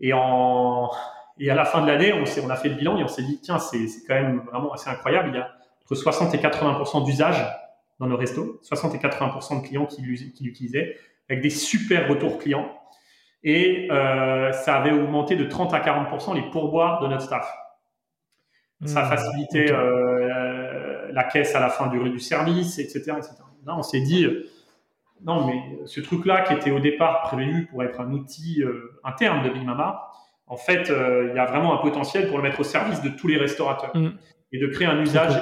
Et, 0.00 0.12
à 0.12 1.54
la 1.54 1.64
fin 1.64 1.82
de 1.82 1.86
l'année, 1.86 2.12
on 2.12 2.50
a 2.50 2.56
fait 2.56 2.68
le 2.68 2.74
bilan 2.74 2.96
et 2.96 3.04
on 3.04 3.08
s'est 3.08 3.22
dit, 3.22 3.40
tiens, 3.40 3.58
c'est 3.58 3.86
quand 4.06 4.14
même 4.14 4.40
vraiment 4.50 4.72
assez 4.72 4.88
incroyable. 4.88 5.30
Il 5.32 5.36
y 5.36 5.38
a 5.38 5.50
entre 5.84 5.94
60 5.94 6.34
et 6.34 6.38
80% 6.38 7.04
d'usage 7.04 7.44
dans 7.98 8.06
nos 8.06 8.16
restos, 8.16 8.58
60 8.62 8.94
et 8.94 8.98
80% 8.98 9.62
de 9.62 9.66
clients 9.66 9.86
qui, 9.86 10.00
l'utilisaient, 10.02 10.96
avec 11.28 11.42
des 11.42 11.50
super 11.50 12.08
retours 12.08 12.38
clients. 12.38 12.79
Et 13.42 13.88
euh, 13.90 14.52
ça 14.52 14.76
avait 14.76 14.92
augmenté 14.92 15.36
de 15.36 15.44
30 15.44 15.72
à 15.72 15.80
40% 15.80 16.34
les 16.34 16.50
pourboires 16.50 17.00
de 17.00 17.08
notre 17.08 17.22
staff. 17.22 17.50
Ça 18.86 19.00
a 19.00 19.04
mmh. 19.04 19.08
facilité 19.08 19.66
euh, 19.70 21.10
la 21.12 21.24
caisse 21.24 21.54
à 21.54 21.60
la 21.60 21.68
fin 21.68 21.88
du, 21.88 21.98
du 22.10 22.18
service, 22.18 22.78
etc. 22.78 23.12
etc. 23.18 23.34
Là, 23.66 23.76
on 23.76 23.82
s'est 23.82 24.00
dit, 24.00 24.24
euh, 24.24 24.48
non, 25.22 25.46
mais 25.46 25.62
ce 25.84 26.00
truc-là 26.00 26.42
qui 26.42 26.54
était 26.54 26.70
au 26.70 26.80
départ 26.80 27.20
prévu 27.22 27.66
pour 27.66 27.82
être 27.84 28.00
un 28.00 28.10
outil 28.12 28.62
euh, 28.62 28.98
interne 29.04 29.42
de 29.44 29.50
Big 29.50 29.64
Mama, 29.64 30.08
en 30.46 30.56
fait, 30.56 30.88
il 30.88 31.36
y 31.36 31.38
a 31.38 31.44
vraiment 31.44 31.78
un 31.78 31.82
potentiel 31.82 32.26
pour 32.26 32.38
le 32.38 32.42
mettre 32.42 32.58
au 32.58 32.64
service 32.64 33.00
de 33.02 33.08
tous 33.10 33.28
les 33.28 33.36
restaurateurs 33.36 33.94
mmh. 33.94 34.08
et 34.52 34.58
de 34.58 34.66
créer 34.66 34.88
un 34.88 35.00
usage 35.00 35.40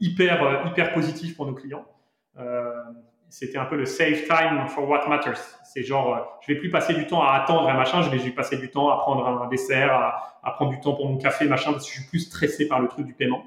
hyper, 0.00 0.64
hyper 0.66 0.94
positif 0.94 1.36
pour 1.36 1.44
nos 1.44 1.52
clients. 1.52 1.84
C'était 3.28 3.58
un 3.58 3.64
peu 3.64 3.76
le 3.76 3.86
save 3.86 4.24
time 4.26 4.66
for 4.68 4.88
what 4.88 5.08
matters. 5.08 5.38
C'est 5.64 5.82
genre, 5.82 6.38
je 6.46 6.52
vais 6.52 6.58
plus 6.58 6.70
passer 6.70 6.94
du 6.94 7.06
temps 7.06 7.22
à 7.22 7.32
attendre 7.32 7.68
un 7.68 7.74
machin, 7.74 8.02
je 8.02 8.10
vais, 8.10 8.30
passer 8.30 8.56
du 8.56 8.70
temps 8.70 8.90
à 8.90 8.98
prendre 8.98 9.26
un 9.26 9.48
dessert, 9.48 9.92
à, 10.42 10.52
prendre 10.52 10.70
du 10.70 10.80
temps 10.80 10.94
pour 10.94 11.08
mon 11.08 11.18
café, 11.18 11.46
machin, 11.46 11.72
parce 11.72 11.84
que 11.84 11.92
je 11.92 12.00
suis 12.00 12.08
plus 12.08 12.20
stressé 12.20 12.68
par 12.68 12.80
le 12.80 12.88
truc 12.88 13.06
du 13.06 13.12
paiement. 13.12 13.42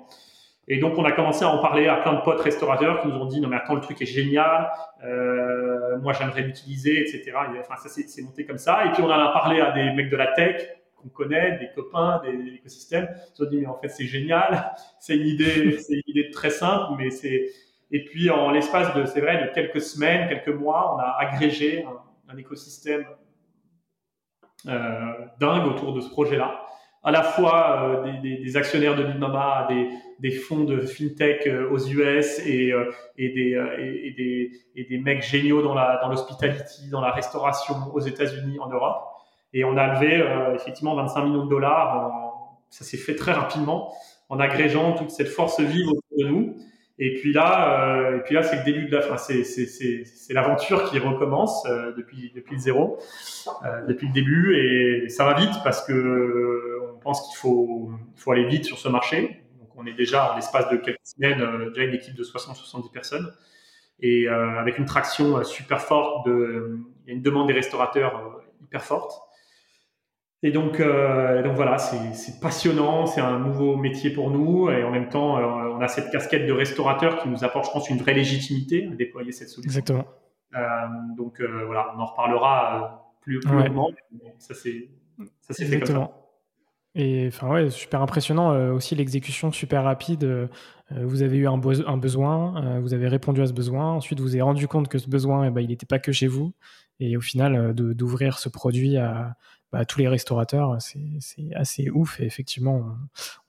Et 0.67 0.77
donc, 0.77 0.97
on 0.97 1.05
a 1.05 1.11
commencé 1.11 1.43
à 1.43 1.49
en 1.49 1.57
parler 1.57 1.87
à 1.87 1.95
plein 1.95 2.13
de 2.13 2.21
potes 2.21 2.41
restaurateurs 2.41 3.01
qui 3.01 3.07
nous 3.07 3.15
ont 3.15 3.25
dit, 3.25 3.41
non 3.41 3.47
mais 3.47 3.55
attends, 3.55 3.73
le 3.73 3.81
truc 3.81 3.99
est 4.01 4.05
génial, 4.05 4.69
euh, 5.03 5.97
moi 5.99 6.13
j'aimerais 6.13 6.43
l'utiliser, 6.43 6.99
etc. 7.01 7.31
enfin, 7.59 7.75
ça 7.77 7.89
c'est 7.89 8.21
monté 8.21 8.45
comme 8.45 8.59
ça. 8.59 8.85
Et 8.85 8.91
puis, 8.91 9.01
on 9.01 9.09
a 9.09 9.31
parlé 9.31 9.61
à 9.61 9.71
des 9.71 9.91
mecs 9.93 10.09
de 10.09 10.17
la 10.17 10.27
tech 10.33 10.61
qu'on 10.95 11.09
connaît, 11.09 11.57
des 11.57 11.69
copains, 11.73 12.21
des, 12.23 12.55
écosystèmes. 12.55 13.09
Ils 13.37 13.43
ont 13.43 13.49
dit, 13.49 13.57
mais 13.61 13.67
en 13.67 13.79
fait, 13.79 13.89
c'est 13.89 14.05
génial, 14.05 14.75
c'est 14.99 15.15
une 15.15 15.25
idée, 15.25 15.79
c'est 15.79 15.93
une 15.93 16.03
idée 16.07 16.29
très 16.29 16.49
simple, 16.49 16.93
mais 16.97 17.09
c'est... 17.09 17.49
Et 17.91 18.05
puis, 18.05 18.29
en 18.29 18.51
l'espace 18.51 18.93
de, 18.95 19.05
c'est 19.05 19.21
vrai, 19.21 19.47
de 19.47 19.53
quelques 19.53 19.81
semaines, 19.81 20.29
quelques 20.29 20.55
mois, 20.55 20.95
on 20.95 20.99
a 20.99 21.15
agrégé 21.19 21.85
un, 22.29 22.37
écosystème 22.37 23.05
euh, 24.67 25.11
dingue 25.39 25.65
autour 25.65 25.93
de 25.93 26.01
ce 26.01 26.09
projet-là 26.09 26.65
à 27.01 27.11
la 27.11 27.23
fois 27.23 28.03
euh, 28.05 28.21
des, 28.21 28.57
actionnaires 28.57 28.95
de 28.95 29.03
Big 29.03 29.17
Mama, 29.17 29.67
des, 30.19 30.31
fonds 30.31 30.65
de 30.65 30.81
fintech 30.81 31.47
euh, 31.47 31.69
aux 31.71 31.79
US 31.79 32.39
et, 32.45 32.73
des, 33.17 34.97
mecs 35.03 35.23
géniaux 35.23 35.61
dans 35.61 36.09
l'hospitality, 36.09 36.89
dans 36.89 37.01
la 37.01 37.11
restauration 37.11 37.75
aux 37.93 38.01
États-Unis, 38.01 38.59
en 38.59 38.67
Europe. 38.67 39.01
Et 39.53 39.63
on 39.63 39.77
a 39.77 39.95
levé 39.95 40.23
effectivement 40.53 40.93
25 40.93 41.25
millions 41.25 41.45
de 41.45 41.49
dollars. 41.49 42.11
ça 42.69 42.83
s'est 42.83 42.97
fait 42.97 43.15
très 43.15 43.31
rapidement 43.31 43.91
en 44.27 44.39
agrégeant 44.39 44.93
toute 44.93 45.09
cette 45.09 45.29
force 45.29 45.59
vive 45.59 45.87
autour 45.87 46.17
de 46.19 46.25
nous. 46.25 46.57
Et 47.01 47.15
puis 47.15 47.31
là, 47.31 48.11
et 48.17 48.19
puis 48.19 48.35
là, 48.35 48.43
c'est 48.43 48.57
le 48.57 48.63
début 48.63 48.87
de 48.87 48.95
la 48.95 49.01
fin. 49.01 49.15
C'est 49.17 50.33
l'aventure 50.33 50.89
qui 50.89 50.99
recommence 50.99 51.63
depuis 51.95 52.31
depuis 52.35 52.55
le 52.55 52.61
zéro, 52.61 52.99
depuis 53.87 54.07
le 54.07 54.13
début, 54.13 54.55
et 54.57 55.07
ça 55.07 55.23
va 55.23 55.33
vite 55.33 55.53
parce 55.63 55.85
que 55.85 56.69
on 56.99 57.01
pense 57.01 57.27
qu'il 57.27 57.37
faut, 57.37 57.91
faut 58.15 58.31
aller 58.31 58.45
vite 58.45 58.65
sur 58.65 58.77
ce 58.77 58.89
marché. 58.89 59.41
Donc, 59.59 59.69
on 59.77 59.85
est 59.85 59.93
déjà 59.93 60.33
en 60.33 60.35
l'espace 60.35 60.69
de 60.69 60.77
quelques 60.77 60.99
semaines 61.03 61.41
euh, 61.41 61.69
déjà 61.69 61.83
une 61.83 61.95
équipe 61.95 62.15
de 62.15 62.23
60-70 62.23 62.91
personnes 62.91 63.31
et 64.01 64.27
euh, 64.27 64.59
avec 64.59 64.77
une 64.77 64.85
traction 64.85 65.37
euh, 65.37 65.43
super 65.43 65.81
forte. 65.81 66.27
De, 66.27 66.77
il 67.05 67.09
y 67.09 67.11
a 67.11 67.15
une 67.15 67.21
demande 67.21 67.47
des 67.47 67.53
restaurateurs 67.53 68.41
hyper 68.61 68.83
forte. 68.83 69.13
Et 70.41 70.51
donc, 70.51 70.79
donc 70.79 71.55
voilà, 71.55 71.77
c'est 71.77 72.39
passionnant, 72.39 73.05
c'est 73.05 73.19
un 73.19 73.39
nouveau 73.39 73.75
métier 73.75 74.09
pour 74.09 74.31
nous 74.31 74.69
et 74.69 74.85
en 74.85 74.91
même 74.91 75.09
temps, 75.09 75.35
on 75.35 75.81
a 75.81 75.87
cette 75.89 76.11
casquette 76.11 76.47
de 76.47 76.53
restaurateur 76.53 77.21
qui 77.21 77.27
nous 77.27 77.43
apporte, 77.43 77.65
je 77.65 77.71
pense, 77.71 77.89
une 77.89 77.97
vraie 77.97 78.13
légitimité 78.13 78.87
à 78.89 78.95
déployer 78.95 79.33
cette 79.33 79.49
solution. 79.49 79.79
Exactement. 79.79 80.05
donc 81.17 81.41
voilà, 81.41 81.93
on 81.93 81.99
en 81.99 82.05
reparlera 82.05 83.11
plus, 83.19 83.41
plus 83.41 83.51
longuement. 83.51 83.91
Ça 84.37 84.53
c'est 84.53 85.65
fait 85.65 85.79
comme 85.79 85.87
ça. 85.87 86.11
Et 86.95 87.27
enfin 87.27 87.49
ouais, 87.49 87.69
super 87.69 88.01
impressionnant 88.01 88.51
euh, 88.51 88.73
aussi 88.73 88.95
l'exécution 88.95 89.51
super 89.51 89.83
rapide. 89.83 90.23
Euh, 90.23 90.47
vous 90.91 91.21
avez 91.21 91.37
eu 91.37 91.47
un, 91.47 91.61
un 91.85 91.97
besoin, 91.97 92.65
euh, 92.65 92.79
vous 92.79 92.93
avez 92.95 93.07
répondu 93.07 93.41
à 93.41 93.45
ce 93.45 93.53
besoin. 93.53 93.93
Ensuite, 93.93 94.19
vous 94.19 94.25
vous 94.25 94.33
avez 94.33 94.41
rendu 94.41 94.67
compte 94.67 94.87
que 94.87 94.97
ce 94.97 95.07
besoin, 95.07 95.45
eh 95.45 95.51
ben, 95.51 95.61
il 95.61 95.67
n'était 95.67 95.85
pas 95.85 95.99
que 95.99 96.11
chez 96.11 96.27
vous. 96.27 96.53
Et 96.99 97.15
au 97.15 97.21
final, 97.21 97.73
d'ouvrir 97.73 98.39
ce 98.39 98.49
produit 98.49 98.97
à, 98.97 99.35
bah, 99.71 99.85
tous 99.85 99.99
les 99.99 100.07
restaurateurs, 100.07 100.77
c'est 100.79 101.55
assez 101.55 101.89
ouf. 101.89 102.19
Et 102.19 102.25
effectivement, 102.25 102.97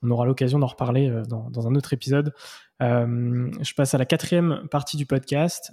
on, 0.01 0.11
aura 0.11 0.25
l'occasion 0.25 0.59
d'en 0.59 0.67
reparler 0.67 1.09
dans, 1.27 1.49
dans, 1.49 1.67
un 1.67 1.75
autre 1.75 1.93
épisode. 1.93 2.33
je 2.79 3.73
passe 3.73 3.93
à 3.93 3.97
la 3.97 4.05
quatrième 4.05 4.67
partie 4.69 4.97
du 4.97 5.05
podcast 5.05 5.71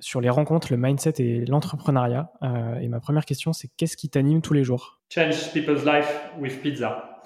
sur 0.00 0.20
les 0.20 0.30
rencontres, 0.30 0.68
le 0.70 0.76
mindset 0.76 1.14
et 1.18 1.44
l'entrepreneuriat. 1.46 2.30
Euh, 2.42 2.78
et 2.78 2.88
ma 2.88 3.00
première 3.00 3.24
question, 3.24 3.52
c'est 3.52 3.68
qu'est-ce 3.76 3.96
qui 3.96 4.08
t'anime 4.08 4.42
tous 4.42 4.54
les 4.54 4.64
jours? 4.64 5.00
Change 5.12 5.52
people's 5.52 5.84
life 5.84 6.30
with 6.38 6.60
pizza. 6.62 7.22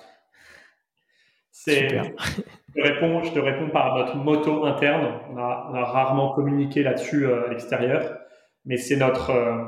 Super. 1.50 2.04
Je 2.18 2.42
te, 2.42 2.80
réponds, 2.80 3.22
je 3.22 3.32
te 3.32 3.38
réponds 3.38 3.70
par 3.70 3.96
notre 3.96 4.16
motto 4.16 4.64
interne. 4.64 5.20
On 5.30 5.36
a, 5.36 5.84
rarement 5.84 6.32
communiqué 6.32 6.82
là-dessus 6.82 7.26
euh, 7.26 7.46
à 7.46 7.50
l'extérieur, 7.50 8.18
mais 8.64 8.78
c'est 8.78 8.96
notre, 8.96 9.30
euh, 9.30 9.64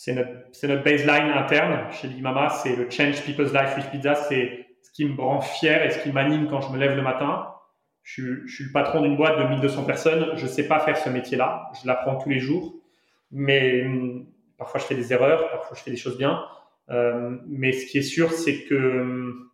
c'est 0.00 0.12
notre, 0.14 0.84
baseline 0.84 1.30
interne 1.32 1.90
chez 1.90 2.06
Big 2.06 2.22
Mama. 2.22 2.50
C'est 2.50 2.76
le 2.76 2.88
change 2.88 3.20
people's 3.24 3.52
life 3.52 3.76
with 3.76 3.90
pizza. 3.90 4.14
C'est 4.14 4.66
ce 4.80 4.92
qui 4.92 5.04
me 5.04 5.20
rend 5.20 5.40
fier 5.40 5.84
et 5.84 5.90
ce 5.90 5.98
qui 6.02 6.12
m'anime 6.12 6.48
quand 6.48 6.60
je 6.60 6.70
me 6.72 6.78
lève 6.78 6.94
le 6.94 7.02
matin 7.02 7.48
je, 8.08 8.46
suis 8.46 8.64
le 8.64 8.72
patron 8.72 9.02
d'une 9.02 9.16
boîte 9.16 9.38
de 9.38 9.44
1200 9.44 9.84
personnes. 9.84 10.30
Je 10.36 10.44
ne 10.44 10.48
sais 10.48 10.66
pas 10.66 10.80
faire 10.80 10.96
ce 10.96 11.10
métier-là. 11.10 11.70
Je 11.82 11.86
l'apprends 11.86 12.16
tous 12.16 12.30
les 12.30 12.38
jours. 12.38 12.74
Mais 13.30 13.84
hum, 13.84 14.26
parfois, 14.56 14.80
je 14.80 14.86
fais 14.86 14.94
des 14.94 15.12
erreurs. 15.12 15.50
Parfois, 15.50 15.76
je 15.76 15.82
fais 15.82 15.90
des 15.90 15.96
choses 15.98 16.16
bien. 16.16 16.42
Euh, 16.90 17.36
mais 17.46 17.72
ce 17.72 17.84
qui 17.86 17.98
est 17.98 18.02
sûr, 18.02 18.32
c'est 18.32 18.64
que 18.64 18.74
hum, 18.74 19.50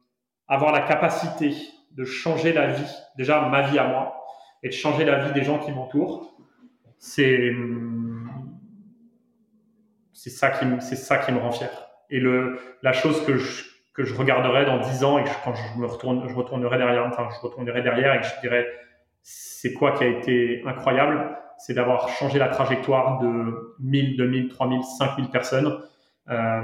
avoir 0.47 0.73
la 0.73 0.83
capacité 0.83 1.53
de 1.93 2.05
changer 2.05 2.53
la 2.53 2.69
vie, 2.69 2.95
déjà 3.17 3.49
ma 3.49 3.63
vie 3.63 3.79
à 3.79 3.89
moi, 3.89 4.25
et 4.63 4.69
de 4.69 4.75
changer 4.75 5.05
la 5.05 5.25
vie 5.25 5.33
des 5.33 5.43
gens 5.43 5.59
qui 5.59 5.73
m'entourent, 5.73 6.37
c'est 6.99 7.51
hum, 7.51 8.04
c'est 10.15 10.31
ça 10.31 10.51
qui 10.51 10.65
c'est 10.81 10.97
ça 10.97 11.19
qui 11.19 11.33
me 11.33 11.39
rend 11.39 11.53
fier. 11.53 11.71
Et 12.09 12.21
le 12.21 12.59
la 12.83 12.93
chose 12.93 13.25
que 13.27 13.37
je 13.37 13.65
que 13.93 14.05
je 14.05 14.15
regarderai 14.15 14.65
dans 14.65 14.79
dix 14.79 15.05
ans 15.05 15.19
et 15.19 15.25
que 15.25 15.31
quand 15.45 15.55
je 15.55 15.79
me 15.79 15.87
retourne, 15.87 16.29
je 16.29 16.35
retournerai 16.35 16.79
derrière, 16.79 17.07
enfin, 17.07 17.29
je 17.31 17.41
retournerai 17.41 17.83
derrière 17.83 18.15
et 18.15 18.21
que 18.21 18.27
je 18.27 18.41
dirais, 18.41 18.67
c'est 19.23 19.73
quoi 19.73 19.93
qui 19.93 20.03
a 20.03 20.09
été 20.09 20.63
incroyable? 20.67 21.39
C'est 21.59 21.75
d'avoir 21.75 22.09
changé 22.09 22.41
la 22.41 22.49
trajectoire 22.49 23.21
de 23.21 23.77
1000, 23.79 24.17
2000, 24.17 24.49
3000, 24.49 24.83
5000 24.83 25.31
personnes. 25.31 25.79
Euh, 26.29 26.63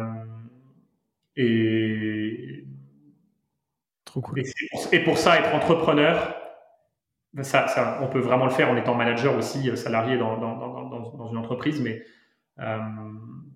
et, 1.36 2.64
Trop 4.04 4.20
cool. 4.20 4.42
Et, 4.90 5.00
pour 5.00 5.16
ça, 5.16 5.38
être 5.38 5.54
entrepreneur, 5.54 6.34
ça, 7.42 7.68
ça, 7.68 8.00
on 8.02 8.08
peut 8.08 8.18
vraiment 8.18 8.46
le 8.46 8.50
faire 8.50 8.68
en 8.68 8.76
étant 8.76 8.96
manager 8.96 9.36
aussi, 9.36 9.76
salarié 9.76 10.18
dans, 10.18 10.36
dans, 10.36 10.56
dans, 10.56 11.12
dans 11.12 11.26
une 11.28 11.36
entreprise, 11.36 11.80
mais 11.80 12.02
euh, 12.02 12.19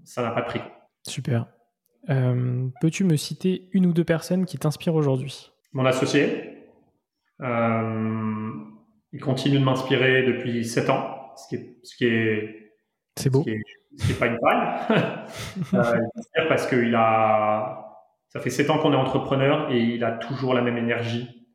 ça 0.04 0.22
n'a 0.22 0.30
pas 0.30 0.42
de 0.42 0.46
prix. 0.46 0.60
Super. 1.06 1.46
Euh, 2.10 2.68
peux-tu 2.80 3.04
me 3.04 3.16
citer 3.16 3.68
une 3.72 3.86
ou 3.86 3.92
deux 3.92 4.04
personnes 4.04 4.44
qui 4.46 4.58
t'inspirent 4.58 4.94
aujourd'hui? 4.94 5.52
Mon 5.72 5.86
associé. 5.86 6.62
Euh, 7.40 8.50
il 9.12 9.20
continue 9.20 9.58
de 9.58 9.64
m'inspirer 9.64 10.22
depuis 10.22 10.64
7 10.64 10.90
ans, 10.90 11.32
ce 11.36 11.48
qui 11.48 11.54
est. 11.56 11.78
Ce 11.82 11.96
qui 11.96 12.06
est 12.06 12.72
c'est 13.16 13.30
beau. 13.30 13.44
Ce 13.96 14.06
qui 14.06 14.12
est, 14.12 14.18
pas 14.18 14.26
une 14.26 14.38
paille. 14.38 14.98
euh, 15.74 16.48
parce 16.48 16.66
qu'il 16.66 16.94
a. 16.94 17.80
Ça 18.28 18.40
fait 18.40 18.50
7 18.50 18.70
ans 18.70 18.78
qu'on 18.78 18.92
est 18.92 18.96
entrepreneur 18.96 19.70
et 19.70 19.78
il 19.78 20.04
a 20.04 20.12
toujours 20.12 20.54
la 20.54 20.62
même 20.62 20.76
énergie 20.76 21.46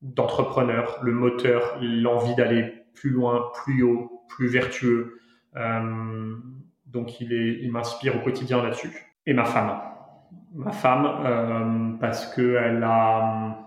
d'entrepreneur, 0.00 0.98
le 1.02 1.12
moteur, 1.12 1.78
l'envie 1.80 2.34
d'aller 2.34 2.84
plus 2.94 3.10
loin, 3.10 3.50
plus 3.54 3.82
haut, 3.82 4.24
plus 4.28 4.48
vertueux. 4.48 5.20
Euh, 5.56 6.36
donc 6.88 7.20
il, 7.20 7.70
m'inspire 7.70 8.16
au 8.16 8.20
quotidien 8.20 8.62
là-dessus 8.62 8.90
et 9.26 9.34
ma 9.34 9.44
femme. 9.44 9.80
Ma 10.54 10.72
femme, 10.72 11.06
euh, 11.24 11.98
parce 12.00 12.34
que 12.34 12.56
a, 12.82 13.58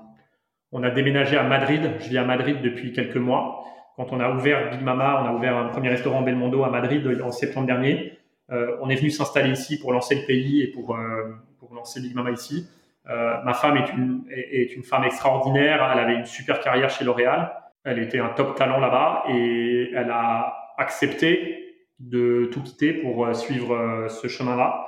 on 0.71 0.83
a 0.83 0.89
déménagé 0.89 1.37
à 1.37 1.43
Madrid. 1.43 1.91
Je 1.99 2.09
vis 2.09 2.17
à 2.17 2.25
Madrid 2.25 2.61
depuis 2.61 2.91
quelques 2.91 3.17
mois. 3.17 3.63
Quand 3.95 4.11
on 4.11 4.19
a 4.19 4.31
ouvert 4.31 4.69
Big 4.71 4.81
Mama, 4.81 5.21
on 5.23 5.29
a 5.29 5.33
ouvert 5.33 5.57
un 5.57 5.67
premier 5.67 5.89
restaurant 5.89 6.21
Belmondo 6.21 6.63
à 6.63 6.69
Madrid 6.69 7.21
en 7.23 7.31
septembre 7.31 7.67
dernier. 7.67 8.17
Euh, 8.51 8.77
on 8.81 8.89
est 8.89 8.95
venu 8.95 9.09
s'installer 9.09 9.51
ici 9.51 9.79
pour 9.79 9.93
lancer 9.93 10.15
le 10.15 10.25
pays 10.25 10.61
et 10.61 10.67
pour, 10.67 10.95
euh, 10.95 11.35
lancer 11.73 12.01
Big 12.01 12.13
Mama 12.13 12.31
ici. 12.31 12.67
Euh, 13.09 13.41
ma 13.43 13.53
femme 13.53 13.77
est, 13.77 14.75
une 14.75 14.83
femme 14.83 15.03
extraordinaire. 15.05 15.89
Elle 15.93 15.99
avait 15.99 16.15
une 16.15 16.25
super 16.25 16.59
carrière 16.59 16.89
chez 16.89 17.05
L'Oréal. 17.05 17.53
Elle 17.83 17.99
était 17.99 18.19
un 18.19 18.29
top 18.29 18.55
talent 18.55 18.79
là-bas 18.79 19.23
et 19.29 19.91
elle 19.95 20.11
a 20.11 20.73
accepté 20.77 21.70
de 22.01 22.49
tout 22.51 22.61
quitter 22.63 22.93
pour 22.93 23.25
euh, 23.25 23.33
suivre 23.33 23.75
euh, 23.75 24.09
ce 24.09 24.27
chemin-là. 24.27 24.87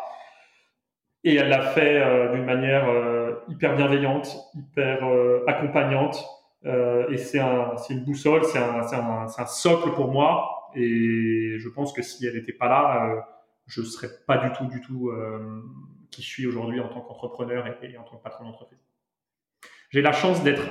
Et 1.24 1.36
elle 1.36 1.50
l'a 1.50 1.62
fait 1.62 2.02
euh, 2.02 2.34
d'une 2.34 2.44
manière 2.44 2.86
hyper 3.48 3.78
bienveillante, 3.78 4.36
hyper 4.56 5.08
accompagnante. 5.48 6.22
et 6.66 7.18
c'est 7.18 7.40
un, 7.40 7.76
une 7.90 8.04
boussole, 8.04 8.44
c'est 8.44 8.60
un, 8.60 8.82
un, 8.82 9.28
un, 9.38 9.46
socle 9.46 9.92
pour 9.92 10.12
moi. 10.12 10.70
Et 10.76 11.56
je 11.60 11.70
pense 11.70 11.94
que 11.94 12.02
si 12.02 12.26
elle 12.26 12.34
n'était 12.34 12.52
pas 12.52 12.68
là, 12.68 13.26
je 13.68 13.80
ne 13.80 13.86
serais 13.86 14.10
pas 14.28 14.38
du 14.38 14.52
tout, 14.52 14.66
du 14.66 14.82
tout 14.82 15.14
qui 16.12 16.22
je 16.22 16.28
suis 16.28 16.46
aujourd'hui 16.46 16.82
en 16.82 16.90
tant 16.90 17.00
qu'entrepreneur 17.00 17.66
et, 17.82 17.98
en 17.98 18.04
tant 18.04 18.18
que 18.18 18.24
patron 18.24 18.44
d'entreprise. 18.44 18.80
J'ai 19.92 20.02
la 20.02 20.12
chance 20.12 20.44
d'être, 20.44 20.64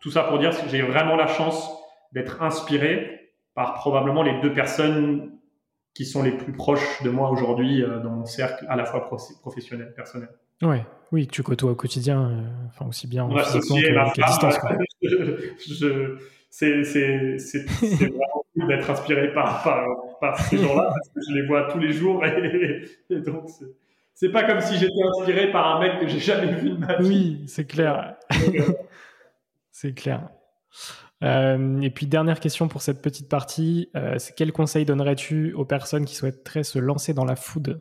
tout 0.00 0.10
ça 0.10 0.22
pour 0.22 0.38
dire 0.38 0.52
j'ai 0.68 0.80
vraiment 0.80 1.16
la 1.16 1.26
chance 1.26 1.70
d'être 2.12 2.42
inspiré 2.42 3.34
par 3.52 3.74
probablement 3.74 4.22
les 4.22 4.40
deux 4.40 4.54
personnes 4.54 5.37
qui 5.98 6.04
sont 6.04 6.22
les 6.22 6.30
plus 6.30 6.52
proches 6.52 7.02
de 7.02 7.10
moi 7.10 7.28
aujourd'hui 7.28 7.82
euh, 7.82 7.98
dans 7.98 8.10
mon 8.10 8.24
cercle 8.24 8.64
à 8.68 8.76
la 8.76 8.84
fois 8.84 9.04
professionnel, 9.40 9.92
personnel. 9.96 10.28
Ouais, 10.62 10.86
oui, 11.10 11.26
tu 11.26 11.42
côtoies 11.42 11.72
au 11.72 11.74
quotidien, 11.74 12.22
euh, 12.22 12.66
enfin 12.68 12.86
aussi 12.86 13.08
bien 13.08 13.24
en 13.24 13.36
physiquement 13.36 14.08
qu'à 14.12 14.26
distance. 14.28 14.58
c'est 16.50 16.70
vraiment 17.98 18.44
d'être 18.68 18.88
inspiré 18.88 19.32
par, 19.32 19.64
par, 20.20 20.38
ces 20.38 20.58
gens-là 20.62 20.84
parce 20.84 21.08
que 21.08 21.20
je 21.28 21.34
les 21.34 21.44
vois 21.48 21.64
tous 21.64 21.80
les 21.80 21.90
jours 21.90 22.24
et, 22.24 22.84
donc 23.18 23.50
c'est 24.14 24.30
pas 24.30 24.44
comme 24.44 24.60
si 24.60 24.78
j'étais 24.78 25.02
inspiré 25.18 25.50
par 25.50 25.66
un 25.66 25.80
mec 25.80 25.98
que 25.98 26.06
j'ai 26.06 26.20
jamais 26.20 26.52
vu 26.52 26.70
de 26.70 26.76
ma 26.76 26.94
vie. 26.98 27.08
Oui, 27.08 27.42
c'est 27.48 27.66
clair. 27.66 28.14
Euh, 28.34 28.72
c'est 29.72 29.94
clair. 29.94 30.28
Euh, 31.24 31.80
et 31.80 31.90
puis 31.90 32.06
dernière 32.06 32.40
question 32.40 32.68
pour 32.68 32.82
cette 32.82 33.02
petite 33.02 33.28
partie, 33.28 33.90
euh, 33.96 34.18
c'est 34.18 34.34
quel 34.36 34.52
conseil 34.52 34.84
donnerais-tu 34.84 35.52
aux 35.54 35.64
personnes 35.64 36.04
qui 36.04 36.14
souhaiteraient 36.14 36.62
se 36.62 36.78
lancer 36.78 37.12
dans 37.12 37.24
la 37.24 37.36
food? 37.36 37.80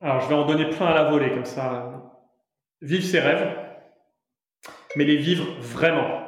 Alors 0.00 0.20
je 0.20 0.28
vais 0.28 0.34
en 0.34 0.46
donner 0.46 0.68
plein 0.68 0.86
à 0.86 0.94
la 0.94 1.10
volée 1.10 1.30
comme 1.30 1.44
ça. 1.44 2.12
Vivre 2.82 3.04
ses 3.04 3.20
rêves, 3.20 3.54
mais 4.96 5.04
les 5.04 5.16
vivre 5.16 5.46
vraiment. 5.60 6.22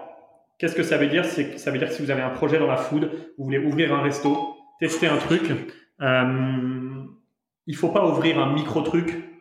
Qu'est-ce 0.58 0.74
que 0.74 0.82
ça 0.82 0.96
veut 0.96 1.08
dire? 1.08 1.24
Ça 1.24 1.70
veut 1.70 1.78
dire 1.78 1.88
que 1.88 1.94
si 1.94 2.02
vous 2.02 2.10
avez 2.10 2.22
un 2.22 2.30
projet 2.30 2.58
dans 2.58 2.66
la 2.66 2.76
food, 2.76 3.10
vous 3.36 3.44
voulez 3.44 3.58
ouvrir 3.58 3.94
un 3.94 4.02
resto, 4.02 4.56
tester 4.78 5.06
un 5.06 5.16
truc, 5.16 5.50
euh, 6.00 7.04
il 7.66 7.76
faut 7.76 7.90
pas 7.90 8.06
ouvrir 8.06 8.38
un 8.38 8.52
micro 8.52 8.82
truc 8.82 9.31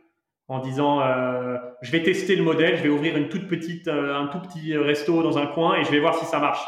en 0.52 0.60
disant 0.60 1.02
euh, 1.02 1.58
je 1.82 1.92
vais 1.94 2.04
tester 2.04 2.36
le 2.36 2.44
modèle, 2.44 2.76
je 2.76 2.84
vais 2.84 2.90
ouvrir 2.90 3.16
une 3.16 3.30
toute 3.30 3.48
petite, 3.48 3.88
euh, 3.88 4.14
un 4.14 4.28
tout 4.28 4.40
petit 4.40 4.76
resto 4.76 5.24
dans 5.24 5.38
un 5.38 5.48
coin 5.48 5.78
et 5.78 5.86
je 5.86 5.92
vais 5.92 6.00
voir 6.00 6.14
si 6.16 6.26
ça 6.26 6.40
marche. 6.40 6.62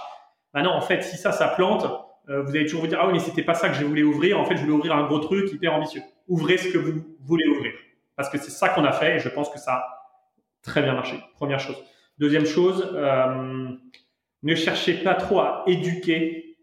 Bah 0.54 0.62
non, 0.62 0.70
en 0.70 0.80
fait, 0.80 1.04
si 1.04 1.18
ça, 1.18 1.34
ça 1.34 1.50
plante, 1.50 1.86
euh, 2.30 2.44
vous 2.44 2.52
allez 2.52 2.64
toujours 2.64 2.80
vous 2.80 2.88
dire 2.88 3.00
ah 3.02 3.08
oui 3.08 3.14
mais 3.14 3.20
c'était 3.20 3.44
pas 3.44 3.56
ça 3.56 3.68
que 3.68 3.76
je 3.76 3.84
voulais 3.84 4.04
ouvrir. 4.04 4.40
En 4.40 4.46
fait, 4.46 4.56
je 4.56 4.62
voulais 4.62 4.74
ouvrir 4.74 4.96
un 4.96 5.06
gros 5.06 5.20
truc 5.20 5.52
hyper 5.52 5.74
ambitieux. 5.74 6.02
Ouvrez 6.30 6.58
ce 6.58 6.70
que 6.70 6.78
vous 6.78 7.04
voulez 7.26 7.46
ouvrir 7.46 7.74
parce 8.16 8.30
que 8.30 8.38
c'est 8.38 8.52
ça 8.52 8.70
qu'on 8.70 8.86
a 8.86 8.94
fait 8.94 9.18
et 9.18 9.20
je 9.20 9.28
pense 9.28 9.50
que 9.50 9.60
ça 9.60 9.74
a 9.74 9.86
très 10.62 10.82
bien 10.82 10.94
marché. 10.94 11.20
Première 11.36 11.60
chose. 11.60 11.76
Deuxième 12.20 12.46
chose, 12.46 12.90
ne 14.44 14.56
cherchez 14.56 14.94
pas 14.94 15.16
trop 15.16 15.42
à 15.42 15.64
éduquer 15.68 16.56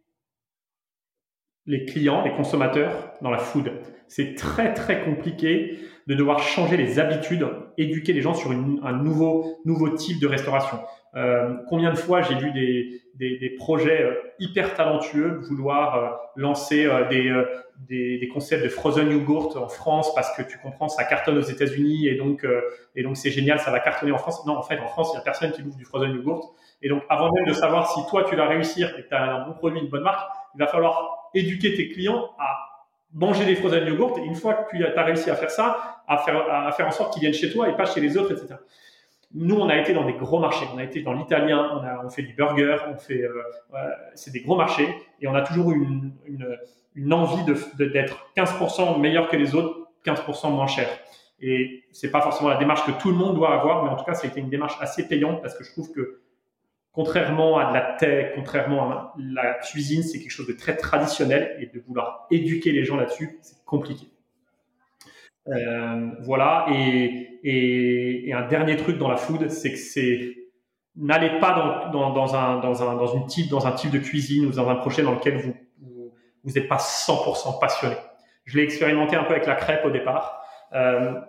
les 1.67 1.85
clients, 1.85 2.25
les 2.25 2.33
consommateurs 2.33 3.13
dans 3.21 3.31
la 3.31 3.39
food. 3.39 3.73
C'est 4.09 4.35
très 4.37 4.73
très 4.73 5.05
compliqué 5.05 5.79
de 6.11 6.17
devoir 6.17 6.41
changer 6.41 6.77
les 6.77 6.99
habitudes, 6.99 7.47
éduquer 7.79 8.13
les 8.13 8.21
gens 8.21 8.35
sur 8.35 8.51
un 8.51 8.93
nouveau, 8.93 9.61
nouveau 9.65 9.91
type 9.91 10.21
de 10.21 10.27
restauration. 10.27 10.81
Euh, 11.15 11.55
combien 11.69 11.93
de 11.93 11.97
fois 11.97 12.21
j'ai 12.21 12.35
vu 12.35 12.51
des, 12.51 13.39
des, 13.39 13.51
projets 13.51 14.03
euh, 14.03 14.15
hyper 14.41 14.75
talentueux 14.75 15.39
vouloir 15.49 15.95
euh, 15.95 16.09
lancer 16.35 16.89
des, 17.11 17.33
des, 17.89 18.19
des, 18.19 18.29
concepts 18.29 18.65
de 18.65 18.69
frozen 18.69 19.09
yogurt 19.09 19.57
en 19.57 19.69
France 19.69 20.13
parce 20.17 20.37
que 20.37 20.43
tu 20.43 20.59
comprends 20.59 20.89
ça 20.89 21.05
cartonne 21.05 21.39
aux 21.39 21.43
États-Unis 21.43 22.09
et 22.09 22.17
donc 22.17 22.45
et 22.97 23.05
donc 23.05 23.17
c'est 23.17 23.31
génial 23.31 23.61
ça 23.61 23.71
va 23.71 23.79
cartonner 23.79 24.11
en 24.11 24.19
France. 24.19 24.45
Non 24.47 24.57
en 24.57 24.63
fait 24.63 24.81
en 24.81 24.89
France 24.89 25.11
il 25.13 25.17
y 25.17 25.21
a 25.21 25.23
personne 25.23 25.53
qui 25.53 25.63
bouffe 25.63 25.77
du 25.77 25.85
frozen 25.85 26.13
yogurt 26.13 26.55
et 26.83 26.89
donc 26.89 27.03
avant 27.09 27.31
même 27.33 27.47
de 27.47 27.53
savoir 27.53 27.93
si 27.93 28.01
toi 28.09 28.25
tu 28.25 28.35
vas 28.35 28.49
réussir 28.49 28.93
et 28.99 29.03
que 29.03 29.09
tu 29.09 29.15
as 29.15 29.35
un 29.35 29.47
bon 29.47 29.55
produit 29.55 29.81
une 29.81 29.89
bonne 29.89 30.03
marque 30.03 30.29
il 30.57 30.59
va 30.59 30.67
falloir 30.67 31.31
éduquer 31.35 31.75
tes 31.75 31.89
clients 31.89 32.31
à 32.39 32.71
manger 33.13 33.45
des 33.45 33.57
frozen 33.57 33.87
yogurt, 33.87 34.19
et 34.19 34.25
une 34.25 34.35
fois 34.35 34.55
que 34.55 34.77
tu 34.77 34.85
as 34.85 35.03
réussi 35.03 35.31
à 35.31 35.35
faire 35.35 35.51
ça, 35.51 36.00
à 36.11 36.73
faire, 36.73 36.87
en 36.87 36.91
sorte 36.91 37.13
qu'ils 37.13 37.23
viennent 37.23 37.35
chez 37.35 37.53
toi 37.53 37.69
et 37.69 37.77
pas 37.77 37.87
chez 37.87 38.01
les 38.01 38.17
autres, 38.17 38.33
etc. 38.33 38.57
Nous, 39.33 39.55
on 39.55 39.69
a 39.69 39.77
été 39.77 39.93
dans 39.93 40.05
des 40.05 40.15
gros 40.15 40.41
marchés. 40.41 40.67
On 40.75 40.79
a 40.79 40.83
été 40.83 41.03
dans 41.03 41.13
l'italien, 41.13 41.81
on, 42.05 42.11
fait 42.11 42.23
du 42.23 42.35
burger, 42.35 42.79
on 42.93 42.97
fait, 42.97 43.23
euh, 43.23 43.43
c'est 44.15 44.33
des 44.33 44.41
gros 44.41 44.57
marchés, 44.57 44.89
et 45.21 45.29
on 45.29 45.35
a 45.35 45.43
toujours 45.43 45.71
une, 45.71 46.13
une, 46.97 47.13
envie 47.13 47.45
d'être 47.79 48.33
15% 48.37 49.01
meilleur 49.01 49.29
que 49.29 49.37
les 49.37 49.55
autres, 49.55 49.89
15% 50.05 50.51
moins 50.51 50.67
cher. 50.67 50.89
Et 51.41 51.85
c'est 51.93 52.11
pas 52.11 52.21
forcément 52.21 52.51
la 52.51 52.57
démarche 52.57 52.85
que 52.85 52.91
tout 53.01 53.11
le 53.11 53.17
monde 53.17 53.37
doit 53.37 53.55
avoir, 53.55 53.85
mais 53.85 53.91
en 53.91 53.97
tout 53.97 54.05
cas, 54.05 54.15
ça 54.15 54.27
a 54.27 54.31
été 54.31 54.41
une 54.41 54.51
démarche 54.51 54.77
assez 54.81 55.07
payante 55.07 55.41
parce 55.41 55.57
que 55.57 55.63
je 55.63 55.71
trouve 55.71 55.93
que 55.93 56.21
contrairement 56.93 57.59
à 57.59 57.71
de 57.71 57.75
la 57.75 57.81
tech, 57.99 58.33
contrairement 58.35 58.91
à 58.91 59.15
la 59.17 59.55
cuisine, 59.55 60.03
c'est 60.03 60.19
quelque 60.19 60.33
chose 60.33 60.49
de 60.49 60.53
très 60.53 60.77
traditionnel 60.77 61.57
et 61.61 61.67
de 61.67 61.81
vouloir 61.87 62.27
éduquer 62.33 62.73
les 62.73 62.85
gens 62.85 62.97
là-dessus, 62.97 63.39
c'est 63.43 63.65
compliqué. 63.65 64.09
Euh, 65.49 66.11
voilà. 66.21 66.67
Et, 66.73 67.41
et, 67.43 68.33
un 68.33 68.47
dernier 68.47 68.77
truc 68.77 68.99
dans 68.99 69.09
la 69.09 69.17
food, 69.17 69.49
c'est 69.49 69.73
que 69.73 69.79
c'est 69.79 70.37
n'allez 70.97 71.39
pas 71.41 71.91
dans, 71.93 72.13
dans, 72.13 72.35
un, 72.35 72.61
dans, 72.61 72.83
un, 72.83 72.97
dans, 72.97 73.15
une 73.15 73.27
type, 73.27 73.49
dans 73.49 73.67
un 73.67 73.73
type 73.73 73.91
de 73.91 73.99
cuisine 73.99 74.47
ou 74.47 74.51
dans 74.51 74.69
un 74.69 74.75
projet 74.77 75.03
dans 75.03 75.13
lequel 75.13 75.37
vous 75.37 75.55
vous 76.43 76.53
n'êtes 76.53 76.69
pas 76.69 76.77
100% 76.77 77.59
passionné. 77.61 77.97
Je 78.45 78.57
l'ai 78.57 78.65
expérimenté 78.65 79.15
un 79.15 79.25
peu 79.25 79.33
avec 79.33 79.47
la 79.47 79.55
crêpe 79.55 79.85
au 79.85 79.91
départ. 79.91 80.43
Euh, 80.73 81.21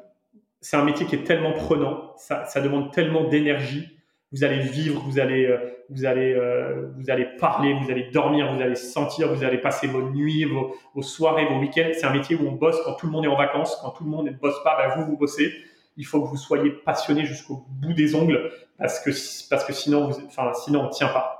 c'est 0.61 0.77
un 0.77 0.85
métier 0.85 1.05
qui 1.05 1.15
est 1.15 1.23
tellement 1.23 1.51
prenant, 1.51 2.13
ça, 2.17 2.45
ça 2.45 2.61
demande 2.61 2.91
tellement 2.93 3.25
d'énergie 3.25 3.89
vous 4.31 4.43
allez 4.43 4.59
vivre, 4.59 5.01
vous 5.05 5.19
allez, 5.19 5.45
euh, 5.45 5.57
vous 5.91 6.05
allez, 6.05 6.33
euh, 6.33 6.89
vous 6.97 7.09
allez 7.09 7.25
parler, 7.25 7.73
vous 7.73 7.91
allez 7.91 8.09
dormir, 8.11 8.53
vous 8.53 8.61
allez 8.61 8.75
sentir, 8.75 9.33
vous 9.33 9.43
allez 9.43 9.57
passer 9.57 9.87
vos 9.87 10.01
nuits, 10.01 10.45
vos, 10.45 11.01
soirées, 11.01 11.45
vos 11.45 11.59
week-ends. 11.59 11.91
C'est 11.93 12.05
un 12.05 12.13
métier 12.13 12.35
où 12.35 12.47
on 12.47 12.53
bosse 12.53 12.77
quand 12.85 12.93
tout 12.93 13.07
le 13.07 13.11
monde 13.11 13.25
est 13.25 13.29
en 13.29 13.35
vacances, 13.35 13.77
quand 13.81 13.91
tout 13.91 14.03
le 14.05 14.09
monde 14.09 14.25
ne 14.27 14.31
bosse 14.31 14.63
pas, 14.63 14.77
ben 14.77 14.95
vous 14.95 15.11
vous 15.11 15.17
bossez. 15.17 15.53
Il 15.97 16.05
faut 16.05 16.21
que 16.21 16.27
vous 16.27 16.37
soyez 16.37 16.71
passionné 16.71 17.25
jusqu'au 17.25 17.65
bout 17.67 17.93
des 17.93 18.15
ongles 18.15 18.51
parce 18.77 18.99
que 19.01 19.11
parce 19.49 19.65
que 19.65 19.73
sinon, 19.73 20.07
vous, 20.07 20.25
enfin 20.25 20.53
sinon 20.53 20.85
on 20.85 20.89
tient 20.89 21.09
pas. 21.09 21.37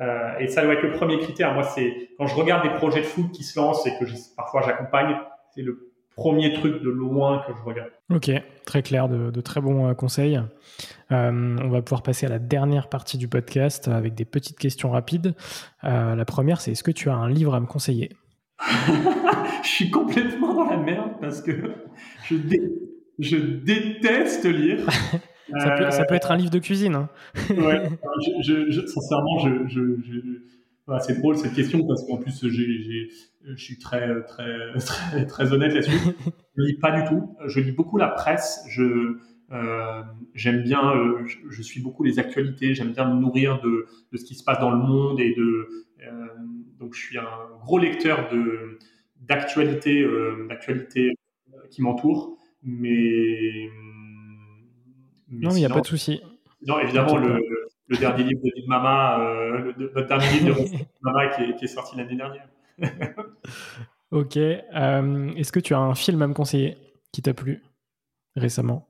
Euh, 0.00 0.38
et 0.38 0.48
ça 0.48 0.62
doit 0.62 0.74
être 0.74 0.82
le 0.82 0.92
premier 0.92 1.18
critère. 1.18 1.54
Moi, 1.54 1.62
c'est 1.62 2.10
quand 2.18 2.26
je 2.26 2.34
regarde 2.34 2.62
des 2.62 2.74
projets 2.74 3.00
de 3.00 3.06
foot 3.06 3.30
qui 3.32 3.44
se 3.44 3.58
lancent 3.58 3.86
et 3.86 3.92
que 3.98 4.04
parfois 4.36 4.62
j'accompagne, 4.62 5.16
c'est 5.54 5.62
le 5.62 5.93
premier 6.16 6.52
truc 6.52 6.82
de 6.82 6.90
loin 6.90 7.42
que 7.46 7.52
je 7.54 7.62
regarde. 7.62 7.90
Ok, 8.10 8.30
très 8.66 8.82
clair, 8.82 9.08
de, 9.08 9.40
très 9.40 9.60
bons 9.60 9.88
euh, 9.88 9.94
conseils. 9.94 10.40
Euh, 11.12 11.56
on 11.60 11.68
va 11.68 11.82
pouvoir 11.82 12.02
passer 12.02 12.26
à 12.26 12.28
la 12.28 12.38
dernière 12.38 12.88
partie 12.88 13.18
du 13.18 13.28
podcast 13.28 13.88
avec 13.88 14.14
des 14.14 14.24
petites 14.24 14.58
questions 14.58 14.90
rapides. 14.90 15.34
Euh, 15.84 16.14
la 16.14 16.24
première, 16.24 16.60
c'est 16.60 16.72
est-ce 16.72 16.84
que 16.84 16.90
tu 16.90 17.10
as 17.10 17.14
un 17.14 17.28
livre 17.28 17.54
à 17.54 17.60
me 17.60 17.66
conseiller? 17.66 18.10
Je 19.62 19.68
suis 19.68 19.90
complètement 19.90 20.54
dans 20.54 20.70
la 20.70 20.76
merde 20.76 21.12
parce 21.20 21.40
que 21.40 21.72
je, 22.24 22.36
je 23.18 23.36
déteste 23.36 24.44
lire. 24.44 24.86
ça, 25.58 26.04
peut, 26.04 26.14
être 26.14 26.30
un 26.30 26.36
livre 26.36 26.50
de 26.50 26.58
cuisine. 26.58 26.94
Hein. 26.94 27.08
ouais, 27.50 27.88
sincèrement, 28.86 29.38
je, 29.38 29.80
c'est 31.00 31.18
drôle 31.18 31.36
cette 31.36 31.54
question 31.54 31.86
parce 31.86 32.04
qu'en 32.06 32.18
plus, 32.18 32.48
j'ai 32.48 33.08
je 33.46 33.62
suis 33.62 33.78
très, 33.78 34.22
très, 34.24 34.72
très, 34.78 35.26
très 35.26 35.52
honnête 35.52 35.72
là-dessus. 35.72 35.98
je 36.56 36.62
lis 36.62 36.78
pas 36.78 37.00
du 37.00 37.08
tout. 37.08 37.36
Je 37.46 37.60
lis 37.60 37.72
beaucoup 37.72 37.98
la 37.98 38.08
presse. 38.08 38.64
Je, 38.70 39.18
euh, 39.52 40.02
j'aime 40.34 40.62
bien, 40.62 40.94
euh, 40.94 41.26
je, 41.26 41.62
suis 41.62 41.80
beaucoup 41.80 42.04
les 42.04 42.18
actualités. 42.18 42.74
J'aime 42.74 42.92
bien 42.92 43.12
me 43.12 43.20
nourrir 43.20 43.60
de, 43.60 43.86
de, 44.12 44.16
ce 44.16 44.24
qui 44.24 44.34
se 44.34 44.44
passe 44.44 44.58
dans 44.60 44.70
le 44.70 44.78
monde 44.78 45.20
et 45.20 45.34
de. 45.34 45.68
Euh, 46.02 46.26
donc, 46.78 46.94
je 46.94 47.00
suis 47.00 47.18
un 47.18 47.58
gros 47.60 47.78
lecteur 47.78 48.28
de 48.30 48.78
d'actualités, 49.20 50.06
d'actualités 50.48 51.12
qui 51.70 51.80
m'entourent. 51.80 52.36
Mais, 52.62 53.70
mais 55.28 55.46
non, 55.46 55.50
il 55.52 55.60
n'y 55.60 55.64
a 55.64 55.70
pas 55.70 55.80
de 55.80 55.86
souci. 55.86 56.20
Non, 56.66 56.78
évidemment, 56.78 57.16
le, 57.16 57.40
le, 57.88 57.96
dernier 57.96 58.24
livre 58.24 58.40
de 58.42 58.50
Big 58.54 58.68
Mama, 58.68 59.18
le, 59.18 59.74
notre 59.94 60.08
dernier 60.08 60.40
livre 60.40 60.56
de 60.56 60.86
Mama 61.02 61.28
qui 61.28 61.42
est, 61.42 61.56
qui 61.56 61.64
est 61.64 61.68
sorti 61.68 61.96
l'année 61.96 62.16
dernière. 62.16 62.48
ok. 64.10 64.36
Euh, 64.36 65.34
est-ce 65.36 65.52
que 65.52 65.60
tu 65.60 65.74
as 65.74 65.78
un 65.78 65.94
film 65.94 66.22
à 66.22 66.26
me 66.26 66.34
conseiller 66.34 66.76
qui 67.12 67.22
t'a 67.22 67.34
plu 67.34 67.62
récemment? 68.36 68.88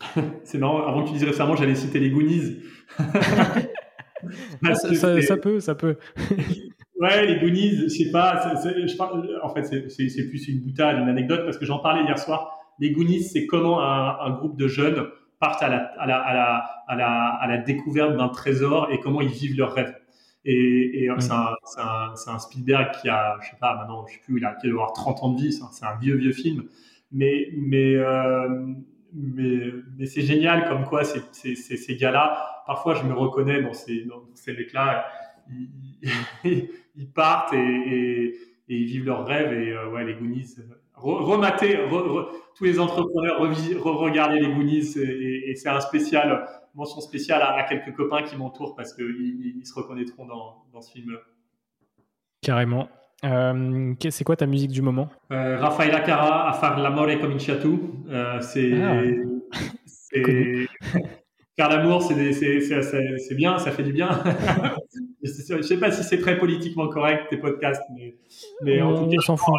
C'est 0.44 0.58
marrant, 0.58 0.86
avant 0.86 1.02
que 1.02 1.08
tu 1.08 1.14
dises 1.14 1.24
récemment, 1.24 1.56
j'allais 1.56 1.74
citer 1.74 1.98
les 1.98 2.10
Goonies. 2.10 2.62
Ah, 4.64 4.74
ça, 4.74 5.36
peut, 5.36 5.60
ça 5.60 5.76
peut. 5.76 5.96
ouais, 7.00 7.26
les 7.26 7.38
Goonies, 7.38 7.84
je 7.84 7.88
sais 7.88 8.10
pas, 8.10 8.52
je 8.52 9.40
en 9.42 9.54
fait, 9.54 9.62
c'est 9.88 10.28
plus 10.28 10.48
une 10.48 10.60
boutade, 10.60 10.98
une 10.98 11.08
anecdote, 11.08 11.44
parce 11.44 11.56
que 11.56 11.64
j'en 11.64 11.78
parlais 11.78 12.02
hier 12.02 12.18
soir. 12.18 12.58
Les 12.80 12.90
Goonies, 12.90 13.22
c'est 13.22 13.46
comment 13.46 13.80
un, 13.80 14.30
groupe 14.32 14.58
de 14.58 14.66
jeunes 14.66 15.06
partent 15.38 15.62
à 15.62 15.68
la, 15.68 15.78
à 15.98 16.06
la, 16.06 16.18
à 16.18 16.34
la, 16.34 16.56
à 16.88 16.96
la, 16.96 17.28
à 17.28 17.46
la 17.46 17.58
découverte 17.58 18.16
d'un 18.16 18.28
trésor 18.28 18.88
et 18.90 19.00
comment 19.00 19.20
ils 19.20 19.28
vivent 19.28 19.56
leurs 19.56 19.72
rêves. 19.72 19.94
Et, 20.44 21.04
et 21.04 21.10
c'est 21.18 21.32
un, 21.32 21.54
un, 21.78 22.14
un, 22.26 22.38
Spielberg 22.38 22.92
qui 23.00 23.08
a, 23.08 23.36
je 23.42 23.50
sais 23.50 23.56
pas, 23.60 23.76
maintenant, 23.76 24.06
je 24.06 24.14
sais 24.14 24.20
plus, 24.20 24.38
il 24.38 24.44
a, 24.44 24.54
qui 24.54 24.68
avoir 24.68 24.92
30 24.92 25.22
ans 25.22 25.32
de 25.32 25.40
vie, 25.40 25.52
c'est 25.52 25.84
un, 25.84 25.96
vieux, 25.96 26.16
vieux 26.16 26.32
film. 26.32 26.64
Mais, 27.12 27.50
mais, 27.56 27.94
euh, 27.96 28.48
mais, 29.12 29.72
mais 29.98 30.06
c'est 30.06 30.22
génial 30.22 30.68
comme 30.68 30.84
quoi 30.84 31.04
ces, 31.04 31.20
ces, 31.32 31.54
ces, 31.54 31.96
gars-là, 31.96 32.62
parfois 32.66 32.94
je 32.94 33.02
me 33.04 33.12
reconnais 33.12 33.62
dans 33.62 33.72
ces, 33.72 34.04
dans 34.04 34.22
ces 34.34 34.52
mecs-là, 34.52 35.06
ils, 35.50 35.70
ils, 36.94 37.10
partent 37.12 37.52
et, 37.52 37.56
et, 37.58 38.24
et, 38.68 38.76
ils 38.76 38.86
vivent 38.86 39.06
leurs 39.06 39.26
rêves 39.26 39.52
et 39.52 39.72
euh, 39.72 39.90
ouais, 39.90 40.04
les 40.04 40.14
Goonies, 40.14 40.56
remater, 41.00 41.78
tous 42.56 42.64
les 42.64 42.78
entrepreneurs, 42.78 43.40
re-regarder 43.40 44.40
les 44.40 44.52
Goonies 44.52 44.98
et, 44.98 45.50
et 45.50 45.54
c'est 45.54 45.68
un 45.68 45.80
spécial 45.80 46.46
mention 46.78 47.00
spéciale 47.00 47.42
à, 47.42 47.64
quelques 47.64 47.94
copains 47.94 48.22
qui 48.22 48.36
m'entourent 48.36 48.74
parce 48.76 48.94
qu'ils 48.94 49.56
ils 49.58 49.66
se 49.66 49.74
reconnaîtront 49.74 50.26
dans, 50.26 50.64
dans 50.72 50.80
ce 50.80 50.92
film. 50.92 51.18
Carrément. 52.40 52.88
Euh, 53.24 53.94
c'est 54.10 54.24
quoi 54.24 54.36
ta 54.36 54.46
musique 54.46 54.70
du 54.70 54.80
moment? 54.80 55.08
Euh, 55.32 55.58
Rafaela 55.58 56.00
Cara 56.00 56.48
a 56.48 56.52
faire 56.52 56.78
l'amore 56.78 57.08
cominciatu. 57.20 57.80
Euh, 58.08 58.40
c'est 58.40 58.80
ah. 58.80 59.02
faire 61.56 61.68
l'amour, 61.68 62.02
c'est 62.02 63.34
bien, 63.34 63.58
ça 63.58 63.72
fait 63.72 63.82
du 63.82 63.92
bien. 63.92 64.08
Je 65.20 65.54
ne 65.56 65.62
sais 65.62 65.80
pas 65.80 65.90
si 65.90 66.04
c'est 66.04 66.20
très 66.20 66.38
politiquement 66.38 66.86
correct 66.88 67.26
tes 67.28 67.38
podcasts, 67.38 67.82
mais, 68.62 68.80
en 68.80 68.94
tout 68.94 69.10
cas, 69.10 69.20
s'en 69.20 69.36
fout. 69.36 69.52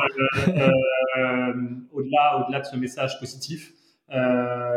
Au-delà, 1.92 2.44
au-delà 2.44 2.60
de 2.60 2.66
ce 2.66 2.76
message 2.76 3.20
positif, 3.20 3.74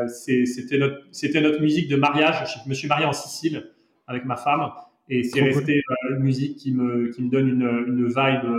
c'était 0.09 0.78
notre, 0.78 0.99
c'était 1.11 1.41
notre 1.41 1.61
musique 1.61 1.89
de 1.89 1.97
mariage. 1.97 2.62
Je 2.64 2.68
me 2.68 2.74
suis 2.74 2.89
marié 2.89 3.07
en 3.07 3.12
Sicile 3.12 3.70
avec 4.07 4.24
ma 4.24 4.37
femme 4.37 4.70
et 5.09 5.22
c'est 5.24 5.43
resté 5.43 5.83
une 6.11 6.18
musique 6.18 6.57
qui 6.57 6.72
me, 6.72 7.09
qui 7.09 7.22
me 7.22 7.30
donne 7.30 7.49
une, 7.49 7.85
une 7.87 8.07
vibe 8.07 8.51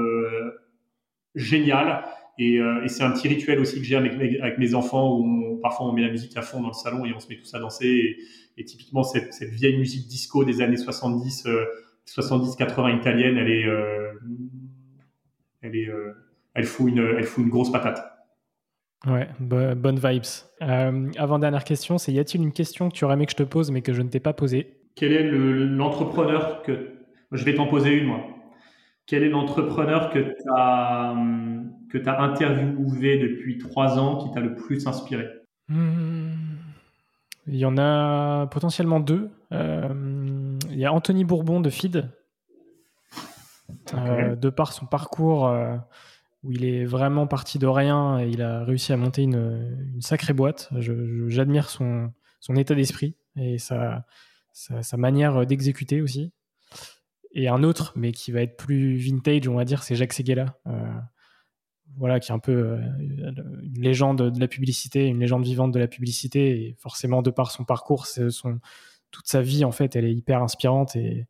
géniale. 1.35 2.03
Et, 2.39 2.55
et 2.55 2.87
c'est 2.87 3.03
un 3.03 3.11
petit 3.11 3.27
rituel 3.27 3.59
aussi 3.59 3.77
que 3.77 3.83
j'ai 3.83 3.95
avec, 3.95 4.13
avec, 4.41 4.57
mes 4.57 4.73
enfants 4.73 5.19
où 5.19 5.59
parfois 5.61 5.87
on 5.87 5.93
met 5.93 6.01
la 6.01 6.09
musique 6.09 6.35
à 6.35 6.41
fond 6.41 6.61
dans 6.61 6.69
le 6.69 6.73
salon 6.73 7.05
et 7.05 7.13
on 7.13 7.19
se 7.19 7.27
met 7.27 7.37
tous 7.37 7.53
à 7.53 7.59
danser. 7.59 7.85
Et, 7.85 8.17
et 8.57 8.65
typiquement, 8.65 9.03
cette, 9.03 9.33
cette, 9.33 9.51
vieille 9.51 9.77
musique 9.77 10.07
disco 10.07 10.43
des 10.43 10.61
années 10.61 10.77
70, 10.77 11.47
70-80 12.07 12.97
italienne, 12.97 13.37
elle 13.37 13.49
est, 13.49 13.65
elle 15.61 15.75
est, 15.75 15.89
elle 16.53 16.65
fout 16.65 16.89
une, 16.89 16.99
elle 16.99 17.23
fout 17.23 17.43
une 17.43 17.49
grosse 17.49 17.71
patate. 17.71 18.13
Ouais, 19.05 19.27
bonne 19.39 19.99
vibes. 19.99 20.23
Euh, 20.61 21.11
avant 21.17 21.37
dernière 21.37 21.65
question, 21.65 21.97
c'est 21.97 22.13
y 22.13 22.19
a-t-il 22.19 22.41
une 22.41 22.53
question 22.53 22.89
que 22.89 22.95
tu 22.95 23.03
aurais 23.03 23.15
aimé 23.15 23.25
que 23.25 23.33
je 23.33 23.37
te 23.37 23.43
pose 23.43 23.69
mais 23.69 23.81
que 23.81 23.93
je 23.93 24.01
ne 24.01 24.07
t'ai 24.07 24.21
pas 24.21 24.33
posée? 24.33 24.79
Quel 24.95 25.11
est 25.11 25.29
l'entrepreneur 25.29 26.61
que 26.61 26.93
je 27.31 27.43
vais 27.43 27.55
t'en 27.55 27.67
poser 27.67 27.91
une 27.91 28.05
moi 28.05 28.21
Quel 29.05 29.23
est 29.23 29.29
l'entrepreneur 29.29 30.09
que 30.09 30.19
tu 30.19 30.49
as 30.55 31.15
que 31.89 31.97
as 32.07 32.21
interviewé 32.21 33.17
depuis 33.19 33.57
trois 33.57 33.99
ans 33.99 34.17
qui 34.17 34.31
t'a 34.31 34.39
le 34.39 34.55
plus 34.55 34.87
inspiré? 34.87 35.27
Hmm. 35.67 36.31
Il 37.47 37.57
y 37.57 37.65
en 37.65 37.77
a 37.77 38.47
potentiellement 38.47 39.01
deux. 39.01 39.29
Euh, 39.51 40.57
il 40.69 40.79
y 40.79 40.85
a 40.85 40.93
Anthony 40.93 41.25
Bourbon 41.25 41.59
de 41.59 41.69
Feed. 41.69 42.09
Euh, 43.93 44.35
de 44.35 44.49
par 44.49 44.71
son 44.71 44.85
parcours 44.85 45.53
où 46.43 46.51
il 46.51 46.65
est 46.65 46.85
vraiment 46.85 47.25
parti 47.27 47.57
de 47.57 47.67
rien 47.67 48.19
et 48.19 48.29
il 48.29 48.41
a 48.41 48.63
réussi 48.63 48.91
à 48.91 48.97
monter 48.97 49.23
une, 49.23 49.97
sacrée 50.01 50.33
boîte. 50.33 50.69
J'admire 51.27 51.69
son, 51.69 52.11
son, 52.39 52.55
état 52.55 52.75
d'esprit 52.75 53.15
et 53.37 53.57
sa, 53.57 54.05
sa, 54.51 54.97
manière 54.97 55.45
d'exécuter 55.45 56.01
aussi. 56.01 56.31
Et 57.31 57.47
un 57.47 57.63
autre, 57.63 57.93
mais 57.95 58.11
qui 58.11 58.31
va 58.31 58.41
être 58.41 58.57
plus 58.57 58.95
vintage, 58.95 59.47
on 59.47 59.55
va 59.55 59.65
dire, 59.65 59.83
c'est 59.83 59.95
Jacques 59.95 60.13
Seguela. 60.13 60.57
Euh, 60.67 60.93
voilà, 61.97 62.19
qui 62.19 62.31
est 62.31 62.35
un 62.35 62.39
peu 62.39 62.51
euh, 62.51 62.79
une 62.99 63.81
légende 63.81 64.31
de 64.31 64.39
la 64.39 64.47
publicité, 64.47 65.05
une 65.05 65.19
légende 65.19 65.43
vivante 65.43 65.71
de 65.71 65.79
la 65.79 65.87
publicité. 65.87 66.67
Et 66.67 66.75
forcément, 66.79 67.21
de 67.21 67.31
par 67.31 67.51
son 67.51 67.65
parcours, 67.65 68.05
son, 68.05 68.59
toute 69.11 69.27
sa 69.27 69.41
vie, 69.41 69.63
en 69.63 69.71
fait, 69.71 69.95
elle 69.95 70.05
est 70.05 70.13
hyper 70.13 70.41
inspirante. 70.43 70.95
Et, 70.95 71.27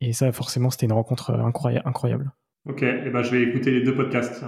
et 0.00 0.12
ça, 0.12 0.30
forcément, 0.32 0.70
c'était 0.70 0.86
une 0.86 0.92
rencontre 0.92 1.32
incroyable. 1.32 2.32
Ok, 2.68 2.82
et 2.82 3.02
eh 3.06 3.10
ben, 3.10 3.22
je 3.22 3.30
vais 3.30 3.42
écouter 3.42 3.72
les 3.72 3.82
deux 3.82 3.94
podcasts. 3.94 4.44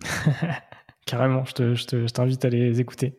Carrément, 1.06 1.44
je 1.46 2.06
t'invite 2.12 2.44
à 2.44 2.48
les 2.50 2.80
écouter. 2.80 3.16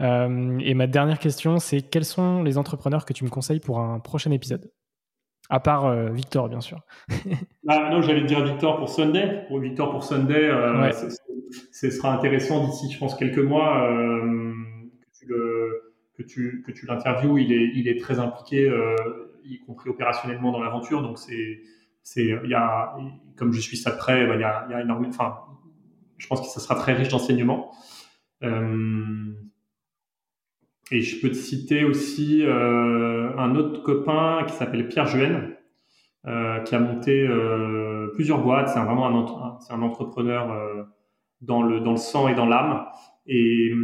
Euh, 0.00 0.58
et 0.60 0.74
ma 0.74 0.86
dernière 0.86 1.18
question, 1.18 1.58
c'est 1.58 1.82
quels 1.82 2.04
sont 2.04 2.42
les 2.42 2.58
entrepreneurs 2.58 3.04
que 3.04 3.12
tu 3.12 3.24
me 3.24 3.30
conseilles 3.30 3.58
pour 3.58 3.80
un 3.80 3.98
prochain 3.98 4.30
épisode? 4.30 4.70
À 5.48 5.58
part 5.58 5.86
euh, 5.86 6.10
Victor, 6.10 6.48
bien 6.48 6.60
sûr. 6.60 6.80
ah, 7.68 7.90
non, 7.90 8.02
j'allais 8.02 8.24
dire 8.24 8.44
Victor 8.44 8.78
pour 8.78 8.88
Sunday. 8.88 9.44
Pour 9.48 9.58
Victor 9.58 9.90
pour 9.90 10.04
Sunday, 10.04 10.48
euh, 10.48 10.90
ce 11.72 11.90
sera 11.90 12.14
intéressant 12.14 12.64
d'ici, 12.66 12.92
je 12.92 12.98
pense, 12.98 13.16
quelques 13.16 13.38
mois 13.38 13.88
que 16.16 16.22
tu, 16.22 16.62
que 16.66 16.72
tu 16.72 16.86
l'interviewes. 16.86 17.38
Il 17.38 17.52
est, 17.52 17.70
il 17.74 17.88
est 17.88 18.00
très 18.00 18.18
impliqué, 18.20 18.70
y 19.44 19.58
compris 19.60 19.90
opérationnellement 19.90 20.52
dans 20.52 20.60
l'aventure. 20.60 21.02
Donc, 21.02 21.18
c'est 21.18 21.60
c'est 22.06 22.38
il 22.44 22.50
y 22.50 22.54
a 22.54 22.96
comme 23.36 23.52
je 23.52 23.60
suis 23.60 23.76
ça 23.76 23.90
de 23.90 23.96
près, 23.96 24.28
bah, 24.28 24.36
il, 24.36 24.40
y 24.40 24.44
a, 24.44 24.64
il 24.68 24.72
y 24.72 24.74
a 24.74 24.80
énormément. 24.80 25.12
Je 26.18 26.26
pense 26.28 26.40
que 26.40 26.46
ça 26.46 26.60
sera 26.60 26.76
très 26.76 26.92
riche 26.92 27.08
d'enseignements. 27.08 27.72
Euh, 28.44 29.34
et 30.92 31.00
je 31.00 31.20
peux 31.20 31.30
te 31.30 31.34
citer 31.34 31.84
aussi 31.84 32.42
euh, 32.44 33.36
un 33.36 33.56
autre 33.56 33.82
copain 33.82 34.44
qui 34.46 34.54
s'appelle 34.54 34.86
Pierre 34.86 35.08
Juenne, 35.08 35.56
euh, 36.28 36.60
qui 36.60 36.76
a 36.76 36.78
monté 36.78 37.26
euh, 37.26 38.12
plusieurs 38.14 38.40
boîtes. 38.40 38.68
C'est 38.68 38.78
vraiment 38.78 39.08
un, 39.08 39.82
entrepreneur 39.82 40.86
dans 41.40 41.62
le 41.62 41.96
sang 41.96 42.28
et 42.28 42.36
dans 42.36 42.46
l'âme, 42.46 42.86
et 43.26 43.74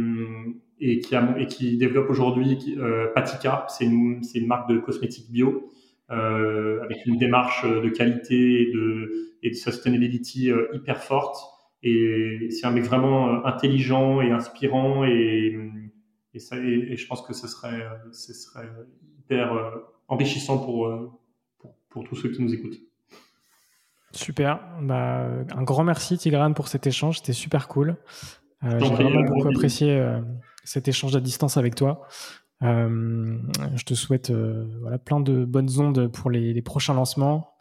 qui 1.49 1.77
développe 1.77 2.09
aujourd'hui 2.09 2.77
Patika. 3.13 3.65
C'est 3.67 3.83
une 3.83 4.21
une 4.33 4.47
marque 4.47 4.69
de 4.69 4.77
cosmétiques 4.77 5.29
bio. 5.29 5.69
Euh, 6.11 6.83
avec 6.83 7.05
une 7.05 7.17
démarche 7.17 7.65
de 7.65 7.87
qualité 7.87 8.63
et 8.63 8.71
de, 8.73 9.37
et 9.41 9.51
de 9.51 9.55
sustainability 9.55 10.51
euh, 10.51 10.67
hyper 10.73 11.01
forte. 11.01 11.37
Et 11.81 12.49
c'est 12.51 12.67
un 12.67 12.71
mec 12.71 12.83
vraiment 12.83 13.29
euh, 13.29 13.45
intelligent 13.45 14.21
et 14.21 14.31
inspirant 14.31 15.05
et, 15.05 15.57
et, 16.33 16.39
ça, 16.39 16.57
et, 16.57 16.97
je 16.97 17.07
pense 17.07 17.21
que 17.21 17.33
ce 17.33 17.47
serait, 17.47 17.87
ce 18.11 18.33
serait 18.33 18.67
hyper 19.17 19.57
enrichissant 20.09 20.57
pour, 20.57 20.91
pour, 21.57 21.73
pour, 21.89 22.03
tous 22.03 22.15
ceux 22.15 22.29
qui 22.29 22.41
nous 22.41 22.53
écoutent. 22.53 22.79
Super. 24.11 24.59
Bah, 24.81 25.25
un 25.55 25.63
grand 25.63 25.85
merci 25.85 26.17
Tigrane 26.17 26.53
pour 26.53 26.67
cet 26.67 26.85
échange. 26.85 27.19
C'était 27.19 27.33
super 27.33 27.69
cool. 27.69 27.95
J'ai 28.61 28.89
vraiment 28.89 29.23
beaucoup 29.23 29.47
apprécié 29.47 30.03
cet 30.65 30.89
échange 30.89 31.15
à 31.15 31.21
distance 31.21 31.55
avec 31.55 31.75
toi. 31.75 32.07
Euh, 32.63 33.37
je 33.75 33.83
te 33.83 33.93
souhaite 33.93 34.29
euh, 34.29 34.65
voilà, 34.81 34.97
plein 34.97 35.19
de 35.19 35.43
bonnes 35.45 35.79
ondes 35.79 36.07
pour 36.07 36.29
les, 36.29 36.61
prochains 36.61 36.93
lancements, 36.93 37.55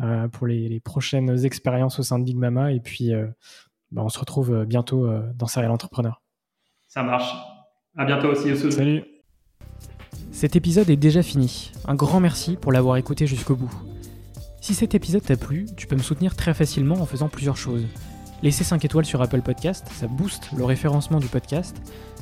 euh, 0.00 0.28
pour 0.28 0.46
les, 0.46 0.80
prochaines 0.80 1.44
expériences 1.44 1.98
au 1.98 2.02
sein 2.02 2.18
de 2.18 2.24
Big 2.24 2.36
Mama. 2.36 2.72
Et 2.72 2.80
puis, 2.80 3.12
bah, 3.92 4.02
on 4.04 4.08
se 4.08 4.18
retrouve 4.18 4.64
bientôt 4.64 5.08
dans 5.34 5.46
Serial 5.46 5.70
Entrepreneur. 5.70 6.22
Ça 6.88 7.02
marche. 7.02 7.32
À 7.96 8.04
bientôt 8.04 8.28
aussi, 8.28 8.48
Youssouf. 8.48 8.74
Salut. 8.74 9.04
Cet 10.30 10.56
épisode 10.56 10.88
est 10.90 10.96
déjà 10.96 11.22
fini. 11.22 11.72
Un 11.86 11.94
grand 11.94 12.20
merci 12.20 12.56
pour 12.56 12.72
l'avoir 12.72 12.96
écouté 12.96 13.26
jusqu'au 13.26 13.56
bout. 13.56 13.74
Si 14.60 14.74
cet 14.74 14.94
épisode 14.94 15.22
t'a 15.22 15.36
plu, 15.36 15.66
tu 15.76 15.86
peux 15.86 15.96
me 15.96 16.02
soutenir 16.02 16.36
très 16.36 16.54
facilement 16.54 16.96
en 16.96 17.06
faisant 17.06 17.28
plusieurs 17.28 17.56
choses. 17.56 17.86
Laisser 18.42 18.62
5 18.62 18.84
étoiles 18.84 19.04
sur 19.04 19.20
Apple 19.20 19.42
Podcast, 19.42 19.88
ça 19.90 20.06
booste 20.06 20.50
le 20.56 20.64
référencement 20.64 21.18
du 21.18 21.26
podcast 21.26 21.76